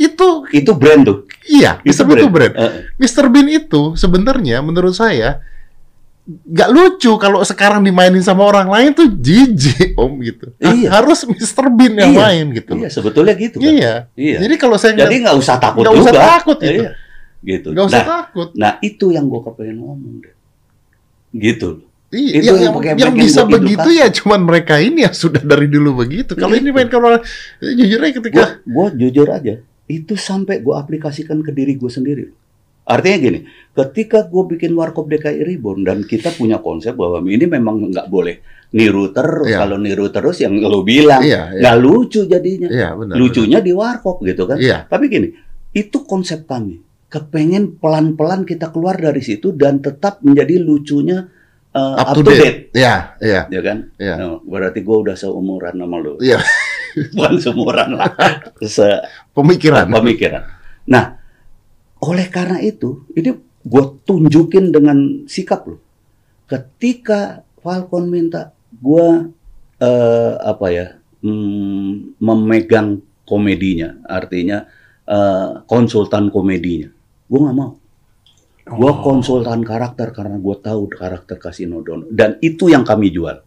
itu 0.00 0.28
Itu 0.50 0.72
brand 0.74 1.02
tuh. 1.04 1.18
iya, 1.44 1.76
Itu 1.84 1.92
Mr. 1.92 2.04
Bean 2.08 2.18
itu 2.18 2.28
brand. 2.32 2.52
Eh. 2.56 2.70
Mr. 2.96 3.24
Bean 3.28 3.48
itu 3.52 3.82
sebenarnya 3.94 4.64
menurut 4.64 4.96
saya 4.96 5.44
nggak 6.22 6.70
lucu 6.70 7.18
kalau 7.18 7.42
sekarang 7.42 7.82
dimainin 7.82 8.22
sama 8.22 8.46
orang 8.46 8.70
lain 8.70 8.94
tuh 8.94 9.10
jijik 9.10 9.98
om 9.98 10.22
gitu. 10.22 10.54
Iya. 10.62 10.88
Harus 10.94 11.26
Mr. 11.26 11.66
Bean 11.74 11.98
yang 11.98 12.14
Iya. 12.14 12.20
main 12.22 12.44
gitu. 12.54 12.72
Iya, 12.78 12.88
sebetulnya 12.94 13.34
gitu 13.34 13.58
kan. 13.58 13.66
Iya. 13.66 13.94
Iya. 14.14 14.38
Jadi 14.46 14.54
kalau 14.54 14.78
saya 14.78 14.94
Jadi 14.94 15.18
nggak 15.26 15.34
usah 15.34 15.58
takut 15.58 15.82
nggak 15.82 15.94
juga. 15.98 16.06
usah 16.06 16.14
takut 16.14 16.58
gitu. 16.62 16.82
Iya. 16.86 16.90
Gitu. 17.42 17.68
nggak 17.74 17.86
usah 17.90 18.02
nah, 18.06 18.10
takut. 18.22 18.48
nah, 18.54 18.72
itu 18.78 19.10
yang 19.10 19.26
gue 19.26 19.40
kepengen 19.42 19.76
ngomong 19.82 20.14
deh. 20.22 20.34
Gitu. 21.34 21.68
Iya, 22.12 22.32
itu 22.38 22.44
yang, 22.44 22.56
yang 22.60 22.74
yang, 22.86 22.98
yang 23.08 23.14
bisa 23.16 23.40
begitu 23.42 23.88
ya 23.90 24.06
cuman 24.12 24.44
mereka 24.44 24.76
ini 24.78 25.02
yang 25.08 25.16
sudah 25.16 25.42
dari 25.42 25.66
dulu 25.66 26.06
begitu. 26.06 26.36
Kalau 26.38 26.54
ini 26.54 26.70
Gitu. 26.70 26.76
main 26.76 26.86
kalau 26.86 27.18
jujur 27.58 27.98
aja 27.98 28.12
ketika 28.14 28.42
Gue 28.62 28.70
gua 28.70 28.86
jujur 28.92 29.26
aja, 29.26 29.54
itu 29.88 30.14
sampai 30.14 30.62
gue 30.62 30.74
aplikasikan 30.76 31.40
ke 31.42 31.50
diri 31.50 31.74
gue 31.74 31.90
sendiri. 31.90 32.30
Artinya 32.82 33.18
gini, 33.18 33.38
ketika 33.72 34.26
gue 34.26 34.42
bikin 34.58 34.74
Warkop 34.74 35.06
DKI 35.06 35.46
Reborn 35.46 35.86
dan 35.86 36.02
kita 36.02 36.34
punya 36.34 36.58
konsep 36.58 36.98
bahwa 36.98 37.22
ini 37.24 37.46
memang 37.46 37.94
nggak 37.94 38.10
boleh 38.10 38.42
niru 38.74 39.14
terus. 39.14 39.46
Iya. 39.46 39.62
Kalau 39.62 39.76
niru 39.78 40.10
terus 40.10 40.42
yang 40.42 40.58
lo 40.58 40.82
bilang 40.82 41.22
iya, 41.22 41.52
iya, 41.54 41.60
nggak 41.62 41.76
lucu 41.78 42.26
jadinya. 42.26 42.68
iya 42.72 42.88
benar. 42.96 43.14
Lucunya 43.14 43.58
di 43.62 43.70
Warkop 43.70 44.24
gitu 44.26 44.50
kan. 44.50 44.58
Iya. 44.58 44.90
Tapi 44.90 45.04
gini, 45.06 45.28
itu 45.72 46.02
konsep 46.02 46.42
kami. 46.44 46.82
Kepengen 47.12 47.76
pelan-pelan 47.76 48.48
kita 48.48 48.72
keluar 48.72 48.96
dari 48.96 49.20
situ 49.20 49.52
dan 49.52 49.84
tetap 49.84 50.24
menjadi 50.24 50.56
lucunya 50.58 51.28
uh, 51.76 52.00
Up 52.02 52.16
to 52.16 52.24
date. 52.24 52.72
Iya, 52.72 53.20
iya, 53.20 53.40
Ya 53.52 53.60
kan? 53.60 53.78
iya. 54.00 54.14
Nah, 54.16 54.40
berarti 54.42 54.80
gue 54.80 54.96
udah 54.96 55.14
seumuran 55.14 55.76
sama 55.76 55.96
lo. 56.00 56.16
Iya. 56.18 56.40
Bukan 57.16 57.36
seumuran 57.40 57.94
lah. 58.00 58.10
Se 58.64 58.88
Pemikiran. 59.36 59.88
pemikiran. 59.88 60.42
Nah, 60.88 61.21
oleh 62.02 62.26
karena 62.26 62.58
itu, 62.58 63.06
ini 63.14 63.30
gue 63.62 63.84
tunjukin 64.02 64.74
dengan 64.74 65.22
sikap 65.30 65.70
lo. 65.70 65.78
Ketika 66.50 67.46
Falcon 67.62 68.10
minta 68.10 68.50
gue 68.74 69.30
eh, 69.78 70.34
apa 70.42 70.66
ya 70.74 70.98
mm, 71.22 72.18
memegang 72.18 72.98
komedinya, 73.22 74.02
artinya 74.10 74.66
eh, 75.06 75.62
konsultan 75.70 76.28
komedinya, 76.34 76.90
gue 77.30 77.38
nggak 77.38 77.56
mau. 77.56 77.78
Gue 78.62 78.92
Oh. 78.94 79.02
konsultan 79.02 79.66
karakter 79.66 80.14
karena 80.14 80.38
gue 80.38 80.56
tahu 80.62 80.86
karakter 80.86 81.34
Kasino 81.34 81.82
Dono 81.82 82.06
dan 82.10 82.38
itu 82.38 82.70
yang 82.70 82.86
kami 82.86 83.10
jual. 83.10 83.42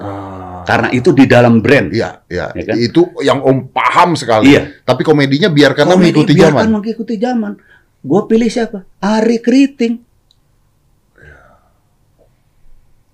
Ah. 0.00 0.64
Karena 0.64 0.88
itu 0.90 1.12
di 1.12 1.28
dalam 1.28 1.60
brand. 1.60 1.92
Iya, 1.92 2.24
iya. 2.26 2.48
Ya 2.56 2.62
kan? 2.64 2.74
Itu 2.74 3.12
yang 3.20 3.44
Om 3.44 3.68
paham 3.68 4.16
sekali. 4.16 4.56
Iya. 4.56 4.80
Tapi 4.80 5.04
komedinya 5.04 5.52
biarkan 5.52 5.84
Komedi 5.86 6.00
mengikuti 6.08 6.32
biarkan 6.32 6.56
zaman. 6.56 6.72
mengikuti 6.72 7.14
zaman. 7.20 7.52
Gue 8.00 8.20
pilih 8.24 8.48
siapa? 8.48 8.80
Ari 8.98 9.38
Kriting. 9.38 9.94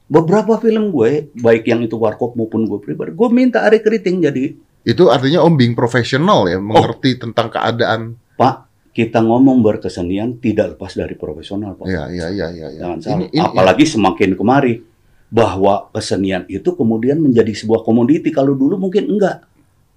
Beberapa 0.07 0.55
film 0.63 0.95
gue, 0.95 1.35
baik 1.35 1.67
yang 1.67 1.83
itu 1.83 1.99
Warkop 1.99 2.39
maupun 2.39 2.63
gue 2.63 2.79
pribadi, 2.79 3.11
gue 3.11 3.29
minta 3.29 3.67
Ari 3.67 3.83
Kriting 3.83 4.23
jadi, 4.23 4.55
Itu 4.87 5.11
artinya 5.11 5.43
Om 5.43 5.59
being 5.59 5.75
profesional 5.75 6.47
Oh. 6.47 6.51
ya, 6.51 6.63
mengerti 6.63 7.19
tentang 7.19 7.51
keadaan. 7.51 8.15
Pak, 8.39 8.71
kita 8.95 9.19
ngomong 9.19 9.59
berkesenian 9.59 10.39
tidak 10.39 10.79
lepas 10.79 10.95
dari 10.95 11.19
profesional, 11.19 11.75
Pak. 11.75 11.91
Iya, 11.91 12.07
iya, 12.15 12.27
iya, 12.31 12.47
iya. 12.55 12.67
iya. 12.71 12.81
Jangan 12.87 12.99
salah. 13.03 13.15
Ini- 13.19 13.31
ini- 13.35 13.43
Apalagi 13.51 13.83
semakin 13.83 14.39
kemari 14.39 14.79
bahwa 15.37 15.93
kesenian 15.93 16.49
itu 16.49 16.73
kemudian 16.73 17.21
menjadi 17.21 17.53
sebuah 17.53 17.85
komoditi. 17.85 18.33
Kalau 18.33 18.57
dulu 18.57 18.81
mungkin 18.81 19.05
enggak. 19.13 19.45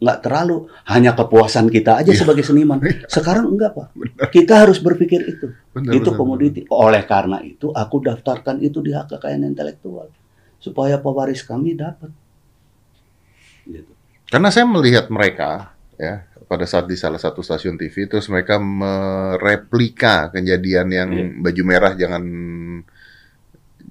Enggak 0.04 0.20
terlalu. 0.20 0.68
Hanya 0.84 1.16
kepuasan 1.16 1.72
kita 1.72 2.04
aja 2.04 2.12
Iya. 2.12 2.20
sebagai 2.20 2.44
seniman. 2.44 2.84
Sekarang 3.08 3.48
enggak, 3.48 3.72
Pak. 3.72 3.88
Kita 4.36 4.68
harus 4.68 4.84
berpikir 4.84 5.24
itu. 5.24 5.48
Benar, 5.72 5.96
itu 5.96 6.12
benar, 6.12 6.20
komoditi. 6.20 6.62
Oleh 6.68 7.08
karena 7.08 7.40
itu, 7.40 7.72
aku 7.72 8.04
daftarkan 8.04 8.60
itu 8.60 8.84
di 8.84 8.92
hak 8.92 9.16
kekayaan 9.16 9.48
intelektual 9.48 10.12
supaya 10.60 11.00
pewaris 11.00 11.40
kami 11.48 11.80
dapat. 11.80 12.12
Gitu. 13.64 13.92
Karena 14.28 14.52
saya 14.52 14.68
melihat 14.68 15.08
mereka 15.08 15.72
ya 15.96 16.28
pada 16.52 16.66
saat 16.68 16.90
di 16.90 16.98
salah 17.00 17.22
satu 17.22 17.40
stasiun 17.40 17.78
TV 17.78 18.10
terus 18.10 18.28
mereka 18.28 18.58
mereplika 18.60 20.34
kejadian 20.34 20.88
yang 20.92 21.10
Iya. 21.12 21.26
baju 21.40 21.62
merah 21.64 21.94
jangan 21.96 22.24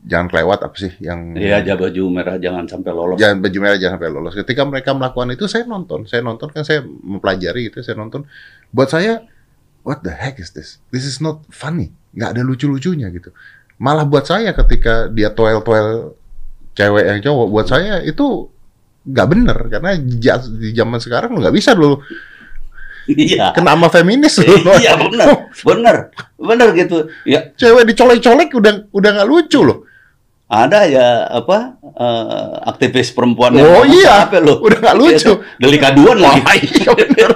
jangan 0.09 0.27
kelewat 0.33 0.65
apa 0.65 0.73
sih 0.75 0.93
yang 1.05 1.37
Iya, 1.37 1.61
aja 1.61 1.77
baju 1.77 2.03
merah 2.09 2.41
jangan 2.41 2.65
sampai 2.65 2.97
lolos. 2.97 3.21
jangan 3.21 3.45
baju 3.45 3.59
merah 3.61 3.77
jangan 3.77 3.95
sampai 4.01 4.09
lolos. 4.11 4.33
Ketika 4.33 4.63
mereka 4.65 4.91
melakukan 4.97 5.29
itu 5.31 5.45
saya 5.45 5.69
nonton, 5.69 6.09
saya 6.09 6.25
nonton 6.25 6.49
kan 6.49 6.65
saya 6.65 6.81
mempelajari 6.83 7.69
itu, 7.69 7.85
saya 7.85 8.01
nonton. 8.01 8.25
Buat 8.73 8.89
saya 8.89 9.21
what 9.85 10.01
the 10.01 10.11
heck 10.11 10.41
is 10.41 10.57
this? 10.57 10.81
This 10.89 11.05
is 11.05 11.21
not 11.21 11.45
funny. 11.53 11.93
nggak 12.09 12.35
ada 12.35 12.43
lucu-lucunya 12.43 13.13
gitu. 13.13 13.31
Malah 13.77 14.09
buat 14.09 14.25
saya 14.25 14.51
ketika 14.51 15.07
dia 15.07 15.29
toel-toel 15.31 16.17
cewek 16.73 17.05
yang 17.05 17.21
cowok, 17.21 17.47
buat 17.53 17.67
saya 17.69 18.01
itu 18.01 18.49
nggak 19.05 19.29
bener 19.29 19.59
karena 19.69 19.91
di 20.01 20.21
zaman 20.73 20.99
sekarang 20.99 21.37
nggak 21.37 21.53
bisa 21.53 21.73
lu 21.73 22.01
Iya. 23.09 23.57
kena 23.57 23.73
sama 23.73 23.89
feminis 23.89 24.37
lu. 24.41 24.53
Iya 24.85 25.01
benar, 25.01 25.49
benar, 25.65 25.97
benar 26.37 26.69
gitu. 26.77 27.09
Ya 27.25 27.53
Cewek 27.57 27.89
dicolek-colek 27.89 28.53
udah 28.53 28.73
udah 28.93 29.11
nggak 29.17 29.29
lucu 29.29 29.65
loh. 29.65 29.88
Ada 30.49 30.89
ya 30.89 31.29
apa 31.29 31.77
eh, 31.85 32.53
aktivis 32.65 33.13
perempuan 33.13 33.53
Oh, 33.61 33.85
yang 33.85 33.93
iya. 33.93 34.25
apa 34.25 34.41
lo? 34.41 34.65
Udah 34.65 34.81
nggak 34.81 34.97
lucu. 34.97 35.33
Delik 35.61 35.85
aduan 35.85 36.17
lagi. 36.25 36.41
iya 36.73 36.91
bener. 36.97 37.31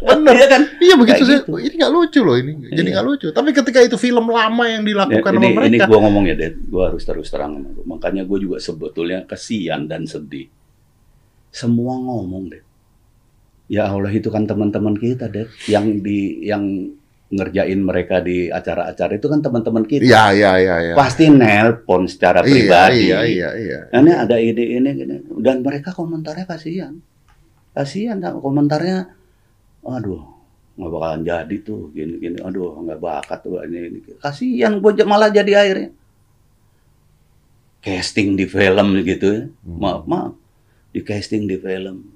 bener. 0.00 0.34
Iya 0.40 0.46
kan? 0.48 0.62
Iya 0.80 0.94
begitu 0.96 1.22
saya, 1.28 1.44
gitu. 1.44 1.60
ini 1.60 1.74
nggak 1.76 1.92
lucu 1.92 2.20
loh 2.24 2.36
ini, 2.40 2.52
jadi 2.72 2.80
Iya. 2.80 2.92
nggak 2.96 3.06
lucu. 3.06 3.26
Tapi 3.36 3.50
ketika 3.52 3.78
itu 3.84 4.00
film 4.00 4.32
lama 4.32 4.64
yang 4.64 4.80
Ya, 4.82 4.88
dilakukan 4.88 5.32
ini 5.36 5.46
sama 5.52 5.60
ini 5.68 5.76
mereka, 5.76 5.84
gue 5.84 5.98
ngomong 6.00 6.24
ya, 6.24 6.34
Ded. 6.40 6.54
Gue 6.64 6.82
harus 6.88 7.02
terus 7.04 7.28
terang 7.28 7.52
sama. 7.60 7.68
Makanya 7.84 8.22
gue 8.24 8.38
juga 8.40 8.56
sebetulnya 8.56 9.28
kesian 9.28 9.84
dan 9.84 10.08
sedih. 10.08 10.48
Semua 11.52 11.92
ngomong, 12.00 12.48
Ded. 12.48 12.64
Ya 13.68 13.84
Allah 13.84 14.14
itu 14.16 14.32
kan 14.32 14.48
teman-teman 14.48 14.96
kita, 14.96 15.28
Ded. 15.28 15.52
Yang 15.68 15.86
di 16.00 16.18
yang 16.48 16.64
ngerjain 17.26 17.82
mereka 17.82 18.22
di 18.22 18.46
acara-acara 18.46 19.18
itu 19.18 19.26
kan 19.26 19.42
teman-teman 19.42 19.82
kita. 19.82 20.06
Iya 20.06 20.24
iya 20.30 20.52
iya 20.62 20.76
iya. 20.78 20.94
Pasti 20.94 21.26
nelpon 21.26 22.06
secara 22.06 22.46
Iya 22.46 22.50
pribadi. 22.54 23.10
iya 23.10 23.18
iya 23.26 23.48
iya. 23.58 23.78
Ini 23.90 24.10
ada 24.14 24.36
ide 24.38 24.62
ini 24.78 24.90
gini. 24.94 25.16
Dan 25.42 25.66
mereka 25.66 25.90
komentarnya 25.90 26.46
kasihan. 26.46 26.94
Kasihan 27.74 28.22
komentarnya. 28.22 29.10
Aduh, 29.86 30.22
nggak 30.78 30.90
bakalan 30.90 31.20
jadi 31.26 31.56
tuh 31.66 31.90
gini 31.90 32.14
gini. 32.22 32.38
Aduh, 32.38 32.78
nggak 32.86 32.98
bakat 33.02 33.38
tuh 33.42 33.58
ini. 33.66 33.78
ini. 33.90 33.98
Kasihan 34.22 34.78
gue 34.78 34.92
malah 35.02 35.30
jadi 35.30 35.52
akhirnya. 35.58 35.90
Casting 37.82 38.34
di 38.34 38.46
film 38.50 38.98
gitu 39.02 39.26
ya. 39.30 39.42
Hmm. 39.46 39.78
Maaf, 39.78 40.02
maaf. 40.10 40.32
Di 40.90 41.00
casting 41.06 41.46
di 41.46 41.54
film. 41.58 42.15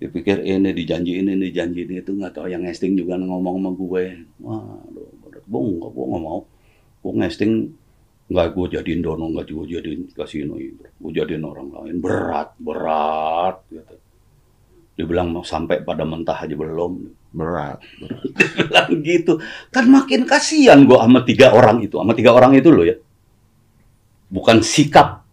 Dipikir 0.00 0.40
ini 0.40 0.72
dijanji 0.72 1.20
ini 1.20 1.36
dijanji 1.36 1.84
ini 1.84 2.00
itu 2.00 2.16
nggak 2.16 2.40
tahu 2.40 2.48
yang 2.48 2.64
casting 2.64 2.96
juga 2.96 3.20
ngomong 3.20 3.60
sama 3.60 3.70
gue. 3.76 4.04
Waduh, 4.40 5.08
berat 5.20 5.44
bongkok 5.44 5.90
gue 5.92 6.04
nggak 6.08 6.22
mau. 6.24 6.40
Gue 7.04 7.12
casting 7.20 7.52
nggak 8.30 8.48
gue 8.54 8.66
jadiin 8.78 9.02
dono 9.02 9.26
nggak 9.34 9.50
gue 9.50 9.66
jadiin 9.66 10.00
kasino 10.14 10.54
gue 10.54 11.10
jadiin 11.10 11.42
orang 11.42 11.66
lain 11.74 11.98
berat 11.98 12.54
berat 12.62 13.58
gitu 13.74 13.94
dibilang 14.94 15.34
mau 15.34 15.42
sampai 15.42 15.82
pada 15.82 16.06
mentah 16.06 16.38
aja 16.38 16.54
belum 16.54 17.18
Berat. 17.30 17.78
berat. 17.98 18.26
bilang 18.70 18.90
gitu 19.02 19.32
kan 19.74 19.86
makin 19.90 20.26
kasihan 20.30 20.82
gue 20.86 20.94
sama 20.94 21.26
tiga 21.26 21.50
orang 21.50 21.82
itu 21.82 21.98
sama 21.98 22.14
tiga 22.14 22.30
orang 22.30 22.54
itu 22.54 22.70
loh 22.70 22.86
ya 22.86 22.94
bukan 24.30 24.62
sikap 24.62 25.26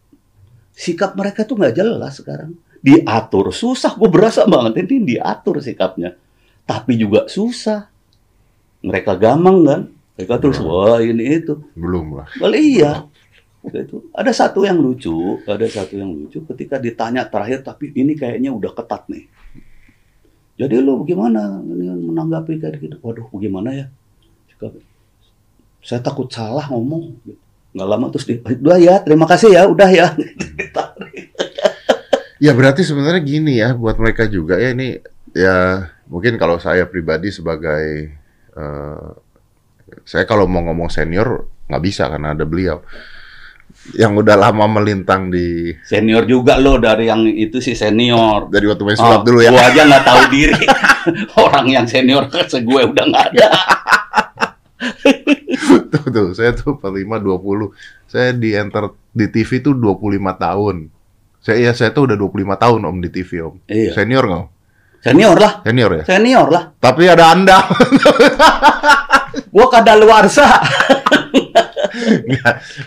sikap 0.74 1.14
mereka 1.14 1.46
tuh 1.46 1.58
nggak 1.58 1.78
jelas 1.78 2.18
sekarang 2.18 2.58
diatur 2.88 3.52
susah 3.52 3.92
gue 4.00 4.08
berasa 4.08 4.48
banget 4.48 4.88
ini 4.88 5.16
diatur 5.16 5.60
sikapnya 5.60 6.16
tapi 6.64 6.96
juga 6.96 7.28
susah 7.28 7.92
mereka 8.80 9.20
gamang 9.20 9.58
kan 9.68 9.82
mereka 10.18 10.42
terus 10.42 10.58
wah 10.58 10.98
ini 10.98 11.38
itu 11.38 11.62
Belum 11.78 12.18
lah. 12.18 12.28
Well, 12.42 12.58
iya. 12.58 13.06
Itu. 13.68 14.10
Ada 14.16 14.34
satu 14.34 14.66
yang 14.66 14.82
lucu, 14.82 15.38
ada 15.46 15.68
satu 15.70 15.94
yang 15.94 16.10
lucu 16.10 16.42
ketika 16.42 16.82
ditanya 16.82 17.22
terakhir 17.30 17.62
tapi 17.62 17.94
ini 17.94 18.18
kayaknya 18.18 18.50
udah 18.50 18.74
ketat 18.74 19.06
nih. 19.14 19.30
Jadi 20.58 20.82
lo 20.82 21.06
bagaimana 21.06 21.62
menanggapi 21.62 22.58
kayak 22.58 22.82
gitu? 22.82 22.98
Waduh, 23.06 23.30
bagaimana 23.30 23.78
ya? 23.78 23.86
Saya 25.86 26.02
takut 26.02 26.26
salah 26.34 26.66
ngomong. 26.74 27.14
Nggak 27.78 27.90
lama 27.94 28.06
terus 28.10 28.26
di, 28.26 28.42
udah 28.42 28.80
ya, 28.82 28.98
terima 29.06 29.30
kasih 29.30 29.54
ya, 29.54 29.70
udah 29.70 29.90
ya. 29.94 30.08
Ya 32.38 32.54
berarti 32.54 32.86
sebenarnya 32.86 33.22
gini 33.26 33.58
ya 33.58 33.74
buat 33.74 33.98
mereka 33.98 34.30
juga 34.30 34.62
ya 34.62 34.74
ini 34.74 34.98
ya 35.34 35.90
mungkin 36.06 36.38
kalau 36.38 36.62
saya 36.62 36.86
pribadi 36.86 37.34
sebagai 37.34 38.14
eh, 38.54 39.10
saya 40.06 40.24
kalau 40.30 40.46
mau 40.46 40.62
ngomong 40.66 40.90
senior 40.92 41.50
nggak 41.68 41.84
bisa 41.84 42.08
karena 42.08 42.38
ada 42.38 42.46
beliau 42.48 42.80
yang 43.96 44.20
udah 44.20 44.36
lama 44.36 44.66
melintang 44.68 45.32
di 45.32 45.72
Senior 45.86 46.28
juga 46.28 46.60
lo 46.60 46.76
dari 46.76 47.08
yang 47.08 47.24
itu 47.24 47.64
sih 47.64 47.78
senior. 47.78 48.52
dari 48.52 48.68
waktu 48.68 48.84
main 48.84 49.00
sulap 49.00 49.24
dulu 49.24 49.40
ya. 49.40 49.52
Gua 49.54 49.64
aja 49.64 49.82
nggak 49.88 50.04
tahu 50.04 50.22
diri. 50.28 50.64
Orang 51.46 51.66
yang 51.72 51.86
senior 51.88 52.28
se 52.52 52.60
gue 52.60 52.82
udah 52.84 53.06
nggak 53.08 53.26
ada. 53.32 53.48
tuh, 55.94 56.04
tuh, 56.12 56.28
saya 56.36 56.52
tuh 56.52 56.76
45 56.76 57.72
20. 58.12 58.12
Saya 58.12 58.30
di 58.36 58.50
enter 58.60 58.92
di 59.16 59.26
TV 59.32 59.64
tuh 59.64 59.72
25 59.72 60.20
tahun. 60.36 60.76
Saya 61.42 61.70
ya 61.70 61.72
saya 61.72 61.96
tuh 61.96 62.10
udah 62.12 62.18
25 62.20 62.58
tahun 62.60 62.82
Om 62.84 62.98
di 63.02 63.10
TV 63.14 63.32
Om. 63.46 63.56
Iya. 63.70 63.92
Senior 63.96 64.24
nggak? 64.28 64.46
Senior 64.98 65.38
lah, 65.38 65.54
Senior 65.62 65.92
ya. 65.94 66.04
senior 66.04 66.48
lah. 66.50 66.64
Tapi 66.82 67.06
ada 67.06 67.32
Anda. 67.32 67.58
Gua 69.54 69.68
kadaluarsa. 69.70 70.46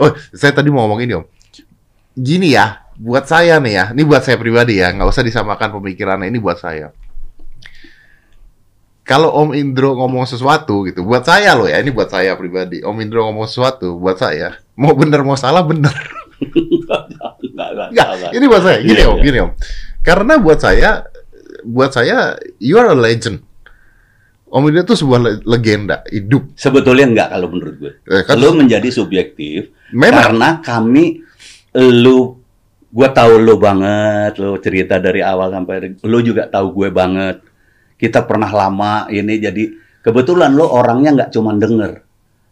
Oh, 0.01 0.11
saya 0.35 0.53
tadi 0.55 0.69
mau 0.69 0.85
ngomong 0.87 1.01
ini 1.07 1.13
Om. 1.17 1.25
Gini 2.19 2.53
ya, 2.53 2.83
buat 2.99 3.25
saya 3.25 3.57
nih 3.63 3.75
ya. 3.75 3.85
Ini 3.95 4.03
buat 4.05 4.23
saya 4.27 4.37
pribadi 4.37 4.79
ya, 4.83 4.93
nggak 4.93 5.09
usah 5.09 5.25
disamakan 5.25 5.81
pemikirannya. 5.81 6.29
Ini 6.29 6.39
buat 6.43 6.59
saya. 6.61 6.93
Kalau 9.07 9.35
Om 9.35 9.57
Indro 9.59 9.99
ngomong 9.99 10.23
sesuatu 10.29 10.87
gitu, 10.87 11.03
buat 11.03 11.27
saya 11.27 11.59
loh 11.59 11.67
ya, 11.67 11.83
ini 11.83 11.91
buat 11.91 12.13
saya 12.13 12.37
pribadi. 12.39 12.85
Om 12.85 12.97
Indro 13.03 13.27
ngomong 13.27 13.49
sesuatu, 13.51 13.99
buat 13.99 14.21
saya, 14.21 14.61
mau 14.79 14.95
bener 14.95 15.25
mau 15.27 15.35
salah 15.35 15.67
bener. 15.67 16.20
Enggak, 17.91 18.33
ini 18.33 18.45
buat 18.47 18.63
saya. 18.63 18.79
Gini 18.81 19.01
Iya, 19.01 19.09
om, 19.09 19.17
iya. 19.17 19.23
gini 19.23 19.39
om. 19.41 19.51
Karena 20.01 20.41
buat 20.41 20.59
saya, 20.59 21.05
buat 21.63 21.93
saya, 21.93 22.37
you 22.57 22.77
are 22.77 22.91
a 22.91 22.97
legend. 22.97 23.45
Om 24.51 24.67
ini 24.67 24.83
tuh 24.83 24.99
sebuah 24.99 25.21
le- 25.21 25.43
legenda 25.47 26.03
hidup. 26.11 26.59
Sebetulnya 26.59 27.07
enggak 27.07 27.29
kalau 27.31 27.49
menurut 27.55 27.75
gue. 27.79 27.93
Eh, 28.03 28.23
kan, 28.27 28.35
Lu 28.35 28.51
menjadi 28.51 28.91
subjektif 28.91 29.71
memang 29.95 30.35
karena 30.35 30.49
kami 30.59 31.23
lu 31.75 32.35
gua 32.91 33.15
tahu 33.15 33.39
lu 33.39 33.55
banget, 33.63 34.35
lu 34.43 34.59
cerita 34.59 34.99
dari 34.99 35.23
awal 35.23 35.55
sampai 35.55 35.95
lu 36.03 36.19
juga 36.19 36.51
tahu 36.51 36.75
gue 36.75 36.89
banget. 36.91 37.47
Kita 37.95 38.27
pernah 38.27 38.51
lama 38.51 39.07
ini 39.07 39.39
jadi 39.39 39.71
kebetulan 40.03 40.51
lu 40.51 40.67
orangnya 40.67 41.15
nggak 41.15 41.31
cuma 41.31 41.55
denger, 41.55 42.03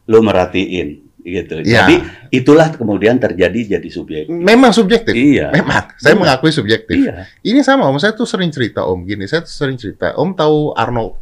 lu 0.06 0.22
merhatiin 0.22 1.07
gitu. 1.20 1.60
Iya. 1.60 1.84
Jadi 1.84 1.94
itulah 2.30 2.70
kemudian 2.70 3.18
terjadi 3.18 3.78
jadi 3.78 3.88
subjektif. 3.88 4.30
memang 4.30 4.70
subjektif. 4.70 5.12
Iya. 5.12 5.50
Memang, 5.50 5.92
saya 5.96 6.14
Benar. 6.14 6.38
mengakui 6.38 6.50
subjektif. 6.50 6.96
Iya. 6.98 7.26
Ini 7.42 7.60
sama 7.60 7.86
om, 7.86 7.98
saya 7.98 8.14
tuh 8.14 8.24
sering 8.24 8.48
cerita 8.48 8.82
om 8.82 9.02
gini. 9.02 9.24
Saya 9.24 9.42
tuh 9.42 9.52
sering 9.52 9.76
cerita. 9.76 10.14
Om 10.14 10.32
tahu 10.32 10.72
Arnold, 10.72 11.18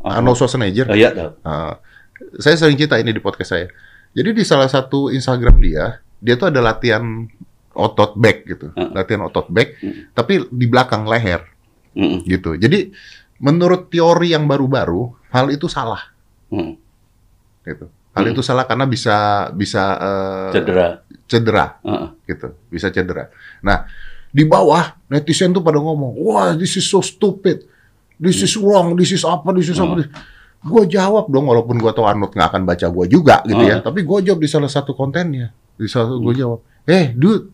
Arnold 0.00 0.36
Schwarzenegger? 0.36 0.86
Oh, 0.86 0.94
iya, 0.94 1.10
tahu. 1.10 1.30
Ah, 1.42 1.76
saya 2.38 2.54
sering 2.56 2.74
cerita 2.74 2.96
ini 2.96 3.10
di 3.10 3.18
podcast 3.18 3.50
saya. 3.50 3.66
Jadi 4.12 4.32
di 4.32 4.42
salah 4.42 4.66
satu 4.66 5.10
Instagram 5.10 5.58
dia, 5.58 5.84
dia 6.18 6.34
tuh 6.34 6.48
ada 6.48 6.58
latihan 6.58 7.04
otot 7.74 8.18
back 8.18 8.42
gitu, 8.44 8.72
Hmm. 8.72 8.90
latihan 8.90 9.22
otot 9.22 9.46
back, 9.48 9.78
Hmm. 9.78 10.10
tapi 10.10 10.42
di 10.48 10.66
belakang 10.66 11.04
leher. 11.04 11.44
Mm-mm. 11.88 12.22
gitu. 12.24 12.54
Jadi 12.54 12.94
menurut 13.38 13.90
teori 13.90 14.30
yang 14.30 14.46
baru-baru 14.46 15.10
hal 15.30 15.50
itu 15.50 15.66
salah 15.66 15.98
Mm. 16.46 16.78
gitu. 17.64 17.90
Hal 18.18 18.26
Hmm. 18.26 18.34
itu 18.34 18.42
salah 18.42 18.66
karena 18.66 18.84
bisa 18.84 19.16
bisa 19.54 19.82
eh, 19.94 20.50
Cedera. 20.58 20.86
cedera 21.24 21.66
Heeh. 21.80 22.08
gitu. 22.26 22.48
Bisa 22.66 22.90
cedera. 22.90 23.30
Nah, 23.62 23.86
di 24.28 24.42
bawah 24.42 24.98
netizen 25.06 25.54
tuh 25.54 25.62
pada 25.62 25.78
ngomong, 25.78 26.18
"Wah, 26.18 26.52
this 26.52 26.74
is 26.74 26.84
so 26.84 26.98
stupid. 26.98 27.62
This 28.18 28.42
is 28.42 28.58
wrong, 28.58 28.92
this 28.92 29.14
is 29.14 29.22
apa, 29.22 29.54
this 29.54 29.70
is 29.70 29.78
apa." 29.78 30.02
Gue 30.58 30.84
jawab 30.84 31.30
dong 31.30 31.46
walaupun 31.46 31.78
gue 31.78 31.92
tahu 31.94 32.02
Arnold 32.02 32.34
nggak 32.34 32.48
akan 32.50 32.62
baca 32.66 32.86
gue 32.88 33.06
juga 33.06 33.46
gitu 33.46 33.62
ya. 33.62 33.78
Hmm. 33.78 33.86
Tapi 33.86 34.02
gue 34.02 34.18
jawab 34.26 34.40
di 34.42 34.50
salah 34.50 34.66
satu 34.66 34.90
kontennya. 34.90 35.54
Di 35.74 35.86
salah 35.86 36.10
gue 36.12 36.34
jawab, 36.34 36.58
"Eh, 36.82 37.14
dude, 37.14 37.46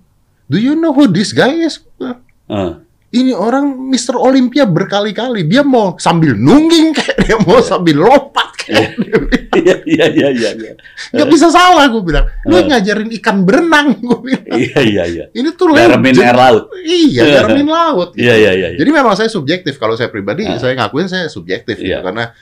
do 0.49 0.57
you 0.57 0.73
know 0.73 0.91
who 0.91 1.05
this 1.07 1.31
guy 1.31 1.53
is?" 1.61 1.85
Heeh. 2.01 2.73
Ini 3.15 3.31
orang 3.31 3.79
Mr. 3.95 4.19
Olympia 4.19 4.67
berkali-kali 4.67 5.47
dia 5.47 5.62
mau 5.62 5.95
sambil 6.03 6.35
nungging 6.35 6.91
kayak 6.99 7.17
dia 7.23 7.37
mau 7.39 7.62
sambil 7.62 8.03
lompat 8.03 8.51
kayak 8.59 8.99
dia 8.99 9.17
bilang. 9.23 9.45
Iya, 9.55 9.77
iya, 9.87 10.07
iya, 10.11 10.29
iya. 10.35 10.51
iya. 10.59 10.73
Nggak 11.15 11.29
bisa 11.31 11.47
salah 11.55 11.87
gue 11.87 12.03
bilang. 12.03 12.27
Lu 12.43 12.59
ngajarin 12.59 13.15
ikan 13.23 13.47
berenang 13.47 14.03
gue 14.03 14.19
bilang. 14.19 14.51
Iya, 14.51 14.81
iya, 14.83 15.05
iya. 15.07 15.25
Ini 15.31 15.55
tuh 15.55 15.71
legend. 15.71 16.19
air 16.19 16.35
laut. 16.35 16.65
Iya, 16.83 17.23
garemin 17.39 17.69
laut. 17.71 18.09
gitu. 18.19 18.27
Iya, 18.27 18.35
iya, 18.35 18.53
iya. 18.59 18.69
iya. 18.75 18.79
Jadi 18.83 18.91
memang 18.91 19.15
saya 19.15 19.31
subjektif. 19.31 19.79
Kalau 19.79 19.95
saya 19.95 20.11
pribadi, 20.11 20.51
saya 20.59 20.75
ngakuin 20.75 21.07
saya 21.07 21.31
subjektif 21.31 21.79
gitu. 21.79 21.95
Iya. 21.95 22.03
Karena 22.03 22.35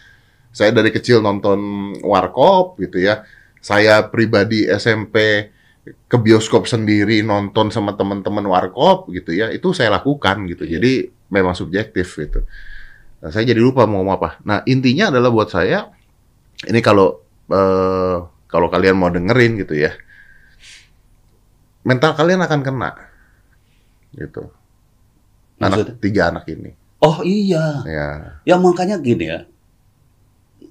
saya 0.53 0.73
dari 0.73 0.89
kecil 0.89 1.21
nonton 1.21 1.93
Warkop 2.01 2.81
gitu 2.81 2.97
ya. 2.97 3.29
Saya 3.61 4.09
pribadi 4.09 4.65
SMP 4.73 5.49
ke 5.83 6.17
bioskop 6.19 6.71
sendiri 6.71 7.27
nonton 7.27 7.75
sama 7.75 7.99
teman-teman 7.99 8.47
Warkop 8.47 9.11
gitu 9.11 9.35
ya. 9.35 9.51
Itu 9.51 9.75
saya 9.75 9.91
lakukan 9.91 10.47
gitu. 10.47 10.63
Iya. 10.63 10.79
Jadi 10.79 10.93
memang 11.33 11.59
subjektif 11.59 12.07
gitu. 12.23 12.47
Nah, 13.23 13.31
saya 13.31 13.47
jadi 13.47 13.59
lupa 13.59 13.87
mau 13.87 14.03
ngomong 14.03 14.15
apa. 14.15 14.31
Nah, 14.47 14.63
intinya 14.67 15.11
adalah 15.11 15.31
buat 15.35 15.51
saya 15.51 15.91
ini 16.71 16.79
kalau 16.79 17.19
eh, 17.51 18.17
kalau 18.47 18.69
kalian 18.71 18.95
mau 18.95 19.11
dengerin 19.11 19.59
gitu 19.59 19.75
ya. 19.75 19.91
Mental 21.83 22.15
kalian 22.15 22.47
akan 22.47 22.61
kena. 22.63 22.91
Gitu. 24.15 24.43
Anak 25.59 25.83
Maksudnya? 25.83 25.95
tiga 25.99 26.23
anak 26.31 26.45
ini. 26.47 26.71
Oh 27.03 27.27
iya. 27.27 27.83
Ya. 27.83 28.09
Ya 28.47 28.55
makanya 28.55 29.03
gini 29.03 29.27
ya. 29.27 29.51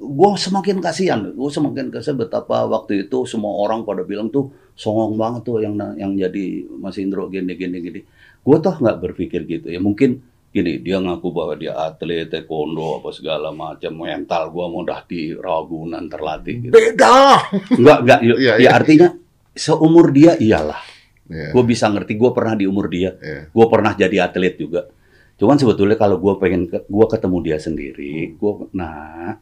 Gue 0.01 0.29
semakin 0.33 0.81
kasihan, 0.81 1.21
gue 1.29 1.49
semakin 1.53 1.93
kasihan 1.93 2.17
betapa 2.17 2.65
waktu 2.65 3.05
itu 3.05 3.21
semua 3.29 3.53
orang 3.61 3.85
pada 3.85 4.01
bilang 4.01 4.33
tuh 4.33 4.49
songong 4.73 5.13
banget 5.13 5.45
tuh 5.45 5.61
yang 5.61 5.77
yang 5.93 6.17
jadi 6.17 6.65
Mas 6.81 6.97
Indro 6.97 7.29
gini 7.29 7.53
gini 7.53 7.77
gini. 7.77 8.01
Gue 8.41 8.57
toh 8.57 8.73
nggak 8.73 8.97
berpikir 8.97 9.45
gitu 9.45 9.69
ya. 9.69 9.77
Mungkin 9.77 10.17
gini 10.51 10.81
dia 10.81 10.97
ngaku 10.97 11.27
bahwa 11.31 11.53
dia 11.53 11.77
atlet 11.77 12.27
taekwondo 12.27 12.99
apa 12.99 13.13
segala 13.15 13.53
macam 13.55 14.03
mental 14.03 14.51
gue 14.51 14.65
mudah 14.67 14.99
di 15.05 15.37
Ragunan 15.37 16.09
terlatih 16.09 16.55
gitu. 16.65 16.73
Beda. 16.73 17.45
Enggak 17.77 17.97
enggak. 18.01 18.19
Ya, 18.25 18.35
ya 18.35 18.53
iya. 18.57 18.69
artinya 18.73 19.13
seumur 19.53 20.09
dia 20.09 20.33
iyalah. 20.41 20.81
Ya. 21.29 21.53
Gue 21.53 21.63
bisa 21.63 21.87
ngerti. 21.93 22.17
Gue 22.17 22.33
pernah 22.33 22.57
di 22.57 22.65
umur 22.65 22.89
dia. 22.89 23.13
ya. 23.21 23.47
gue 23.47 23.65
pernah 23.69 23.93
jadi 23.93 24.25
atlet 24.25 24.57
juga. 24.57 24.89
Cuman 25.37 25.57
sebetulnya 25.57 25.97
kalau 25.97 26.17
gue 26.21 26.33
pengen 26.37 26.69
gue 26.69 27.05
ketemu 27.09 27.37
dia 27.41 27.57
sendiri, 27.57 28.37
gue 28.37 28.53
nah 28.77 29.41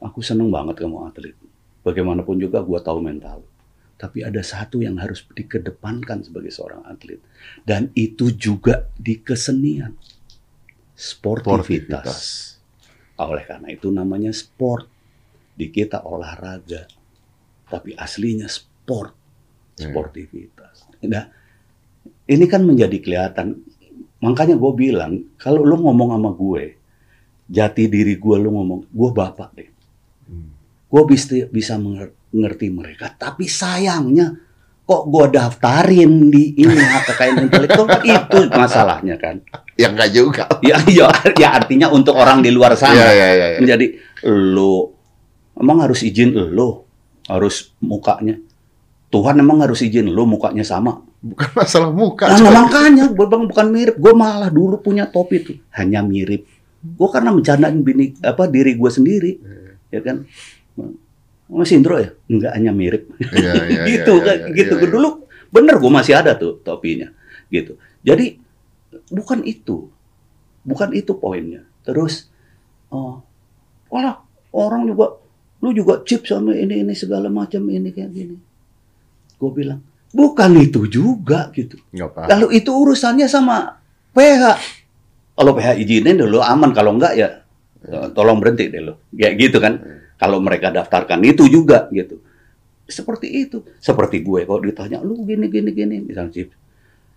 aku 0.00 0.20
seneng 0.20 0.48
banget 0.52 0.82
kamu 0.82 1.08
atlet. 1.08 1.36
Bagaimanapun 1.86 2.36
juga 2.40 2.62
gue 2.64 2.78
tahu 2.82 2.98
mental. 3.02 3.42
Tapi 3.96 4.20
ada 4.20 4.44
satu 4.44 4.84
yang 4.84 5.00
harus 5.00 5.24
dikedepankan 5.24 6.20
sebagai 6.20 6.52
seorang 6.52 6.84
atlet 6.84 7.16
dan 7.64 7.88
itu 7.96 8.28
juga 8.28 8.92
di 8.92 9.16
kesenian, 9.24 9.96
sportivitas. 10.92 12.04
Sportivitas. 12.04 12.20
Oleh 13.16 13.44
karena 13.48 13.68
itu 13.72 13.88
namanya 13.88 14.32
sport. 14.36 14.92
Di 15.56 15.72
kita 15.72 16.04
olahraga, 16.04 16.84
tapi 17.72 17.96
aslinya 17.96 18.44
sport, 18.44 19.16
Ya. 19.80 19.88
sportivitas. 19.88 20.84
Nah, 21.08 21.32
ini 22.28 22.44
kan 22.44 22.60
menjadi 22.60 23.00
kelihatan. 23.00 23.64
Makanya 24.20 24.60
gue 24.60 24.72
bilang, 24.76 25.32
kalau 25.40 25.64
lu 25.64 25.80
ngomong 25.80 26.12
sama 26.12 26.30
gue, 26.36 26.76
jati 27.48 27.88
diri 27.88 28.20
gue 28.20 28.36
lu 28.36 28.52
ngomong, 28.52 28.84
gue 28.84 29.10
bapak 29.16 29.48
deh. 29.56 29.70
Gue 30.86 31.02
bisa 31.04 31.26
bisa 31.46 31.74
menger- 31.76 32.14
mengerti 32.30 32.68
mereka, 32.68 33.10
tapi 33.10 33.44
sayangnya 33.44 34.38
kok 34.82 35.02
gue 35.04 35.26
daftarin 35.30 36.30
di 36.30 36.54
ini 36.54 36.70
hak 36.72 37.10
kekayaan 37.10 37.42
intelektual 37.42 37.90
itu 38.06 38.38
masalahnya 38.50 39.16
kan. 39.16 39.42
Ya 39.74 39.90
enggak 39.90 40.10
juga. 40.10 40.46
Ya, 40.60 40.78
ya, 40.86 41.10
ya 41.34 41.48
artinya 41.52 41.88
untuk 41.88 42.14
orang 42.14 42.38
di 42.38 42.48
luar 42.48 42.72
sana 42.72 42.94
Iya, 42.94 43.08
iya, 43.10 43.26
iya. 43.28 43.46
Ya. 43.48 43.58
menjadi 43.58 43.86
lo 44.24 44.94
emang 45.54 45.80
harus 45.80 46.00
izin 46.00 46.30
lo 46.52 46.86
harus 47.26 47.74
mukanya 47.78 48.38
Tuhan 49.08 49.36
emang 49.36 49.58
harus 49.60 49.80
izin 49.80 50.06
lo 50.08 50.22
mukanya 50.22 50.62
sama 50.62 51.02
Bukan 51.16 51.50
masalah 51.56 51.90
muka. 51.90 52.28
nah, 52.28 52.62
makanya 52.62 53.08
gue 53.08 53.26
bang 53.26 53.44
bukan 53.44 53.66
mirip 53.68 53.96
gue 53.96 54.12
malah 54.12 54.46
dulu 54.46 54.78
punya 54.78 55.04
topi 55.04 55.42
tuh 55.42 55.56
hanya 55.72 55.98
mirip 56.00 56.46
gue 56.78 57.08
karena 57.08 57.32
bercandain 57.32 57.80
bini 57.80 58.14
apa 58.20 58.46
diri 58.46 58.76
gue 58.76 58.86
sendiri 58.86 59.32
ya 59.88 60.00
kan 60.00 60.22
Mas 61.46 61.70
Indro 61.70 61.96
ya? 61.98 62.10
Enggak 62.26 62.52
hanya 62.58 62.72
mirip. 62.74 63.06
Iya, 63.22 63.52
iya, 63.70 63.82
gitu 63.86 64.18
iya, 64.18 64.26
kan? 64.26 64.36
iya, 64.50 64.54
gitu. 64.54 64.74
iya, 64.76 64.84
iya. 64.84 64.92
dulu 64.92 65.08
bener 65.46 65.78
gue 65.78 65.92
masih 65.92 66.14
ada 66.18 66.34
tuh 66.34 66.58
topinya 66.60 67.08
gitu. 67.48 67.78
Jadi 68.02 68.38
bukan 69.10 69.46
itu. 69.46 69.86
Bukan 70.66 70.90
itu 70.98 71.14
poinnya. 71.14 71.62
Terus 71.86 72.26
oh 72.90 73.22
wala 73.86 74.18
orang 74.50 74.90
juga 74.90 75.22
lu 75.62 75.70
juga 75.70 76.02
chip 76.02 76.26
sama 76.26 76.52
ini 76.52 76.82
ini 76.82 76.94
segala 76.98 77.30
macam 77.30 77.62
ini 77.70 77.94
kayak 77.94 78.10
gini. 78.10 78.36
Gue 79.38 79.50
bilang 79.54 79.80
bukan 80.10 80.50
itu 80.58 80.90
juga 80.90 81.54
gitu. 81.54 81.78
Nggak 81.94 82.26
lalu 82.26 82.58
itu 82.58 82.70
urusannya 82.74 83.30
sama 83.30 83.78
PH 84.10 84.42
kalau 85.38 85.52
PH 85.54 85.78
izinin 85.78 86.18
dulu 86.18 86.42
aman. 86.42 86.74
Kalau 86.74 86.98
enggak 86.98 87.14
ya 87.14 87.28
eh, 87.86 88.08
tolong 88.16 88.42
berhenti 88.42 88.66
deh 88.66 88.82
lo 88.82 89.06
kayak 89.14 89.34
gitu 89.38 89.62
kan 89.62 89.78
kalau 90.16 90.40
mereka 90.40 90.72
daftarkan 90.72 91.20
itu 91.22 91.44
juga 91.46 91.88
gitu. 91.92 92.20
Seperti 92.86 93.26
itu. 93.28 93.66
Seperti 93.78 94.22
gue 94.22 94.46
kalau 94.46 94.62
ditanya 94.62 95.02
lu 95.02 95.20
gini 95.26 95.50
gini 95.50 95.70
gini 95.70 95.96
misalnya 96.02 96.32
Cip. 96.32 96.50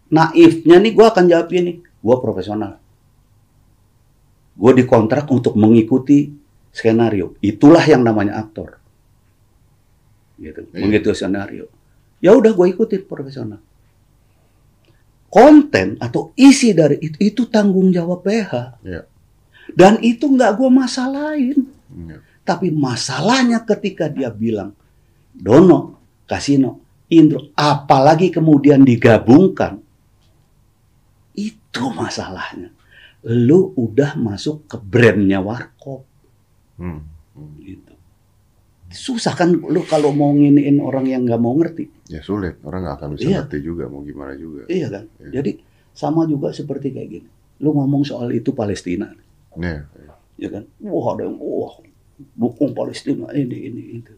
naifnya 0.10 0.82
nih 0.82 0.92
gue 0.98 1.06
akan 1.06 1.26
jawab 1.30 1.50
ini 1.54 1.72
gue 1.80 2.16
profesional. 2.18 2.82
Gue 4.58 4.72
dikontrak 4.76 5.30
untuk 5.30 5.54
mengikuti 5.56 6.34
skenario. 6.74 7.38
Itulah 7.40 7.86
yang 7.86 8.02
namanya 8.02 8.42
aktor. 8.42 8.82
Gitu 10.36 10.66
Iya. 10.74 10.82
mengikuti 10.82 11.14
skenario. 11.14 11.66
Ya 12.20 12.34
udah 12.36 12.52
gue 12.52 12.68
ikutin 12.74 13.06
profesional. 13.06 13.62
Konten 15.30 16.02
atau 16.02 16.34
isi 16.34 16.74
dari 16.74 16.98
itu 16.98 17.22
itu 17.22 17.46
tanggung 17.46 17.94
jawab 17.94 18.26
PH 18.26 18.82
Iya. 18.82 19.06
dan 19.78 20.02
itu 20.02 20.26
nggak 20.26 20.58
gue 20.58 20.70
masalahin. 20.74 21.60
Iya. 21.94 22.18
Tapi 22.50 22.74
masalahnya 22.74 23.62
ketika 23.62 24.10
dia 24.10 24.34
bilang 24.34 24.74
Dono, 25.30 26.02
Kasino, 26.26 26.82
Indro, 27.14 27.54
apalagi 27.54 28.34
kemudian 28.34 28.82
digabungkan, 28.82 29.78
itu 31.38 31.86
masalahnya. 31.94 32.74
Lu 33.30 33.70
udah 33.78 34.18
masuk 34.18 34.66
ke 34.66 34.82
brandnya 34.82 35.38
Warkop. 35.46 36.02
Hmm. 36.82 37.06
Gitu. 37.62 37.94
Susah 38.90 39.38
kan 39.38 39.54
lu 39.54 39.86
kalau 39.86 40.10
mau 40.10 40.34
nginiin 40.34 40.82
orang 40.82 41.06
yang 41.06 41.22
nggak 41.30 41.38
mau 41.38 41.54
ngerti. 41.54 42.10
Ya 42.10 42.26
sulit. 42.26 42.58
Orang 42.66 42.82
nggak 42.82 42.96
akan 42.98 43.10
bisa 43.14 43.30
Iya. 43.30 43.38
ngerti 43.46 43.58
juga 43.62 43.86
mau 43.86 44.02
gimana 44.02 44.34
juga. 44.34 44.66
Iya 44.66 44.88
kan? 44.90 45.06
Iya. 45.22 45.30
Jadi 45.40 45.52
sama 45.94 46.26
juga 46.26 46.50
seperti 46.50 46.90
kayak 46.90 47.10
gini. 47.14 47.30
Lu 47.62 47.78
ngomong 47.78 48.02
soal 48.08 48.34
itu 48.34 48.56
Palestina, 48.58 49.14
Iya. 49.54 49.86
ya 50.40 50.50
kan? 50.50 50.64
Wah 50.82 51.06
ada 51.14 51.28
yang 51.28 51.38
wah 51.38 51.89
dukung 52.36 52.76
Palestina 52.76 53.32
ini 53.32 53.58
ini 53.72 53.84
itu. 54.04 54.14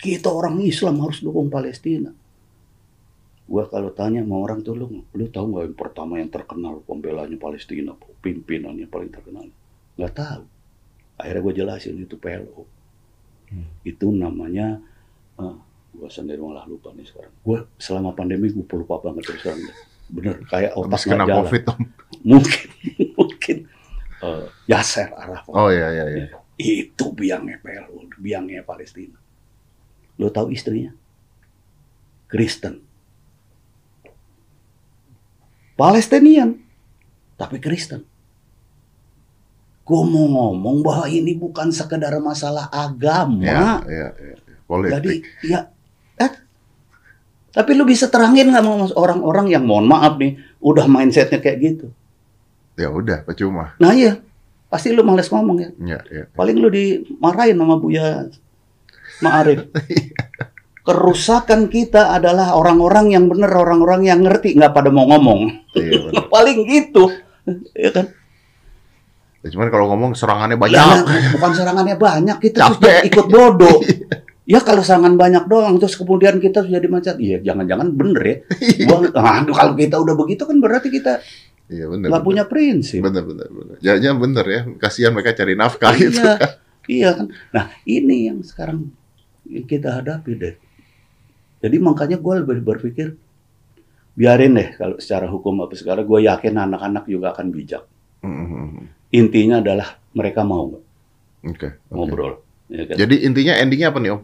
Kita 0.00 0.32
orang 0.32 0.58
Islam 0.64 0.98
harus 1.04 1.20
dukung 1.20 1.52
Palestina. 1.52 2.10
Gua 3.46 3.68
kalau 3.68 3.92
tanya 3.92 4.24
sama 4.24 4.40
orang 4.40 4.64
tuh 4.64 4.72
lu, 4.72 4.86
lu 5.12 5.26
tahu 5.28 5.52
nggak 5.52 5.64
yang 5.68 5.76
pertama 5.76 6.12
yang 6.16 6.30
terkenal 6.32 6.80
pembelanya 6.88 7.36
Palestina, 7.36 7.92
pimpinannya 8.24 8.88
paling 8.88 9.12
terkenal? 9.12 9.44
Nggak 9.98 10.14
tahu. 10.16 10.44
Akhirnya 11.20 11.40
gue 11.44 11.54
jelasin 11.60 12.00
itu 12.00 12.16
PLO. 12.16 12.64
Hmm. 13.52 13.68
Itu 13.84 14.08
namanya, 14.10 14.80
uh, 15.36 15.58
gue 15.92 16.08
sendiri 16.08 16.40
malah 16.40 16.64
lupa 16.64 16.90
nih 16.96 17.04
sekarang. 17.04 17.34
Gue 17.44 17.68
selama 17.76 18.16
pandemi 18.16 18.48
gue 18.48 18.64
lupa 18.64 18.98
banget 19.04 19.28
terus 19.28 19.44
terang. 19.44 19.60
Bener 20.08 20.40
kayak 20.48 20.72
otak 20.72 21.04
nggak 21.04 21.28
jalan. 21.28 21.36
COVID. 21.44 21.62
Mungkin, 22.22 22.68
mungkin 23.18 23.56
uh, 24.22 24.46
Yasser 24.70 25.12
Arafat 25.12 25.52
Oh 25.52 25.68
iya, 25.68 25.92
iya, 25.92 26.04
iya. 26.08 26.26
Itu 26.60 27.04
biangnya 27.12 27.58
PLO, 27.60 28.08
biangnya 28.20 28.62
Palestina. 28.62 29.16
Lo 30.20 30.28
tahu 30.28 30.52
istrinya? 30.52 30.92
Kristen. 32.28 32.80
Palestinian, 35.76 36.60
tapi 37.36 37.58
Kristen. 37.58 38.04
Gue 39.82 40.02
mau 40.06 40.30
ngomong 40.30 40.80
bahwa 40.80 41.10
ini 41.10 41.34
bukan 41.34 41.74
sekedar 41.74 42.14
masalah 42.22 42.70
agama. 42.70 43.42
Iya, 43.42 43.72
iya, 43.90 44.08
iya. 44.14 44.36
Politik. 44.62 44.92
Jadi 44.94 45.14
ya, 45.42 45.60
eh, 46.22 46.32
tapi 47.50 47.70
lu 47.74 47.84
bisa 47.84 48.06
terangin 48.08 48.54
nggak 48.54 48.62
sama 48.62 48.88
orang-orang 48.94 49.52
yang 49.52 49.66
mohon 49.66 49.90
maaf 49.90 50.16
nih, 50.16 50.38
udah 50.62 50.86
mindsetnya 50.86 51.42
kayak 51.42 51.58
gitu. 51.60 51.86
Ya 52.78 52.88
udah, 52.88 53.26
percuma. 53.26 53.76
Nah 53.82 53.92
iya, 53.92 54.22
pasti 54.72 54.88
lu 54.96 55.04
males 55.04 55.28
ngomong 55.28 55.56
ya. 55.60 55.70
Iya, 55.76 55.98
iya. 56.08 56.24
Paling 56.32 56.56
lu 56.56 56.72
dimarahin 56.72 57.60
sama 57.60 57.76
Buya 57.76 58.24
Ma'arif. 59.20 59.68
Kerusakan 60.88 61.68
kita 61.68 62.16
adalah 62.16 62.56
orang-orang 62.56 63.12
yang 63.12 63.28
bener, 63.28 63.52
orang-orang 63.52 64.08
yang 64.08 64.24
ngerti, 64.24 64.56
nggak 64.56 64.72
pada 64.72 64.88
mau 64.88 65.04
ngomong. 65.12 65.68
Iya, 65.76 66.08
benar. 66.08 66.24
Paling 66.34 66.58
gitu. 66.64 67.04
ya 67.76 67.92
kan? 67.92 68.08
Ya, 69.44 69.48
cuman 69.52 69.68
kalau 69.68 69.92
ngomong 69.92 70.16
serangannya 70.16 70.56
banyak. 70.56 70.74
Ya, 70.74 71.30
bukan 71.36 71.52
serangannya 71.52 71.96
banyak, 72.00 72.36
kita 72.40 72.56
terus 72.66 72.80
Capek. 72.80 73.00
ikut 73.12 73.26
bodoh. 73.28 73.78
Ya 74.42 74.58
kalau 74.58 74.82
serangan 74.82 75.14
banyak 75.14 75.46
doang, 75.46 75.78
terus 75.78 75.94
kemudian 75.94 76.42
kita 76.42 76.66
jadi 76.66 76.82
macet. 76.90 77.14
Iya, 77.14 77.46
jangan-jangan 77.46 77.94
bener 77.94 78.22
ya. 78.26 78.36
Gua, 78.90 79.06
aduh, 79.06 79.54
kalau 79.54 79.78
kita 79.78 80.02
udah 80.02 80.18
begitu 80.18 80.42
kan 80.42 80.58
berarti 80.58 80.90
kita 80.90 81.22
Iya 81.70 81.86
benar. 81.88 82.08
nggak 82.12 82.24
punya 82.26 82.44
prinsip. 82.48 83.00
Benar 83.00 83.24
benar 83.24 83.48
benar. 83.48 83.76
Jangan 83.80 84.18
benar 84.18 84.46
ya. 84.48 84.60
Kasihan 84.76 85.12
mereka 85.14 85.36
cari 85.36 85.54
nafkah 85.54 85.92
gitu. 85.96 86.18
Iya, 86.20 86.48
iya 86.90 87.10
kan. 87.14 87.26
Nah 87.54 87.64
ini 87.86 88.28
yang 88.28 88.42
sekarang 88.42 88.90
kita 89.46 90.02
hadapi 90.02 90.32
deh. 90.36 90.54
Jadi 91.62 91.76
makanya 91.78 92.18
gue 92.18 92.34
lebih 92.42 92.60
berpikir 92.66 93.14
biarin 94.12 94.58
deh 94.58 94.76
kalau 94.76 94.96
secara 95.00 95.30
hukum 95.30 95.64
apa 95.64 95.72
sekarang 95.78 96.04
gue 96.04 96.26
yakin 96.26 96.54
anak-anak 96.58 97.04
juga 97.06 97.32
akan 97.32 97.46
bijak. 97.54 97.86
Mhm. 98.26 98.90
Intinya 99.12 99.60
adalah 99.60 100.00
mereka 100.16 100.40
mau 100.42 100.72
nggak 100.72 100.84
Oke. 101.52 101.68
oke. 101.68 101.68
ngobrol. 101.92 102.32
ya 102.72 102.82
kan? 102.88 102.96
Jadi 102.96 103.14
intinya 103.24 103.54
endingnya 103.56 103.88
apa 103.92 103.98
nih 104.00 104.10
Om? 104.16 104.20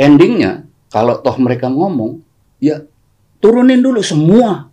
Endingnya 0.00 0.52
kalau 0.88 1.20
toh 1.20 1.36
mereka 1.40 1.68
ngomong, 1.68 2.20
ya 2.60 2.84
turunin 3.40 3.80
dulu 3.80 4.00
semua 4.00 4.71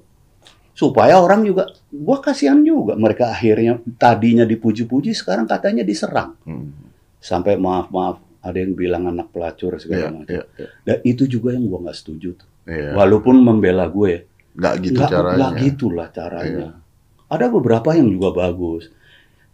supaya 0.80 1.20
orang 1.20 1.44
juga, 1.44 1.68
gua 1.92 2.24
kasihan 2.24 2.64
juga 2.64 2.96
mereka 2.96 3.28
akhirnya 3.28 3.84
tadinya 4.00 4.48
dipuji-puji 4.48 5.12
sekarang 5.12 5.44
katanya 5.44 5.84
diserang 5.84 6.40
Hmm. 6.48 6.72
sampai 7.20 7.60
maaf 7.60 7.92
maaf 7.92 8.18
ada 8.40 8.56
yang 8.56 8.72
bilang 8.72 9.04
anak 9.06 9.36
pelacur 9.36 9.76
segala 9.76 10.16
macam. 10.16 10.32
iya, 10.32 10.44
iya. 10.56 10.68
Dan 10.88 10.98
itu 11.04 11.28
juga 11.28 11.52
yang 11.52 11.68
gua 11.68 11.84
nggak 11.84 11.98
setuju 11.98 12.40
tuh. 12.40 12.48
Iya. 12.64 12.96
Walaupun 12.96 13.36
membela 13.36 13.90
gue, 13.90 14.24
Nggak 14.56 14.74
gitu 14.80 14.96
nggak 14.96 15.12
caranya. 15.12 15.36
nggak 15.36 15.54
gitulah 15.60 16.08
caranya. 16.10 16.68
Iya. 16.72 17.28
Ada 17.28 17.46
beberapa 17.52 17.90
yang 17.92 18.08
juga 18.08 18.30
bagus. 18.32 18.88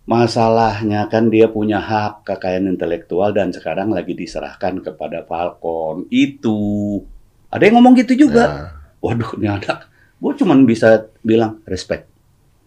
Masalahnya 0.05 1.09
kan 1.09 1.34
dia 1.34 1.49
punya 1.49 1.82
hak 1.82 2.30
kekayaan 2.30 2.69
intelektual 2.69 3.34
dan 3.34 3.49
sekarang 3.49 3.89
lagi 3.89 4.13
diserahkan 4.13 4.78
kepada 4.78 5.26
Falcon. 5.26 6.05
Itu 6.13 7.01
ada 7.49 7.63
yang 7.65 7.82
ngomong 7.82 7.97
gitu 7.97 8.30
juga. 8.30 8.43
Ya, 8.45 8.61
Waduh, 9.01 9.34
ini 9.41 9.49
anak. 9.49 9.89
Gue 10.26 10.34
cuman 10.34 10.65
bisa 10.65 11.05
bilang 11.21 11.61
respect. 11.69 12.09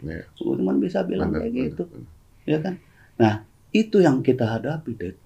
ya. 0.06 0.22
Gue 0.38 0.54
cuman 0.54 0.78
bisa 0.78 1.02
bilang 1.02 1.34
Benar, 1.34 1.42
kayak 1.42 1.50
benar, 1.50 1.66
gitu, 1.66 1.82
benar. 1.90 2.10
ya 2.46 2.58
kan? 2.62 2.74
Nah, 3.18 3.34
itu 3.74 3.96
yang 3.98 4.22
kita 4.22 4.46
hadapi, 4.46 4.94
Ded. 4.94 5.18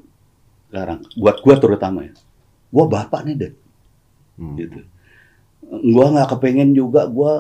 Sekarang, 0.73 1.05
buat 1.21 1.45
gue 1.45 1.55
terutama 1.61 2.09
ya. 2.09 2.17
Gue 2.73 2.85
bapak 2.89 3.29
nih, 3.29 3.37
Ded. 3.37 3.55
Hmm. 4.41 4.57
Gitu. 4.57 4.81
Gue 5.69 6.07
nggak 6.09 6.33
kepengen 6.33 6.73
juga 6.73 7.05
gue 7.05 7.35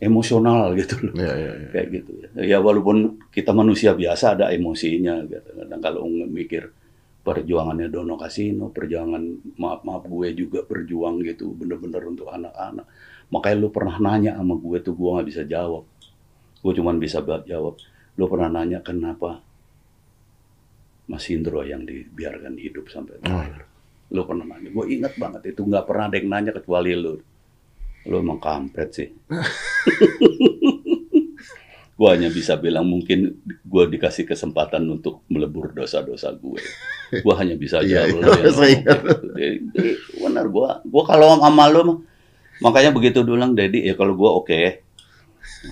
emosional 0.00 0.72
gitu 0.80 0.96
loh. 1.04 1.12
Iya, 1.16 1.32
iya, 1.36 1.52
iya. 1.60 1.68
Kayak 1.76 1.88
gitu 1.92 2.10
ya. 2.16 2.28
Ya 2.56 2.58
walaupun 2.64 3.20
kita 3.28 3.52
manusia 3.52 3.92
biasa 3.92 4.32
ada 4.36 4.48
emosinya. 4.52 5.24
Gitu. 5.28 5.48
Kadang 5.60 5.80
kalau 5.84 6.08
mikir 6.08 6.72
perjuangannya 7.20 7.90
Dono 7.90 8.14
Kasino, 8.16 8.70
perjuangan 8.70 9.22
maaf-maaf 9.60 10.06
gue 10.06 10.28
juga 10.32 10.62
berjuang 10.62 11.20
gitu, 11.26 11.52
bener-bener 11.58 12.00
untuk 12.06 12.30
anak-anak. 12.30 12.86
Makanya 13.26 13.56
lu 13.58 13.68
pernah 13.74 13.96
nanya 13.98 14.38
sama 14.38 14.54
gue 14.54 14.78
tuh, 14.82 14.94
gue 14.94 15.10
nggak 15.18 15.28
bisa 15.28 15.42
jawab. 15.44 15.84
Gue 16.62 16.72
cuman 16.74 16.96
bisa 17.02 17.18
jawab. 17.22 17.74
Lu 18.16 18.24
pernah 18.30 18.48
nanya 18.48 18.80
kenapa 18.80 19.42
Mas 21.06 21.26
Indro 21.30 21.62
yang 21.62 21.86
dibiarkan 21.86 22.58
hidup 22.58 22.90
sampai 22.90 23.18
terakhir. 23.22 23.66
Lu 24.14 24.22
pernah 24.26 24.46
nanya. 24.46 24.70
Gue 24.70 24.94
ingat 24.94 25.18
banget 25.18 25.54
itu 25.54 25.62
nggak 25.62 25.86
pernah 25.86 26.10
ada 26.10 26.16
yang 26.18 26.28
nanya 26.30 26.52
kecuali 26.54 26.90
lu. 26.94 27.14
Lu 28.06 28.14
emang 28.22 28.38
kampret 28.38 28.90
sih. 28.94 29.08
gue 31.96 32.08
hanya 32.12 32.28
bisa 32.28 32.60
bilang 32.60 32.84
mungkin 32.84 33.40
gue 33.64 33.84
dikasih 33.88 34.28
kesempatan 34.28 34.84
untuk 34.84 35.24
melebur 35.32 35.72
dosa-dosa 35.72 36.28
gue. 36.36 36.60
Gue 37.24 37.34
hanya 37.40 37.56
bisa 37.56 37.80
Iya, 37.80 38.04
jawab 38.04 38.06
iya, 38.06 38.20
yang 38.20 38.20
ngomong 38.22 38.42
gitu. 38.84 39.14
Jadi, 39.32 39.56
jadi 39.72 39.90
benar 40.20 40.46
gue. 40.46 40.68
Gue 40.86 41.02
kalau 41.08 41.40
sama 41.40 41.64
lu 41.72 41.80
mah, 41.82 41.98
makanya 42.58 42.90
begitu 42.90 43.22
bilang 43.22 43.52
Dedi 43.52 43.84
ya 43.84 43.94
kalau 43.94 44.14
gue 44.14 44.30
oke. 44.30 44.60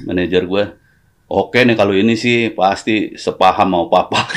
Manajer 0.05 0.43
gue 0.45 0.64
oke 1.24 1.59
nih 1.59 1.74
kalau 1.74 1.95
ini 1.95 2.14
sih 2.14 2.51
pasti 2.51 3.16
sepaham 3.16 3.68
mau 3.70 3.87
papa. 3.89 4.24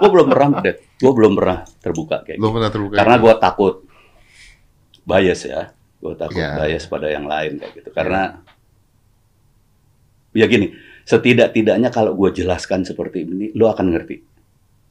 gue 0.00 0.08
belum 0.08 0.28
pernah, 0.32 0.48
Ded. 0.64 0.76
Gue 0.96 1.12
belum 1.12 1.32
pernah 1.36 1.58
terbuka 1.80 2.24
kayak 2.24 2.36
gitu. 2.36 2.42
Belum 2.42 2.54
pernah 2.56 2.70
terbuka. 2.72 2.94
Karena 2.96 3.16
gue 3.20 3.32
takut 3.36 3.74
bias 5.04 5.40
ya. 5.44 5.62
Gue 6.00 6.12
takut 6.16 6.40
Ya. 6.40 6.56
bias 6.56 6.88
pada 6.88 7.06
yang 7.12 7.28
lain 7.28 7.60
kayak 7.60 7.72
gitu. 7.76 7.88
Karena 7.92 8.40
ya 10.32 10.46
gini, 10.48 10.72
setidak-tidaknya 11.04 11.92
kalau 11.92 12.16
gue 12.16 12.30
jelaskan 12.32 12.86
seperti 12.86 13.28
ini, 13.28 13.52
lo 13.52 13.68
akan 13.68 13.92
ngerti. 13.92 14.16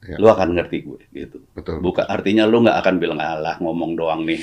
Ya. 0.00 0.16
Lo 0.16 0.32
akan 0.32 0.56
ngerti 0.56 0.76
gue 0.86 1.00
gitu. 1.12 1.38
Betul. 1.52 1.82
Bukan 1.82 2.06
artinya 2.06 2.46
lo 2.46 2.62
nggak 2.62 2.78
akan 2.80 2.94
bilang 2.96 3.20
alah 3.20 3.58
ngomong 3.60 3.98
doang 3.98 4.24
nih 4.24 4.40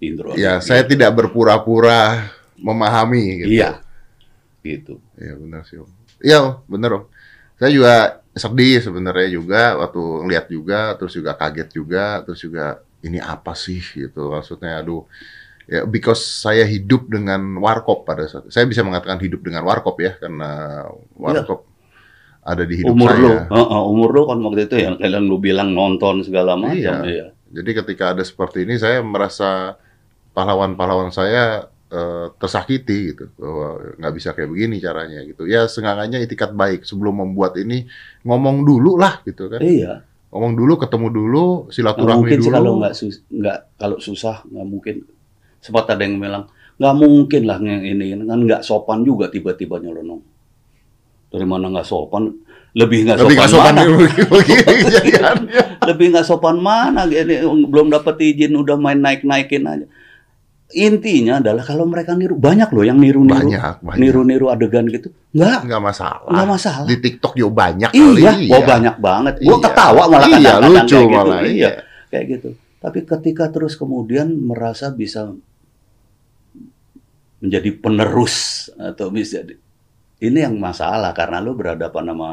Indro. 0.00 0.32
Ya, 0.34 0.58
Gitu. 0.58 0.66
saya 0.72 0.82
tidak 0.88 1.12
berpura-pura 1.12 2.32
memahami 2.56 3.44
gitu. 3.44 3.52
Iya. 3.60 3.70
Gitu. 4.60 5.00
Iya 5.16 5.34
benar 5.36 5.62
sih 5.68 5.80
om. 5.80 5.88
Iya 6.20 6.36
om, 6.40 6.52
benar 6.68 6.90
om. 7.00 7.04
Saya 7.60 7.70
juga 7.72 7.94
sedih 8.32 8.80
sebenarnya 8.80 9.28
juga 9.28 9.76
waktu 9.76 10.00
ngeliat 10.00 10.46
juga, 10.48 10.80
terus 10.96 11.12
juga 11.12 11.36
kaget 11.36 11.68
juga, 11.72 12.24
terus 12.24 12.40
juga 12.40 12.80
ini 13.04 13.20
apa 13.20 13.52
sih 13.52 13.80
gitu 13.80 14.32
maksudnya. 14.32 14.80
Aduh, 14.80 15.04
ya 15.68 15.84
because 15.84 16.20
saya 16.20 16.64
hidup 16.64 17.08
dengan 17.08 17.40
warkop 17.60 18.04
pada 18.08 18.24
saat. 18.28 18.48
Saya 18.48 18.64
bisa 18.64 18.80
mengatakan 18.80 19.20
hidup 19.20 19.44
dengan 19.44 19.64
warkop 19.68 19.96
ya 20.00 20.16
karena 20.16 20.84
warkop 21.16 21.68
ada 22.40 22.64
di 22.64 22.80
hidup 22.80 22.96
umur 22.96 23.12
saya. 23.12 23.20
lo, 23.20 23.32
Heeh, 23.52 23.82
umur 23.92 24.10
lo 24.16 24.22
kan 24.32 24.38
waktu 24.40 24.60
itu 24.64 24.76
yang 24.80 24.96
kalian 24.96 25.24
lu 25.28 25.36
bilang 25.36 25.76
nonton 25.76 26.24
segala 26.24 26.56
macam. 26.56 27.04
Iya. 27.04 27.04
Iya. 27.04 27.26
Jadi 27.50 27.70
ketika 27.76 28.16
ada 28.16 28.24
seperti 28.24 28.64
ini 28.64 28.80
saya 28.80 29.04
merasa 29.04 29.76
pahlawan-pahlawan 30.34 31.10
saya 31.10 31.68
eh, 31.90 32.26
tersakiti 32.38 33.14
gitu 33.14 33.24
bahwa 33.34 33.96
nggak 33.98 34.14
bisa 34.14 34.28
kayak 34.32 34.50
begini 34.50 34.76
caranya 34.78 35.20
gitu. 35.26 35.44
Ya 35.46 35.66
seenggaknya 35.66 36.22
itikat 36.22 36.54
baik 36.54 36.86
sebelum 36.86 37.22
membuat 37.22 37.58
ini 37.58 37.86
ngomong 38.22 38.62
dulu 38.62 38.96
lah 38.96 39.20
gitu 39.26 39.50
kan. 39.50 39.60
Iya. 39.60 40.06
Ngomong 40.30 40.54
dulu, 40.54 40.78
ketemu 40.78 41.08
dulu, 41.10 41.44
silaturahmi 41.74 42.22
mungkin 42.22 42.38
sih 42.38 42.46
dulu. 42.46 42.54
kalau 42.54 42.72
nggak 42.78 42.94
sus 42.94 43.16
nggak 43.26 43.58
kalau 43.74 43.98
susah 43.98 44.46
nggak 44.46 44.66
mungkin. 44.66 44.96
Sempat 45.60 45.92
ada 45.92 46.02
yang 46.06 46.22
bilang 46.22 46.46
nggak 46.80 46.94
mungkin 46.96 47.42
lah 47.44 47.58
yang 47.60 47.84
ini 47.84 48.16
kan 48.24 48.40
nggak 48.40 48.62
sopan 48.64 49.02
juga 49.02 49.26
tiba-tiba 49.28 49.82
nyelonong. 49.82 50.22
Dari 51.30 51.46
mana 51.46 51.70
nggak 51.74 51.86
sopan? 51.86 52.30
Lebih 52.70 53.10
nggak 53.10 53.18
sopan, 53.18 53.48
sopan 53.50 53.74
mana? 53.74 53.82
Lebih 55.90 56.06
nggak 56.14 56.26
sopan 56.26 56.56
mana? 56.62 57.02
Ini 57.10 57.42
belum 57.66 57.90
dapat 57.90 58.22
izin 58.22 58.54
udah 58.54 58.78
main 58.78 59.02
naik-naikin 59.02 59.66
aja. 59.66 59.86
Intinya 60.70 61.42
adalah 61.42 61.66
kalau 61.66 61.82
mereka 61.82 62.14
niru 62.14 62.38
banyak 62.38 62.70
loh 62.70 62.86
yang 62.86 62.94
niru-niru, 62.96 63.50
Banyak, 63.50 63.82
banyak. 63.82 63.98
niru-niru 63.98 64.46
adegan 64.48 64.86
gitu. 64.86 65.10
Nggak, 65.34 65.66
Nggak 65.66 65.82
masalah. 65.82 66.30
nggak 66.30 66.48
masalah. 66.48 66.86
Di 66.86 66.96
TikTok 66.96 67.32
juga 67.34 67.52
banyak 67.66 67.90
Iya, 67.90 68.06
kali. 68.30 68.46
oh 68.48 68.62
banyak 68.62 68.96
banget. 68.98 69.34
Iya. 69.42 69.54
ketawa 69.58 70.02
malah 70.06 70.26
Iya, 70.26 70.36
kadang-kadang 70.38 70.70
lucu 70.70 70.94
kayak 70.94 71.02
gitu. 71.02 71.16
malah. 71.18 71.38
Iya, 71.40 71.50
Iya. 71.50 71.70
kayak 72.06 72.24
gitu. 72.30 72.48
Tapi 72.80 72.98
ketika 73.02 73.44
terus 73.50 73.74
kemudian 73.74 74.28
merasa 74.32 74.88
bisa 74.88 75.34
menjadi 77.40 77.70
penerus 77.74 78.36
atau 78.76 79.08
bisa 79.08 79.40
ini 80.20 80.38
yang 80.38 80.54
masalah 80.54 81.10
karena 81.10 81.40
lo 81.40 81.56
berhadapan 81.56 82.04
sama 82.06 82.30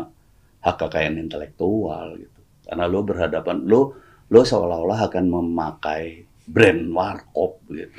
hak 0.60 0.76
kekayaan 0.78 1.18
intelektual 1.18 2.14
gitu. 2.16 2.40
Karena 2.68 2.86
lo 2.86 3.00
berhadapan 3.02 3.64
lo 3.64 3.82
lo 4.28 4.42
seolah-olah 4.44 5.08
akan 5.08 5.26
memakai 5.26 6.04
brand 6.44 6.92
warkop 6.92 7.64
gitu. 7.72 7.96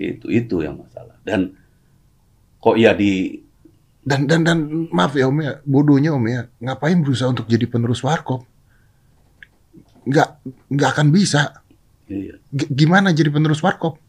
Itu 0.00 0.32
itu 0.32 0.64
yang 0.64 0.80
masalah. 0.80 1.20
Dan 1.20 1.52
kok 2.56 2.80
ya 2.80 2.96
di 2.96 3.36
Dan 4.00 4.24
dan 4.24 4.40
dan 4.48 4.58
maaf 4.88 5.12
ya 5.12 5.28
Om 5.28 5.38
ya, 5.44 5.52
bodohnya 5.68 6.16
Om 6.16 6.24
ya, 6.24 6.48
ngapain 6.56 6.96
berusaha 7.04 7.28
untuk 7.28 7.44
jadi 7.44 7.68
penerus 7.68 8.00
warkop? 8.00 8.48
Nggak 10.08 10.28
nggak 10.72 10.90
akan 10.96 11.08
bisa. 11.12 11.60
iya. 12.08 12.40
G- 12.48 12.70
gimana 12.72 13.12
jadi 13.12 13.28
penerus 13.28 13.60
warkop? 13.60 14.00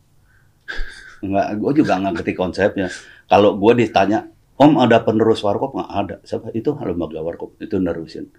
Enggak, 1.21 1.47
gue 1.59 1.71
juga 1.83 1.99
nggak 2.01 2.13
ngerti 2.17 2.33
konsepnya. 2.33 2.87
Kalau 3.29 3.59
gue 3.59 3.73
ditanya, 3.85 4.25
Om 4.57 4.79
ada 4.79 4.97
penerus 5.05 5.43
warkop 5.45 5.75
nggak 5.77 5.91
ada? 5.91 6.15
Siapa 6.25 6.49
itu 6.55 6.71
lembaga 6.73 7.19
warkop 7.21 7.59
itu 7.61 7.77
nerusin, 7.77 8.31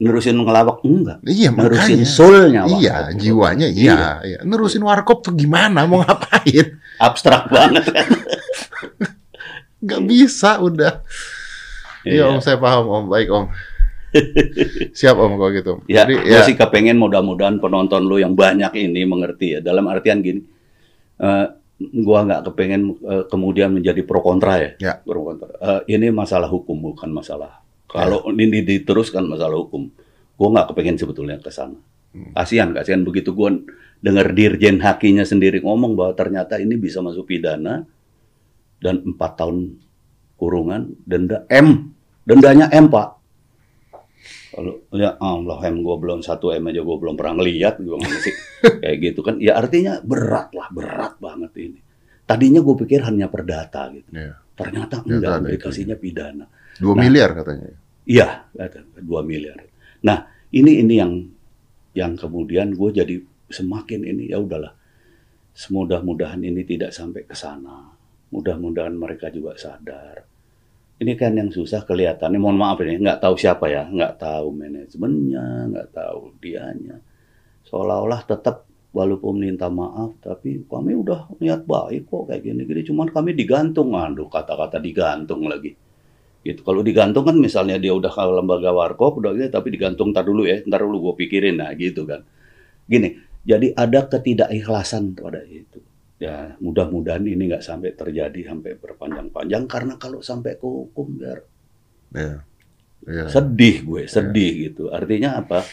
nerusin 0.00 0.38
ngelawak 0.38 0.80
enggak? 0.86 1.18
Iya 1.26 1.48
Nerusin 1.52 2.00
makanya. 2.00 2.06
soulnya 2.08 2.62
Iya, 2.66 2.96
warkop. 3.10 3.18
jiwanya 3.20 3.66
iya, 3.68 3.98
iya. 4.24 4.38
Nerusin 4.42 4.82
warkop 4.82 5.18
tuh 5.24 5.32
gimana? 5.36 5.84
Mau 5.84 6.00
ngapain? 6.02 6.78
Abstrak 6.98 7.50
banget 7.50 7.84
kan? 7.90 8.08
Nggak 9.82 10.02
bisa 10.06 10.62
udah. 10.62 11.02
Iya 12.02 12.30
Om, 12.30 12.38
saya 12.42 12.58
paham 12.58 12.86
Om. 12.86 13.04
Baik 13.10 13.28
Om. 13.30 13.46
Siap 14.92 15.16
Om 15.16 15.32
kalau 15.38 15.50
gitu. 15.54 15.72
Ya, 15.86 16.04
Jadi 16.04 16.14
gue 16.22 16.34
ya, 16.34 16.42
sih 16.46 16.54
kepengen 16.58 16.98
mudah-mudahan 16.98 17.58
penonton 17.58 18.04
lu 18.04 18.18
yang 18.18 18.34
banyak 18.34 18.70
ini 18.78 19.02
mengerti 19.06 19.58
ya. 19.58 19.60
Dalam 19.62 19.86
artian 19.88 20.18
gini, 20.22 20.42
eh, 21.18 21.46
gua 22.02 22.18
nggak 22.26 22.42
kepengen 22.50 22.82
eh, 23.06 23.24
kemudian 23.30 23.70
menjadi 23.74 24.02
pro 24.06 24.22
kontra 24.22 24.58
ya. 24.58 24.70
Ya. 24.78 24.94
Pro 25.02 25.22
kontra. 25.26 25.50
Eh, 25.58 25.94
ini 25.96 26.10
masalah 26.10 26.46
hukum 26.50 26.78
bukan 26.92 27.10
masalah. 27.10 27.62
Kalau 27.88 28.24
ini 28.32 28.64
diteruskan 28.64 29.28
masalah 29.28 29.58
hukum, 29.58 29.90
gua 30.36 30.48
nggak 30.58 30.66
kepengen 30.72 30.96
sebetulnya 30.96 31.36
ke 31.40 31.52
sana. 31.52 31.76
Hmm. 32.12 32.32
Kasihan, 32.36 32.72
kasihan 32.76 33.02
begitu 33.04 33.32
gua 33.32 33.52
dengar 34.02 34.34
dirjen 34.34 34.82
hakinya 34.82 35.22
sendiri 35.22 35.62
ngomong 35.62 35.94
bahwa 35.94 36.12
ternyata 36.18 36.58
ini 36.58 36.74
bisa 36.74 36.98
masuk 36.98 37.30
pidana 37.30 37.86
dan 38.82 38.94
empat 39.06 39.38
tahun 39.38 39.78
kurungan, 40.34 40.98
denda 41.06 41.46
M, 41.46 41.94
dendanya 42.26 42.66
M 42.74 42.90
pak. 42.90 43.22
Kalau 44.52 44.84
ya 44.92 45.16
Allah 45.16 45.64
M 45.64 45.80
gue 45.80 45.96
belum 45.96 46.20
satu 46.20 46.52
M 46.52 46.68
aja 46.68 46.84
gue 46.84 46.96
belum 46.98 47.16
pernah 47.16 47.40
ngeliat 47.40 47.80
gue 47.80 47.96
masih 47.96 48.34
kayak 48.84 48.96
gitu 49.00 49.20
kan. 49.24 49.40
Ya 49.40 49.56
artinya 49.56 50.02
berat 50.04 50.52
lah, 50.52 50.68
berat 50.68 51.16
banget 51.22 51.56
ini. 51.56 51.80
Tadinya 52.28 52.60
gue 52.60 52.74
pikir 52.84 53.00
hanya 53.06 53.32
perdata 53.32 53.88
gitu. 53.94 54.10
Ya. 54.12 54.36
Ternyata 54.52 55.00
Ya, 55.08 55.16
enggak, 55.16 55.30
ada 55.32 55.40
implikasinya 55.48 55.96
pidana. 55.96 56.46
Dua 56.80 56.94
Nah. 56.96 57.00
miliar 57.04 57.30
katanya. 57.36 57.68
Iya, 58.02 58.48
dua 59.02 59.20
miliar. 59.22 59.58
Nah, 60.02 60.26
ini 60.50 60.82
ini 60.82 60.94
yang 60.98 61.12
yang 61.92 62.12
kemudian 62.16 62.72
gue 62.74 62.90
jadi 62.90 63.16
semakin 63.52 64.02
ini 64.02 64.32
ya 64.32 64.40
udahlah. 64.40 64.72
Semudah-mudahan 65.52 66.40
ini 66.40 66.64
tidak 66.64 66.96
sampai 66.96 67.28
ke 67.28 67.36
sana. 67.36 67.92
Mudah-mudahan 68.32 68.96
mereka 68.96 69.28
juga 69.28 69.52
sadar. 69.60 70.24
Ini 70.96 71.12
kan 71.18 71.36
yang 71.36 71.52
susah 71.52 71.84
kelihatannya. 71.84 72.40
Mohon 72.40 72.58
maaf 72.58 72.78
ini, 72.80 72.96
nggak 73.04 73.20
tahu 73.20 73.34
siapa 73.36 73.68
ya, 73.68 73.84
nggak 73.84 74.16
tahu 74.16 74.46
manajemennya, 74.54 75.46
nggak 75.68 75.88
tahu 75.92 76.32
dianya. 76.40 76.96
Seolah-olah 77.68 78.22
tetap 78.24 78.64
walaupun 78.96 79.44
minta 79.44 79.68
maaf, 79.68 80.16
tapi 80.24 80.64
kami 80.64 80.96
udah 80.96 81.36
niat 81.36 81.68
baik 81.68 82.08
kok 82.08 82.32
kayak 82.32 82.42
gini-gini. 82.48 82.80
Cuman 82.88 83.12
kami 83.12 83.36
digantung, 83.36 83.92
aduh 83.92 84.30
kata-kata 84.32 84.80
digantung 84.80 85.44
lagi 85.44 85.76
gitu. 86.42 86.60
Kalau 86.62 86.82
digantung 86.82 87.22
kan 87.22 87.38
misalnya 87.38 87.78
dia 87.78 87.94
udah 87.94 88.10
ke 88.10 88.22
lembaga 88.22 88.70
warkop 88.70 89.18
udah 89.22 89.32
gitu, 89.34 89.50
tapi 89.50 89.74
digantung 89.74 90.10
ntar 90.10 90.26
dulu 90.26 90.44
ya, 90.44 90.62
ntar 90.66 90.82
dulu 90.82 91.10
gue 91.10 91.14
pikirin 91.26 91.62
nah 91.62 91.70
gitu 91.74 92.02
kan. 92.04 92.22
Gini, 92.84 93.14
jadi 93.42 93.72
ada 93.74 94.06
ketidakikhlasan 94.06 95.14
pada 95.14 95.42
itu. 95.46 95.78
Ya 96.22 96.54
mudah-mudahan 96.62 97.26
ini 97.26 97.50
nggak 97.50 97.66
sampai 97.66 97.98
terjadi 97.98 98.46
sampai 98.46 98.78
berpanjang-panjang 98.78 99.66
karena 99.66 99.98
kalau 99.98 100.22
sampai 100.22 100.54
ke 100.54 100.66
hukum 100.66 101.18
biar 101.18 101.42
Ya. 102.12 102.44
Ya. 103.02 103.26
sedih 103.26 103.82
gue, 103.82 104.06
sedih 104.06 104.70
gitu. 104.70 104.86
Artinya 104.92 105.42
apa? 105.42 105.66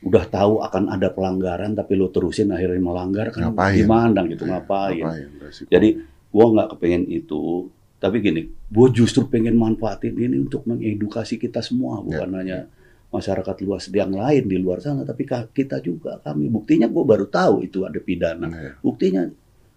Udah 0.00 0.24
tahu 0.24 0.62
akan 0.62 0.94
ada 0.94 1.10
pelanggaran 1.10 1.74
tapi 1.74 1.92
lo 1.98 2.08
terusin 2.08 2.54
akhirnya 2.54 2.78
melanggar 2.78 3.34
kan 3.34 3.50
Ngapain? 3.50 3.74
gimana 3.74 4.20
gitu 4.30 4.46
Ya, 4.46 4.62
ngapain? 4.62 5.02
Ngapain? 5.02 5.28
Resiko. 5.42 5.68
Jadi 5.68 5.88
gua 6.30 6.46
nggak 6.54 6.68
kepengen 6.72 7.04
itu, 7.10 7.68
tapi 8.00 8.18
gini, 8.18 8.42
gue 8.48 8.86
justru 8.90 9.28
pengen 9.28 9.54
manfaatin 9.54 10.16
ini 10.16 10.40
untuk 10.40 10.64
mengedukasi 10.64 11.36
kita 11.36 11.60
semua, 11.60 12.00
bukan 12.00 12.32
hanya 12.34 12.64
masyarakat 13.10 13.56
luas 13.60 13.86
yang 13.86 14.10
lain 14.10 14.46
di 14.46 14.56
luar 14.56 14.80
sana, 14.80 15.04
tapi 15.04 15.22
kita 15.28 15.78
juga 15.78 16.16
kami. 16.18 16.48
Buktinya 16.48 16.86
gue 16.86 17.02
baru 17.02 17.26
tahu 17.26 17.60
itu 17.60 17.84
ada 17.84 17.98
pidana, 17.98 18.48
Ya. 18.48 18.72
buktinya 18.80 19.28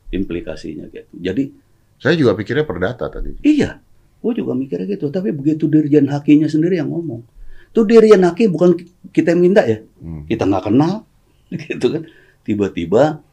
implikasinya 0.09 0.87
gitu. 0.87 1.11
Jadi 1.13 1.51
Saya 1.97 2.13
juga 2.15 2.31
pikirnya 2.33 2.63
perdata 2.63 3.07
tadi. 3.07 3.39
iya, 3.41 3.79
gue 4.19 4.31
juga 4.33 4.51
mikirnya 4.53 4.87
gitu. 4.89 5.07
Tapi 5.07 5.31
begitu 5.31 5.65
dirjen 5.65 6.07
hakinya 6.07 6.45
sendiri 6.45 6.75
yang 6.75 6.87
ngomong, 6.87 7.23
tuh 7.71 7.83
dirjen 7.83 8.21
haki 8.21 8.47
bukan 8.47 8.75
kita 9.09 9.31
yang 9.31 9.41
minta 9.41 9.63
ya, 9.63 9.81
Hmm. 9.99 10.27
kita 10.27 10.43
nggak 10.43 10.67
kenal, 10.67 11.07
gitu 11.63 11.87
kan. 11.89 12.03
Tiba-tiba 12.43 13.23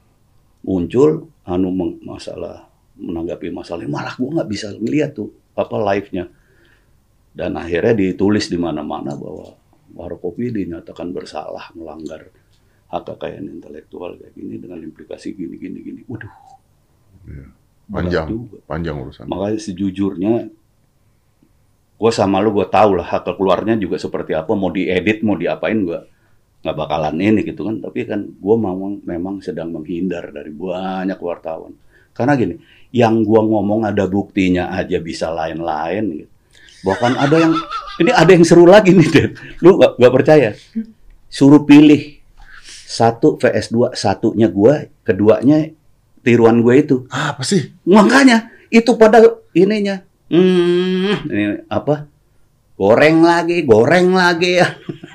muncul 0.62 1.26
anu 1.42 1.70
masalah 2.00 2.69
menanggapi 3.00 3.48
masalah 3.50 3.82
ini, 3.82 3.92
malah 3.92 4.14
gua 4.14 4.40
nggak 4.40 4.50
bisa 4.50 4.76
ngeliat 4.76 5.16
tuh 5.16 5.32
apa 5.56 5.76
live-nya. 5.92 6.24
Dan 7.30 7.56
akhirnya 7.56 7.94
ditulis 7.94 8.50
di 8.50 8.58
mana-mana 8.58 9.14
bahwa 9.14 9.54
Warkopi 9.90 10.54
dinyatakan 10.54 11.10
bersalah 11.10 11.72
melanggar 11.74 12.30
hak 12.90 13.02
kekayaan 13.06 13.46
intelektual 13.46 14.18
kayak 14.18 14.34
gini 14.34 14.58
dengan 14.58 14.82
implikasi 14.82 15.34
gini 15.34 15.54
gini 15.58 15.78
gini. 15.82 16.00
Waduh. 16.06 16.34
Berat 17.90 18.06
Panjang. 18.06 18.26
juga. 18.30 18.56
Panjang 18.66 18.96
urusan. 19.02 19.24
Makanya 19.26 19.58
sejujurnya 19.58 20.34
gue 22.00 22.12
sama 22.16 22.40
lu 22.40 22.54
gue 22.56 22.64
tahu 22.64 22.96
lah 22.96 23.06
hak 23.06 23.36
keluarnya 23.36 23.76
juga 23.76 24.00
seperti 24.00 24.32
apa 24.32 24.56
mau 24.56 24.72
diedit 24.72 25.20
mau 25.20 25.36
diapain 25.36 25.76
gue 25.84 26.00
nggak 26.64 26.76
bakalan 26.76 27.16
ini 27.20 27.44
gitu 27.44 27.68
kan 27.68 27.76
tapi 27.76 28.08
kan 28.08 28.24
gue 28.24 28.56
memang 29.04 29.44
sedang 29.44 29.68
menghindar 29.68 30.32
dari 30.32 30.48
banyak 30.48 31.20
wartawan 31.20 31.76
karena 32.20 32.36
gini 32.36 32.54
yang 32.92 33.24
gue 33.24 33.40
ngomong 33.40 33.88
ada 33.88 34.04
buktinya 34.04 34.68
aja 34.76 35.00
bisa 35.00 35.32
lain-lain 35.32 36.20
gitu. 36.20 36.30
bahkan 36.84 37.16
ada 37.16 37.36
yang 37.40 37.52
ini 37.96 38.10
ada 38.12 38.30
yang 38.36 38.44
seru 38.44 38.68
lagi 38.68 38.92
nih 38.92 39.08
Dad. 39.08 39.30
lu 39.64 39.80
nggak 39.80 39.96
nggak 39.96 40.12
percaya 40.12 40.52
suruh 41.32 41.64
pilih 41.64 42.20
satu 42.90 43.40
vs 43.40 43.72
2 43.72 43.94
satunya 43.96 44.50
gue 44.50 44.90
keduanya 45.06 45.70
tiruan 46.20 46.60
gue 46.60 46.74
itu 46.76 46.96
Apa 47.08 47.40
sih? 47.46 47.72
Makanya 47.88 48.50
itu 48.70 48.94
pada 48.96 49.20
ininya. 49.56 50.02
Hmm, 50.30 51.26
ini 51.26 51.66
apa? 51.66 52.06
Goreng 52.78 53.20
lagi, 53.20 53.66
goreng 53.66 54.14
lagi 54.14 54.62
ya. 54.62 54.68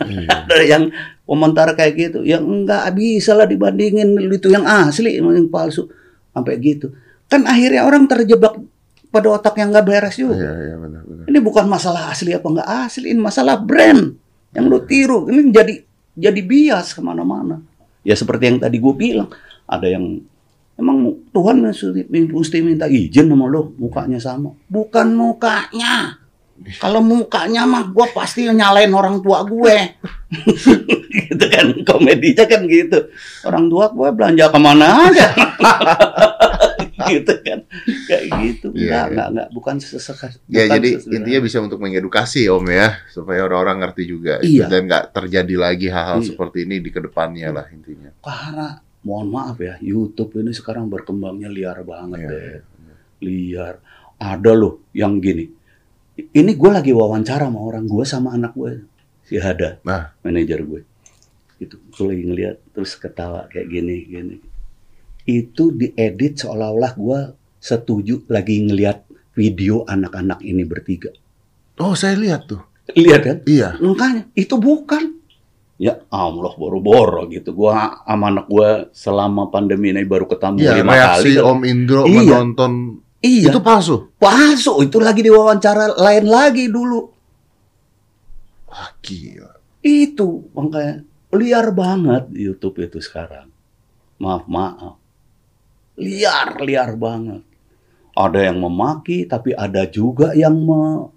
Iya. 0.05 0.27
Ada 0.45 0.63
yang 0.65 0.83
komentar 1.23 1.71
kayak 1.73 1.93
gitu. 1.97 2.19
Yang 2.21 2.43
enggak 2.45 2.83
bisa 2.93 3.31
lah 3.33 3.47
dibandingin 3.47 4.13
itu 4.29 4.51
yang 4.51 4.67
asli, 4.67 5.17
yang 5.17 5.49
palsu. 5.49 5.87
Sampai 6.35 6.59
gitu. 6.59 6.91
Kan 7.31 7.47
akhirnya 7.47 7.87
orang 7.87 8.05
terjebak 8.05 8.59
pada 9.15 9.27
otak 9.31 9.55
yang 9.55 9.71
nggak 9.71 9.85
beres 9.87 10.19
juga. 10.19 10.35
Iya, 10.35 10.51
iya 10.59 10.75
benar, 10.75 11.01
benar. 11.07 11.23
Ini 11.31 11.39
bukan 11.39 11.65
masalah 11.71 12.11
asli 12.11 12.35
apa 12.35 12.43
nggak 12.51 12.69
asli, 12.83 13.15
ini 13.15 13.21
masalah 13.23 13.55
brand 13.55 14.11
yang 14.51 14.67
lu 14.67 14.83
tiru. 14.83 15.31
Ini 15.31 15.39
jadi 15.55 15.73
jadi 16.19 16.41
bias 16.43 16.91
ke 16.91 16.99
mana-mana. 16.99 17.63
Ya 18.03 18.13
seperti 18.19 18.51
yang 18.51 18.59
tadi 18.59 18.77
gue 18.77 18.93
bilang, 18.93 19.31
ada 19.63 19.87
yang 19.87 20.19
emang 20.75 21.15
Tuhan 21.31 21.63
mesti 21.63 22.05
mesti 22.11 22.57
minta 22.59 22.91
izin 22.91 23.31
sama 23.31 23.47
lo, 23.47 23.71
mukanya 23.79 24.19
sama. 24.19 24.51
Bukan 24.67 25.15
mukanya. 25.15 26.19
Kalau 26.79 27.03
mukanya 27.03 27.67
mah 27.67 27.91
gue 27.91 28.07
pasti 28.15 28.47
nyalain 28.47 28.91
orang 28.91 29.23
tua 29.23 29.43
gue. 29.47 29.75
gitu 31.31 31.45
kan, 31.47 31.65
komedinya 31.83 32.45
kan 32.45 32.61
gitu. 32.65 32.99
Orang 33.43 33.67
tua 33.67 33.87
gue 33.89 34.09
belanja 34.11 34.45
ke 34.47 34.59
mana 34.59 34.87
aja. 35.07 35.27
gitu 37.05 37.33
kan, 37.43 37.59
kayak 38.07 38.23
gitu. 38.41 38.67
Iya, 38.73 38.81
Enggak, 38.81 39.03
iya. 39.03 39.09
enggak, 39.11 39.27
enggak. 39.29 39.47
Bukan 39.53 39.75
sesekar. 39.77 40.31
Ya 40.47 40.65
bukan 40.65 40.73
jadi 40.79 40.89
intinya 41.11 41.39
bisa 41.43 41.57
untuk 41.59 41.77
mengedukasi 41.77 42.47
Om 42.47 42.65
ya 42.67 42.87
supaya 43.07 43.45
orang-orang 43.45 43.77
ngerti 43.83 44.03
juga 44.05 44.33
Iya. 44.41 44.65
dan 44.67 44.87
nggak 44.87 45.05
terjadi 45.11 45.55
lagi 45.55 45.87
hal-hal 45.87 46.19
Iya. 46.19 46.27
seperti 46.31 46.65
ini 46.65 46.79
di 46.79 46.89
ke 46.89 46.99
depannya 46.99 47.51
lah 47.51 47.65
intinya. 47.69 48.09
karena 48.19 48.67
mohon 49.05 49.29
maaf 49.29 49.57
ya 49.59 49.77
YouTube 49.79 50.33
ini 50.39 50.49
sekarang 50.49 50.89
berkembangnya 50.89 51.45
liar 51.45 51.77
banget 51.83 52.25
Iya, 52.25 52.29
deh 52.31 52.61
liar 53.21 53.75
ada 54.17 54.51
loh 54.55 54.81
yang 54.91 55.21
gini 55.21 55.45
ini 56.33 56.51
gue 56.55 56.71
lagi 56.71 56.89
wawancara 56.89 57.45
sama 57.45 57.59
orang 57.61 57.85
gue 57.85 58.01
sama 58.01 58.33
anak 58.33 58.57
gue 58.57 58.81
si 59.21 59.37
Hada 59.37 59.77
Nah. 59.85 60.09
manajer 60.25 60.57
gue 60.63 60.81
itu 61.59 61.75
gue 61.79 62.05
lagi 62.05 62.23
ngeliat 62.27 62.57
terus 62.75 62.95
ketawa 62.99 63.47
kayak 63.47 63.67
gini 63.71 63.95
gini 64.05 64.35
itu 65.25 65.71
diedit 65.71 66.43
seolah-olah 66.43 66.93
gue 66.95 67.19
setuju 67.57 68.27
lagi 68.29 68.61
ngeliat 68.61 69.03
video 69.33 69.83
anak-anak 69.87 70.39
ini 70.43 70.63
bertiga 70.63 71.09
Oh 71.75 71.91
saya 71.91 72.15
lihat 72.15 72.47
tuh. 72.47 72.63
lihat 72.95 73.21
kan 73.25 73.37
Iya. 73.43 73.75
Makanya 73.83 74.31
itu 74.31 74.55
bukan. 74.55 75.19
Ya 75.75 75.99
Allah 76.07 76.55
boro-boro 76.55 77.27
gitu. 77.27 77.51
Gua 77.51 77.99
sama 78.07 78.31
anak 78.31 78.47
gua 78.47 78.87
selama 78.95 79.51
pandemi 79.51 79.91
ini 79.91 80.07
baru 80.07 80.23
ketemu 80.23 80.63
Iya 80.63 80.73
lima 80.79 80.93
reaksi 80.95 81.35
kali. 81.35 81.43
Om 81.43 81.59
Indro 81.67 82.01
Iya. 82.07 82.15
menonton 82.23 82.71
Iya. 83.19 83.51
itu 83.51 83.59
palsu. 83.59 84.07
palsu. 84.15 84.79
Itu 84.87 85.03
lagi 85.03 85.19
diwawancara 85.19 85.99
lain 85.99 86.25
lagi 86.31 86.71
dulu. 86.71 87.11
Wah 88.71 88.89
gila. 89.03 89.51
Itu 89.83 90.47
makanya 90.55 91.03
liar 91.35 91.69
banget 91.71 92.31
YouTube 92.31 92.79
itu 92.81 92.99
sekarang. 92.99 93.51
Maaf 94.17 94.47
maaf. 94.47 94.95
Liar 95.95 96.59
liar 96.59 96.95
banget. 96.95 97.43
Ada 98.15 98.47
yang 98.47 98.63
memaki, 98.63 99.27
tapi 99.27 99.51
ada 99.51 99.83
juga 99.85 100.31
yang 100.31 100.55
me- 100.55 101.11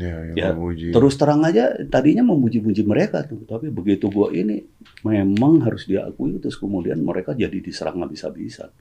Ya, 0.00 0.16
yang 0.32 0.36
Ya, 0.38 0.48
memuji. 0.56 0.96
terus 0.96 1.12
terang 1.20 1.44
aja 1.44 1.76
tadinya 1.92 2.24
memuji-muji 2.24 2.88
mereka 2.88 3.20
tuh 3.20 3.44
tapi 3.44 3.68
begitu 3.68 4.08
gua 4.08 4.32
ini 4.32 4.64
memang 5.04 5.60
harus 5.60 5.84
diakui 5.84 6.40
terus 6.40 6.56
kemudian 6.56 7.04
mereka 7.04 7.36
jadi 7.36 7.52
diserang 7.60 8.00
habis-habisan 8.00 8.72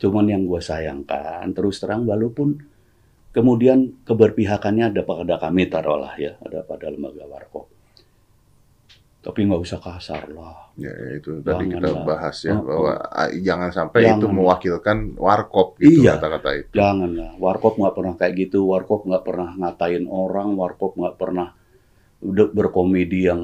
cuman 0.00 0.32
yang 0.32 0.48
gua 0.48 0.64
sayangkan 0.64 1.52
terus 1.52 1.76
terang 1.76 2.08
walaupun 2.08 2.56
kemudian 3.36 4.00
keberpihakannya 4.08 4.96
ada 4.96 5.04
pada 5.04 5.36
kami 5.36 5.68
taruhlah 5.68 6.16
ya 6.16 6.40
ada 6.40 6.64
pada 6.64 6.88
lembaga 6.88 7.28
warkop 7.28 7.68
Tapi 9.26 9.42
nggak 9.42 9.58
usah 9.58 9.82
kasar 9.82 10.30
lah. 10.30 10.70
Ya, 10.78 10.92
ya, 10.94 11.18
itu 11.18 11.42
tadi 11.42 11.66
Jangan 11.66 11.82
kita 11.82 11.88
lah. 11.90 12.04
bahas 12.06 12.36
ya 12.46 12.54
Oh, 12.54 12.62
bahwa 12.62 12.92
ah, 13.10 13.28
jangan 13.34 13.70
sampai 13.74 13.98
itu 14.00 14.08
Jangan. 14.22 14.30
mewakilkan 14.30 14.98
warkop 15.18 15.68
gitu 15.82 16.06
Iya. 16.06 16.14
kata-kata 16.14 16.50
itu. 16.54 16.72
Jangan 16.78 17.10
lah. 17.10 17.30
Warkop 17.34 17.74
nggak 17.74 17.94
pernah 17.96 18.14
kayak 18.14 18.34
gitu. 18.38 18.58
Warkop 18.70 19.00
nggak 19.02 19.24
pernah 19.26 19.50
ngatain 19.58 20.06
orang. 20.06 20.54
Warkop 20.54 20.94
nggak 20.94 21.16
pernah 21.16 21.48
udah 22.22 22.46
berkomedi 22.48 23.26
yang 23.26 23.42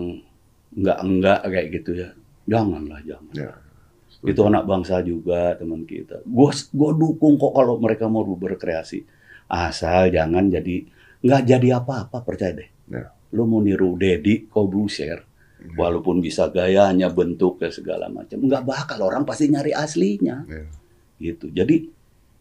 enggak-enggak 0.71 1.39
kayak 1.45 1.67
gitu 1.75 1.91
ya. 1.99 2.09
Janganlah, 2.45 3.01
jangan. 3.03 3.35
Ya. 3.35 3.53
itu 4.23 4.39
anak 4.39 4.63
bangsa 4.63 5.03
juga 5.03 5.59
teman 5.59 5.83
kita. 5.83 6.23
Gua 6.23 6.55
gua 6.71 6.95
dukung 6.95 7.35
kok 7.35 7.59
kalau 7.59 7.75
mereka 7.77 8.07
mau 8.07 8.23
berkreasi. 8.23 9.03
Asal 9.51 10.15
jangan 10.15 10.47
jadi 10.47 10.87
nggak 11.19 11.43
jadi 11.43 11.69
apa-apa 11.77 12.23
percaya 12.23 12.55
deh. 12.55 12.71
Ya. 12.87 13.11
Lu 13.35 13.51
mau 13.51 13.59
niru 13.59 13.99
Dedi 13.99 14.47
Kobusier, 14.47 15.19
Ya. 15.19 15.27
Walaupun 15.75 16.19
bisa 16.19 16.49
gayanya, 16.49 17.09
bentuknya 17.09 17.71
segala 17.71 18.07
macam, 18.09 18.39
nggak 18.43 18.65
bakal 18.65 18.99
orang 19.07 19.23
pasti 19.23 19.49
nyari 19.49 19.73
aslinya. 19.73 20.45
Ya. 20.47 20.65
Gitu. 21.19 21.51
Jadi 21.55 21.87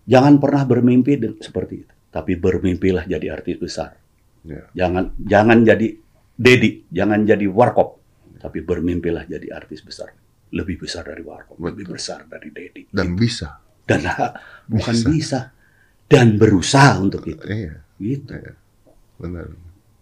jangan 0.05 0.41
pernah 0.41 0.65
bermimpi 0.65 1.17
seperti 1.39 1.85
itu, 1.85 1.93
tapi 2.09 2.35
bermimpilah 2.35 3.05
jadi 3.05 3.27
artis 3.31 3.57
besar. 3.61 3.93
Ya. 4.41 4.65
Jangan 4.73 5.13
jangan 5.21 5.61
jadi 5.61 5.87
Dedi, 6.33 6.89
jangan 6.89 7.21
jadi 7.21 7.45
Warkop, 7.45 8.01
tapi 8.41 8.65
bermimpilah 8.65 9.29
jadi 9.29 9.53
artis 9.53 9.85
besar. 9.85 10.09
Lebih 10.51 10.81
besar 10.83 11.05
dari 11.05 11.21
Warkop, 11.21 11.55
lebih 11.61 11.85
Betul. 11.87 11.95
besar 11.95 12.19
dari 12.25 12.49
Dedi. 12.49 12.89
Dan 12.89 13.13
bisa. 13.13 13.61
dan 13.81 14.01
bukan 14.71 14.95
Bisa. 14.95 15.09
bisa. 15.09 15.39
dan 16.11 16.35
berusaha 16.37 16.99
untuk 17.01 17.23
itu 17.27 17.43
Iya, 17.43 17.81
gitu 17.97 18.35
benar. 19.15 19.47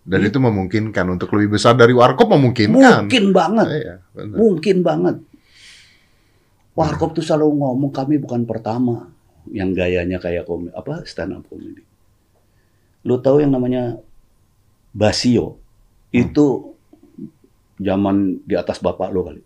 Dan 0.09 0.25
itu 0.25 0.41
memungkinkan 0.41 1.05
untuk 1.05 1.29
lebih 1.37 1.61
besar 1.61 1.77
dari 1.77 1.93
warkop 1.93 2.33
memungkinkan. 2.33 3.05
mungkin 3.05 3.25
banget. 3.29 3.67
Iya, 3.69 3.95
benar. 4.17 4.35
mungkin 4.41 4.77
banget. 4.81 5.15
Warkop 6.73 7.13
tuh 7.13 7.21
selalu 7.21 7.61
ngomong 7.61 7.93
kami 7.93 8.17
bukan 8.17 8.49
pertama 8.49 9.13
yang 9.53 9.69
gayanya 9.69 10.17
kayak 10.17 10.49
komedi 10.49 10.73
apa 10.73 11.05
stand 11.05 11.37
up 11.37 11.45
comedy. 11.45 11.85
Lu 13.05 13.21
tahu 13.21 13.45
yang 13.45 13.53
namanya 13.53 14.01
Basio? 14.89 15.61
Itu 16.09 16.73
zaman 17.77 18.41
di 18.41 18.57
atas 18.57 18.81
bapak 18.81 19.13
lo 19.13 19.29
kali. 19.29 19.43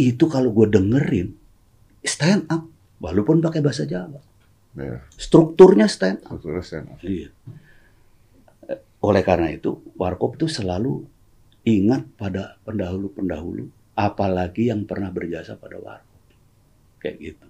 Itu 0.00 0.24
kalau 0.32 0.56
gue 0.56 0.72
dengerin 0.72 1.36
stand 2.00 2.48
up 2.48 2.64
walaupun 3.04 3.44
pakai 3.44 3.60
bahasa 3.60 3.84
Jawa. 3.84 4.24
Iya, 4.76 5.04
strukturnya 5.20 5.84
stand 5.84 6.24
up 6.24 6.40
betul, 6.40 6.64
stand 6.64 6.88
up. 6.88 6.98
Iya. 7.04 7.28
Eh, 9.06 9.10
Oleh 9.14 9.22
karena 9.22 9.54
itu, 9.54 9.78
Warkop 9.94 10.34
itu 10.34 10.50
selalu 10.50 11.06
ingat 11.62 12.10
pada 12.18 12.58
pendahulu-pendahulu, 12.66 13.70
apalagi 13.94 14.74
yang 14.74 14.82
pernah 14.82 15.14
berjasa 15.14 15.54
pada 15.54 15.78
Warkop. 15.78 16.18
Kayak 16.98 17.16
gitu. 17.22 17.46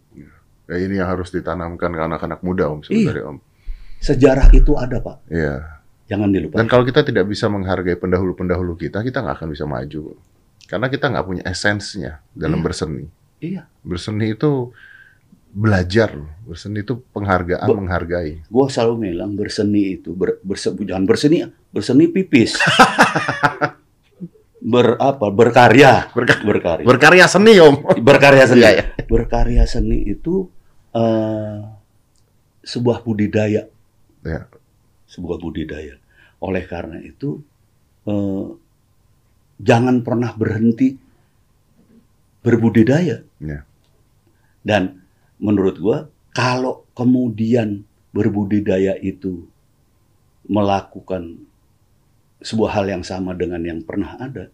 Ya, 0.69 0.77
ini 0.77 1.01
yang 1.01 1.09
harus 1.09 1.33
ditanamkan 1.33 1.89
ke 1.89 2.03
anak-anak 2.05 2.45
muda 2.45 2.69
om 2.69 2.85
sebenarnya 2.85 3.25
om. 3.33 3.39
Sejarah 4.05 4.53
itu 4.53 4.77
ada, 4.77 5.01
Pak. 5.01 5.33
Iya. 5.33 5.81
Jangan 6.13 6.29
dilupakan. 6.29 6.59
Dan 6.61 6.69
kalau 6.69 6.85
kita 6.85 7.01
tidak 7.09 7.25
bisa 7.25 7.49
menghargai 7.49 7.97
pendahulu-pendahulu 7.97 8.77
kita, 8.77 9.01
kita 9.01 9.25
nggak 9.25 9.41
akan 9.41 9.49
bisa 9.49 9.65
maju. 9.65 10.13
Karena 10.69 10.87
kita 10.93 11.09
nggak 11.09 11.25
punya 11.25 11.43
esensinya 11.49 12.21
dalam 12.37 12.61
Iya. 12.61 12.67
berseni. 12.67 13.05
Iya. 13.41 13.63
Berseni 13.81 14.35
itu 14.37 14.77
belajar, 15.57 16.13
loh. 16.13 16.29
berseni 16.45 16.85
itu 16.85 17.01
penghargaan, 17.17 17.65
Be- 17.65 17.79
menghargai. 17.81 18.33
Gue 18.45 18.67
selalu 18.69 19.09
bilang 19.09 19.33
berseni 19.33 19.97
itu, 19.97 20.13
ber, 20.13 20.37
berse- 20.45 20.77
jangan 20.85 21.09
berseni, 21.09 21.49
berseni 21.73 22.05
pipis. 22.13 22.61
Ber, 24.67 24.99
apa, 24.99 25.31
berkarya. 25.31 26.11
Berka- 26.11 26.43
berkarya. 26.43 26.83
Berkarya 26.83 27.25
seni 27.31 27.55
om. 27.63 27.87
berkarya 28.03 28.51
seni. 28.51 28.67
Iya, 28.67 28.71
iya. 28.75 28.85
Berkarya 29.07 29.63
seni 29.63 30.03
itu 30.11 30.51
eh, 30.91 31.63
sebuah 32.67 33.07
budidaya. 33.07 33.71
Ya. 34.27 34.41
Sebuah 35.07 35.39
budidaya. 35.39 36.03
Oleh 36.43 36.67
karena 36.67 36.99
itu 36.99 37.47
eh, 38.11 38.47
jangan 39.63 40.03
pernah 40.03 40.35
berhenti 40.35 40.99
berbudidaya. 42.43 43.23
Ya. 43.39 43.61
Dan 44.67 45.06
menurut 45.37 45.77
gua 45.79 45.99
kalau 46.33 46.85
kemudian 46.93 47.85
berbudidaya 48.13 48.97
itu 49.01 49.45
melakukan 50.47 51.37
sebuah 52.41 52.71
hal 52.81 52.87
yang 52.93 53.05
sama 53.05 53.33
dengan 53.33 53.61
yang 53.65 53.81
pernah 53.83 54.17
ada, 54.21 54.53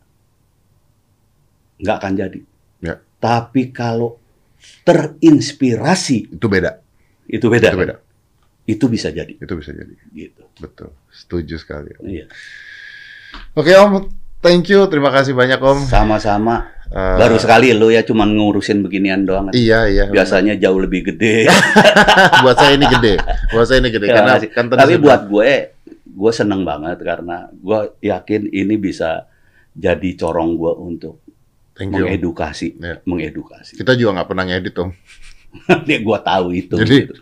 nggak 1.83 1.97
akan 1.99 2.13
jadi. 2.15 2.41
Ya. 2.83 2.95
Tapi 3.19 3.71
kalau 3.75 4.19
terinspirasi 4.87 6.35
Itu 6.39 6.47
beda. 6.47 6.79
itu 7.27 7.47
beda. 7.51 7.71
Itu 7.71 7.79
beda. 7.79 7.95
Itu 8.63 8.85
bisa 8.87 9.11
jadi 9.11 9.35
Itu 9.35 9.55
bisa 9.59 9.75
jadi. 9.75 9.95
gitu. 10.15 10.43
Betul. 10.63 10.95
Setuju 11.11 11.59
sekali. 11.59 11.91
Om. 11.99 12.07
Iya. 12.07 12.27
Oke 13.59 13.73
om, 13.75 14.07
thank 14.39 14.71
you. 14.71 14.87
Terima 14.87 15.11
kasih 15.11 15.35
banyak 15.35 15.59
om. 15.59 15.83
Sama-sama. 15.87 16.71
Eh, 16.93 17.17
Baru 17.17 17.41
sekali 17.41 17.73
lo 17.73 17.89
ya 17.89 18.05
cuman 18.05 18.37
ngurusin 18.37 18.85
beginian 18.85 19.25
doang. 19.25 19.49
Iya 19.57 19.89
iya. 19.89 20.05
Biasanya 20.13 20.61
jauh 20.61 20.77
lebih 20.77 21.09
gede. 21.09 21.49
buat 22.45 22.57
saya 22.61 22.77
ini 22.77 22.85
gede. 22.85 23.17
Buat 23.49 23.67
saya 23.67 23.81
ini 23.81 23.89
gede. 23.89 24.07
Terima 24.13 24.37
Karena 24.37 24.53
kan 24.53 24.65
Tapi 24.77 24.95
buat 25.01 25.21
gue, 25.25 25.51
gue 26.05 26.33
seneng 26.37 26.69
banget 26.69 27.01
karena 27.01 27.49
gue 27.49 27.97
yakin 28.05 28.53
ini 28.53 28.77
bisa 28.77 29.25
jadi 29.73 30.09
corong 30.21 30.61
gue 30.61 30.73
untuk 30.77 31.25
thank 31.73 31.97
you. 31.97 32.05
Mengedukasi, 32.05 32.77
Ya. 32.77 33.01
mengedukasi. 33.09 33.81
Kita 33.81 33.97
juga 33.97 34.21
nggak 34.21 34.29
pernah 34.29 34.45
ngedit 34.45 34.77
om. 34.77 34.93
Dia 35.89 35.99
gue 36.01 36.19
tahu 36.21 36.47
itu. 36.53 36.77
Jadi, 36.77 36.97
gitu. 37.09 37.15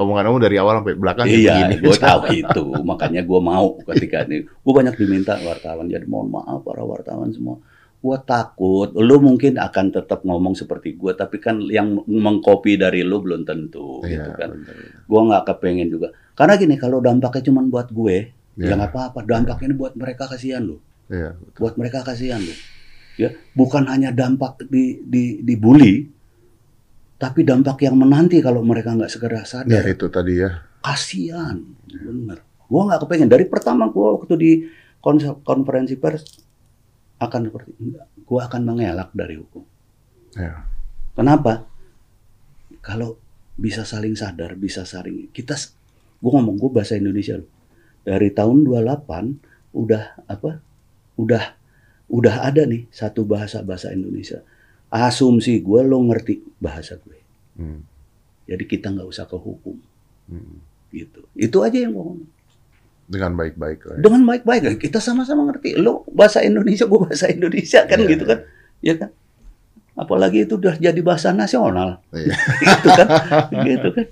Omongan 0.00 0.32
kamu 0.32 0.38
dari 0.48 0.56
awal 0.60 0.80
sampai 0.80 0.96
belakang 0.96 1.26
Iya, 1.28 1.68
begini. 1.68 1.74
gue 1.80 1.96
tahu 1.96 2.20
itu. 2.32 2.64
Makanya 2.84 3.20
gue 3.20 3.40
mau 3.40 3.76
ketika 3.92 4.24
ini. 4.24 4.48
Gue 4.48 4.72
banyak 4.72 4.96
diminta 4.96 5.36
wartawan. 5.44 5.88
Jadi 5.92 6.08
mohon 6.08 6.32
maaf 6.32 6.64
para 6.64 6.80
wartawan 6.84 7.28
semua. 7.32 7.60
Gue 8.04 8.18
takut. 8.20 8.92
Lu 8.92 9.16
mungkin 9.16 9.56
akan 9.56 9.86
tetap 9.88 10.28
ngomong 10.28 10.52
seperti 10.52 10.92
gue. 10.92 11.16
Tapi 11.16 11.40
kan 11.40 11.56
yang 11.64 12.04
mengcopy 12.04 12.76
dari 12.76 13.00
lu 13.00 13.24
belum 13.24 13.48
tentu. 13.48 14.04
Iya, 14.04 14.20
gitu 14.20 14.30
kan. 14.36 14.50
Gue 15.08 15.20
nggak 15.24 15.42
kepengen 15.48 15.88
juga. 15.88 16.12
Karena 16.36 16.60
gini, 16.60 16.76
kalau 16.76 17.00
dampaknya 17.00 17.48
cuma 17.48 17.64
buat 17.64 17.88
gue, 17.88 18.16
Iya. 18.54 18.68
ya 18.68 18.74
nggak 18.76 18.92
apa-apa. 18.92 19.24
Dampaknya 19.24 19.72
ini 19.72 19.76
buat 19.80 19.96
mereka 19.96 20.28
kasihan 20.28 20.60
loh. 20.60 20.84
Iya. 21.08 21.32
Buat 21.56 21.80
mereka 21.80 22.04
kasihan 22.04 22.44
loh. 22.44 22.58
Ya, 23.14 23.30
bukan 23.54 23.86
hanya 23.86 24.10
dampak 24.10 24.66
di 24.66 24.98
di 25.00 25.38
dibully, 25.40 26.10
tapi 27.14 27.46
dampak 27.46 27.78
yang 27.80 27.94
menanti 27.94 28.42
kalau 28.42 28.58
mereka 28.60 28.90
nggak 28.90 29.06
segera 29.06 29.46
Ya 29.46 29.62
sadar. 29.64 29.86
itu 29.86 30.10
tadi 30.10 30.42
ya. 30.42 30.50
Kasihan, 30.82 31.62
bener. 31.88 32.42
Gua 32.66 32.90
nggak 32.90 33.06
kepengen 33.06 33.30
dari 33.30 33.46
pertama 33.46 33.86
gua 33.86 34.18
waktu 34.18 34.34
di 34.34 34.52
konferensi 35.40 35.94
pers 35.94 36.26
akan 37.28 37.50
seperti 37.50 37.70
enggak. 37.80 38.06
Gua 38.24 38.40
akan 38.48 38.60
mengelak 38.64 39.10
dari 39.12 39.36
hukum. 39.40 39.64
Ya. 40.36 40.66
Kenapa? 41.14 41.64
Kalau 42.84 43.16
bisa 43.54 43.86
saling 43.86 44.18
sadar, 44.18 44.58
bisa 44.58 44.82
saling 44.84 45.30
kita 45.30 45.54
gua 46.18 46.40
ngomong 46.40 46.56
gua 46.58 46.70
bahasa 46.82 46.96
Indonesia 46.98 47.38
loh. 47.38 47.50
Dari 48.04 48.28
tahun 48.32 48.68
28 48.68 49.74
udah 49.74 50.04
apa? 50.28 50.60
Udah 51.16 51.44
udah 52.10 52.34
ada 52.44 52.68
nih 52.68 52.84
satu 52.92 53.24
bahasa 53.24 53.64
bahasa 53.64 53.88
Indonesia. 53.90 54.44
Asumsi 54.92 55.58
gue 55.58 55.80
lo 55.82 55.98
ngerti 56.06 56.38
bahasa 56.62 56.94
gue. 57.00 57.18
Hmm. 57.58 57.82
Jadi 58.46 58.64
kita 58.68 58.94
nggak 58.94 59.08
usah 59.08 59.26
ke 59.26 59.34
hukum 59.34 59.74
Hmm. 60.24 60.56
gitu. 60.88 61.24
Itu 61.36 61.60
aja 61.60 61.76
yang 61.80 61.92
gua 61.96 62.04
ngomong. 62.12 62.30
Dengan 63.04 63.36
baik-baik 63.36 63.80
lah. 63.84 63.94
ya. 63.98 64.02
Dengan 64.02 64.22
baik-baik 64.24 64.80
kita 64.80 64.98
sama-sama 65.00 65.44
ngerti. 65.50 65.76
Lo 65.76 66.08
bahasa 66.12 66.40
Indonesia, 66.40 66.88
gua 66.88 67.08
bahasa 67.08 67.28
Indonesia 67.28 67.84
kan 67.84 67.98
Iya, 68.00 68.08
gitu 68.16 68.24
kan. 68.24 68.38
Ya 68.80 68.94
kan? 69.00 69.10
Apalagi 69.94 70.42
itu 70.42 70.58
udah 70.58 70.74
jadi 70.74 70.98
bahasa 71.06 71.30
nasional. 71.30 72.02
Iya. 72.10 72.34
gitu 72.66 72.88
kan. 72.90 73.06
gitu 73.62 73.88
kan. 73.94 74.06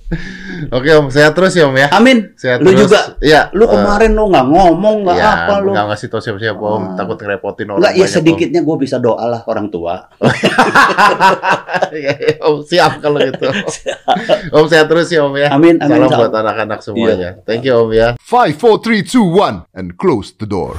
Oke 0.70 0.88
om, 0.94 1.10
sehat 1.10 1.34
terus 1.34 1.58
ya 1.58 1.66
om 1.66 1.74
ya. 1.74 1.90
Amin. 1.90 2.30
Sehat 2.38 2.62
Lu 2.62 2.70
terus. 2.70 2.86
juga. 2.86 3.18
Iya. 3.18 3.50
Lu 3.50 3.66
eh, 3.66 3.70
kemarin 3.74 4.14
lo 4.14 4.30
nggak 4.30 4.46
ngomong, 4.46 4.96
nggak 5.02 5.18
ya, 5.18 5.30
apa 5.42 5.54
lo. 5.58 5.74
Nggak 5.74 5.86
ngasih 5.90 6.06
tau 6.06 6.22
siapa-siapa 6.22 6.62
om, 6.62 6.82
Ah. 6.82 6.94
takut 6.94 7.18
ngerepotin 7.18 7.66
orang 7.66 7.82
Enggak, 7.82 7.94
ya 7.98 8.06
Om. 8.06 8.14
sedikitnya 8.14 8.60
gue 8.62 8.76
bisa 8.78 8.96
doa 9.02 9.24
lah 9.26 9.40
orang 9.44 9.66
tua. 9.68 9.94
Iya, 11.92 12.40
om 12.40 12.64
siap 12.64 13.04
kalau 13.04 13.20
gitu. 13.20 13.44
om 14.56 14.64
sehat 14.64 14.86
terus 14.88 15.12
ya 15.12 15.26
om 15.26 15.34
ya. 15.36 15.52
Amin, 15.52 15.76
amin. 15.76 16.08
Salam 16.08 16.08
buat 16.08 16.32
anak-anak 16.32 16.78
semuanya. 16.80 17.36
Iya. 17.36 17.44
Thank 17.44 17.68
you 17.68 17.74
om 17.76 17.90
ya. 17.92 18.16
Five, 18.16 18.56
four, 18.56 18.80
three, 18.80 19.04
two, 19.04 19.20
one, 19.20 19.68
and 19.76 19.98
close 20.00 20.32
the 20.32 20.48
door. 20.48 20.78